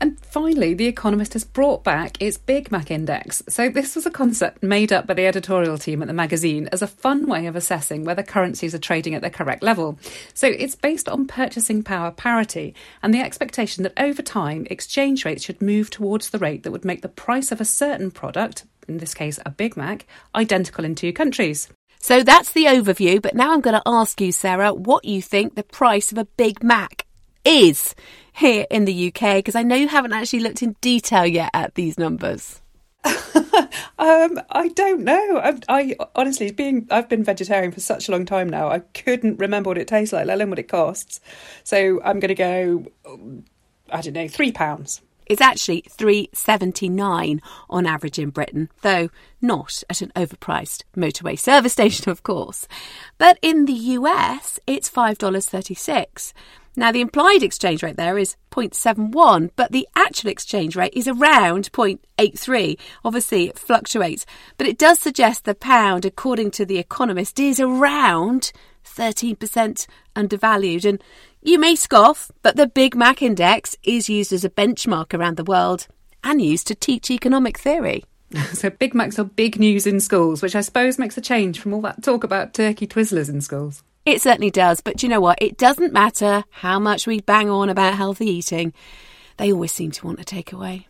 And 0.00 0.18
finally, 0.20 0.74
The 0.74 0.86
Economist 0.86 1.32
has 1.34 1.44
brought 1.44 1.84
back 1.84 2.20
its 2.20 2.36
Big 2.36 2.70
Mac 2.70 2.90
Index. 2.90 3.42
So, 3.48 3.68
this 3.68 3.94
was 3.94 4.06
a 4.06 4.10
concept 4.10 4.62
made 4.62 4.92
up 4.92 5.06
by 5.06 5.14
the 5.14 5.26
editorial 5.26 5.78
team 5.78 6.02
at 6.02 6.08
the 6.08 6.14
magazine 6.14 6.68
as 6.72 6.82
a 6.82 6.86
fun 6.86 7.26
way 7.26 7.46
of 7.46 7.56
assessing 7.56 8.04
whether 8.04 8.22
currencies 8.22 8.74
are 8.74 8.78
trading 8.78 9.14
at 9.14 9.22
the 9.22 9.30
correct 9.30 9.62
level. 9.62 9.98
So, 10.34 10.48
it's 10.48 10.74
based 10.74 11.08
on 11.08 11.26
purchasing 11.26 11.82
power 11.82 12.10
parity 12.10 12.74
and 13.02 13.14
the 13.14 13.20
expectation 13.20 13.82
that 13.84 13.98
over 13.98 14.20
time, 14.20 14.66
exchange 14.70 15.24
rates 15.24 15.44
should 15.44 15.62
move 15.62 15.90
towards 15.90 16.30
the 16.30 16.38
rate 16.38 16.64
that 16.64 16.72
would 16.72 16.84
make 16.84 17.02
the 17.02 17.08
price 17.08 17.52
of 17.52 17.60
a 17.60 17.64
certain 17.64 18.10
product, 18.10 18.64
in 18.88 18.98
this 18.98 19.14
case 19.14 19.38
a 19.46 19.50
Big 19.50 19.76
Mac, 19.76 20.06
identical 20.34 20.84
in 20.84 20.94
two 20.94 21.12
countries. 21.12 21.68
So, 22.00 22.22
that's 22.22 22.52
the 22.52 22.64
overview, 22.64 23.22
but 23.22 23.34
now 23.34 23.52
I'm 23.52 23.62
going 23.62 23.80
to 23.80 23.82
ask 23.86 24.20
you, 24.20 24.32
Sarah, 24.32 24.74
what 24.74 25.06
you 25.06 25.22
think 25.22 25.54
the 25.54 25.62
price 25.62 26.12
of 26.12 26.18
a 26.18 26.26
Big 26.26 26.62
Mac 26.62 27.03
is 27.44 27.94
here 28.32 28.66
in 28.70 28.84
the 28.84 29.08
UK? 29.08 29.36
Because 29.36 29.54
I 29.54 29.62
know 29.62 29.76
you 29.76 29.88
haven't 29.88 30.12
actually 30.12 30.40
looked 30.40 30.62
in 30.62 30.76
detail 30.80 31.26
yet 31.26 31.50
at 31.54 31.74
these 31.74 31.98
numbers. 31.98 32.60
um, 33.04 34.40
I 34.50 34.70
don't 34.74 35.02
know. 35.02 35.38
I, 35.38 35.58
I, 35.68 35.96
honestly, 36.14 36.50
being 36.50 36.86
I've 36.90 37.08
been 37.08 37.22
vegetarian 37.22 37.72
for 37.72 37.80
such 37.80 38.08
a 38.08 38.12
long 38.12 38.24
time 38.24 38.48
now, 38.48 38.68
I 38.68 38.78
couldn't 38.78 39.38
remember 39.38 39.68
what 39.68 39.78
it 39.78 39.88
tastes 39.88 40.12
like, 40.12 40.26
let 40.26 40.36
alone 40.36 40.50
what 40.50 40.58
it 40.58 40.68
costs. 40.68 41.20
So 41.64 42.00
I'm 42.02 42.20
going 42.20 42.28
to 42.28 42.34
go. 42.34 42.86
I 43.90 44.00
don't 44.00 44.14
know, 44.14 44.28
three 44.28 44.52
pounds. 44.52 45.02
It's 45.26 45.40
actually 45.40 45.82
3.79 45.82 47.40
on 47.70 47.86
average 47.86 48.18
in 48.18 48.30
Britain, 48.30 48.68
though 48.82 49.08
not 49.40 49.82
at 49.88 50.02
an 50.02 50.12
overpriced 50.14 50.82
motorway 50.96 51.38
service 51.38 51.72
station, 51.74 52.10
of 52.10 52.22
course. 52.22 52.68
But 53.16 53.38
in 53.40 53.64
the 53.64 53.72
US, 53.72 54.58
it's 54.66 54.90
$5.36. 54.90 56.32
Now, 56.76 56.90
the 56.90 57.00
implied 57.00 57.42
exchange 57.42 57.82
rate 57.82 57.96
there 57.96 58.18
is 58.18 58.36
0.71, 58.50 59.50
but 59.54 59.70
the 59.70 59.86
actual 59.94 60.30
exchange 60.30 60.74
rate 60.74 60.92
is 60.94 61.06
around 61.06 61.70
0.83. 61.72 62.78
Obviously, 63.04 63.48
it 63.48 63.58
fluctuates, 63.58 64.26
but 64.58 64.66
it 64.66 64.78
does 64.78 64.98
suggest 64.98 65.44
the 65.44 65.54
pound, 65.54 66.04
according 66.04 66.50
to 66.52 66.66
The 66.66 66.78
Economist, 66.78 67.38
is 67.38 67.60
around 67.60 68.50
13% 68.84 69.86
undervalued. 70.16 70.84
And 70.84 71.02
you 71.42 71.60
may 71.60 71.76
scoff, 71.76 72.32
but 72.42 72.56
the 72.56 72.66
Big 72.66 72.96
Mac 72.96 73.22
Index 73.22 73.76
is 73.84 74.08
used 74.08 74.32
as 74.32 74.44
a 74.44 74.50
benchmark 74.50 75.14
around 75.14 75.36
the 75.36 75.44
world 75.44 75.86
and 76.24 76.42
used 76.42 76.66
to 76.66 76.74
teach 76.74 77.10
economic 77.10 77.58
theory. 77.58 78.04
so 78.52 78.70
Big 78.70 78.94
Macs 78.94 79.18
are 79.18 79.24
big 79.24 79.60
news 79.60 79.86
in 79.86 80.00
schools, 80.00 80.42
which 80.42 80.56
I 80.56 80.60
suppose 80.60 80.98
makes 80.98 81.16
a 81.16 81.20
change 81.20 81.60
from 81.60 81.72
all 81.72 81.82
that 81.82 82.02
talk 82.02 82.24
about 82.24 82.54
turkey 82.54 82.86
twizzlers 82.86 83.28
in 83.28 83.40
schools. 83.40 83.84
It 84.06 84.20
certainly 84.20 84.50
does, 84.50 84.82
but 84.82 85.02
you 85.02 85.08
know 85.08 85.20
what? 85.20 85.38
It 85.40 85.56
doesn't 85.56 85.94
matter 85.94 86.44
how 86.50 86.78
much 86.78 87.06
we 87.06 87.20
bang 87.20 87.48
on 87.48 87.70
about 87.70 87.94
healthy 87.94 88.26
eating, 88.26 88.74
they 89.38 89.50
always 89.50 89.72
seem 89.72 89.92
to 89.92 90.06
want 90.06 90.20
a 90.20 90.24
takeaway. 90.24 90.84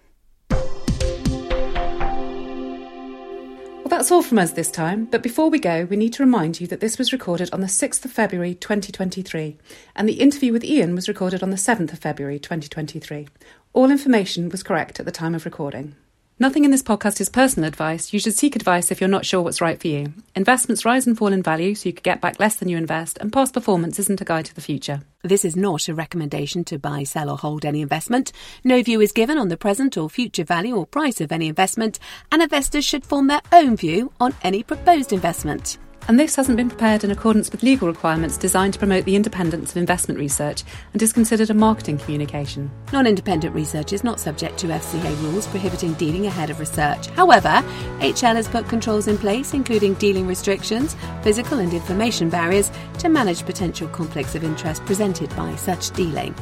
Well, 3.81 3.89
that's 3.89 4.11
all 4.11 4.23
from 4.23 4.39
us 4.39 4.51
this 4.53 4.71
time, 4.71 5.05
but 5.05 5.23
before 5.23 5.49
we 5.49 5.61
go, 5.61 5.85
we 5.85 5.97
need 5.97 6.12
to 6.15 6.25
remind 6.25 6.61
you 6.61 6.67
that 6.67 6.81
this 6.81 6.99
was 6.99 7.12
recorded 7.12 7.53
on 7.53 7.61
the 7.61 7.69
6th 7.69 8.05
of 8.05 8.11
February 8.11 8.57
2023, 8.57 9.59
and 9.95 10.09
the 10.09 10.15
interview 10.15 10.53
with 10.53 10.65
Ian 10.65 10.97
was 10.97 11.07
recorded 11.07 11.41
on 11.45 11.51
the 11.51 11.57
7th 11.57 11.93
of 11.93 12.01
February 12.01 12.41
2023. 12.41 13.29
All 13.75 13.93
information 13.93 14.49
was 14.49 14.65
correct 14.65 14.99
at 14.99 15.07
the 15.07 15.12
time 15.12 15.37
of 15.37 15.45
recording. 15.45 15.95
Nothing 16.37 16.64
in 16.64 16.72
this 16.72 16.82
podcast 16.82 17.20
is 17.20 17.28
personal 17.28 17.68
advice. 17.68 18.12
You 18.12 18.18
should 18.18 18.35
seek 18.35 18.57
advice 18.57 18.91
if 18.91 19.01
you're 19.01 19.07
not 19.07 19.24
sure 19.24 19.41
what's 19.41 19.61
right 19.61 19.80
for 19.80 19.87
you. 19.87 20.12
Investments 20.35 20.85
rise 20.85 21.07
and 21.07 21.16
fall 21.16 21.32
in 21.32 21.45
value, 21.45 21.76
so 21.76 21.89
you 21.89 21.93
could 21.93 22.03
get 22.03 22.20
back 22.20 22.41
less 22.41 22.57
than 22.57 22.68
you 22.68 22.76
invest, 22.76 23.18
and 23.20 23.32
past 23.32 23.55
performance 23.55 24.01
isn't 24.01 24.20
a 24.20 24.24
guide 24.24 24.47
to 24.47 24.55
the 24.55 24.61
future. 24.61 25.03
This 25.22 25.45
is 25.45 25.55
not 25.55 25.87
a 25.87 25.95
recommendation 25.95 26.64
to 26.64 26.78
buy, 26.78 27.05
sell, 27.05 27.30
or 27.30 27.39
hold 27.39 27.64
any 27.64 27.82
investment. 27.82 28.32
No 28.64 28.82
view 28.82 29.01
is 29.01 29.12
given 29.12 29.39
on 29.39 29.47
the 29.47 29.57
present 29.57 29.97
or 29.97 30.11
future 30.11 30.43
value 30.43 30.74
or 30.74 30.87
price 30.87 31.20
of 31.20 31.30
any 31.30 31.47
investment, 31.47 32.01
and 32.32 32.43
investors 32.43 32.85
should 32.85 33.07
form 33.07 33.28
their 33.28 33.43
own 33.53 33.76
view 33.76 34.11
on 34.18 34.35
any 34.43 34.64
proposed 34.64 35.12
investment 35.12 35.78
and 36.09 36.18
this 36.18 36.36
hasn't 36.36 36.57
been 36.57 36.68
prepared 36.68 37.05
in 37.05 37.11
accordance 37.11 37.50
with 37.50 37.62
legal 37.62 37.88
requirements 37.88 38.36
designed 38.36 38.72
to 38.72 38.78
promote 38.78 39.05
the 39.05 39.16
independence 39.16 39.70
of 39.70 39.76
investment 39.76 40.18
research 40.18 40.64
and 40.92 41.00
is 41.00 41.12
considered 41.12 41.50
a 41.50 41.55
marketing 41.55 41.98
communication. 41.98 42.70
Non 42.92 43.07
independent 43.07 43.55
research 43.55 43.92
is 43.92 44.05
not 44.05 44.20
subject 44.20 44.59
to 44.59 44.68
FCA 44.68 45.22
rules 45.22 45.46
prohibiting 45.46 45.94
dealing 45.94 46.26
ahead 46.26 46.50
of 46.50 46.61
research. 46.61 47.07
However, 47.09 47.62
HL 48.00 48.36
has 48.36 48.48
put 48.48 48.68
controls 48.68 49.09
in 49.09 49.18
place, 49.18 49.55
including 49.55 49.94
dealing 49.94 50.26
restrictions, 50.26 50.96
physical 51.22 51.59
and 51.59 51.72
information 51.72 52.28
barriers, 52.28 52.70
to 52.98 53.09
manage 53.09 53.46
potential 53.46 53.88
conflicts 53.88 54.34
of 54.34 54.44
interest 54.44 54.84
presented 54.84 55.34
by 55.36 55.55
such 55.57 55.90
dealing. 55.90 56.34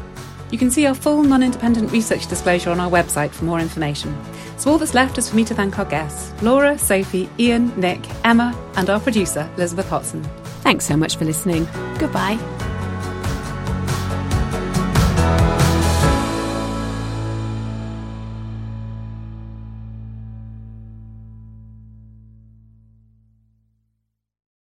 You 0.53 0.59
can 0.59 0.71
see 0.71 0.87
our 0.87 0.95
full 0.95 1.25
non 1.25 1.43
independent 1.43 1.91
research 1.91 2.29
disclosure 2.29 2.71
on 2.71 2.79
our 2.79 2.91
website 2.91 3.31
for 3.31 3.45
more 3.47 3.59
information. 3.59 4.17
So, 4.59 4.71
all 4.71 4.79
that's 4.79 4.95
left 4.95 5.19
is 5.19 5.29
for 5.29 5.35
me 5.35 5.45
to 5.47 5.55
thank 5.55 5.79
our 5.79 5.85
guests 5.85 6.31
Laura, 6.43 6.79
Sophie, 6.79 7.29
Ian, 7.41 7.73
Nick, 7.81 8.01
Emma, 8.23 8.57
and 8.77 8.89
our 8.89 9.01
producer, 9.01 9.51
Elizabeth 9.57 9.89
Hotson. 9.89 10.25
Thanks 10.63 10.85
so 10.85 10.97
much 10.97 11.17
for 11.17 11.25
listening. 11.25 11.67
Goodbye. 11.99 12.39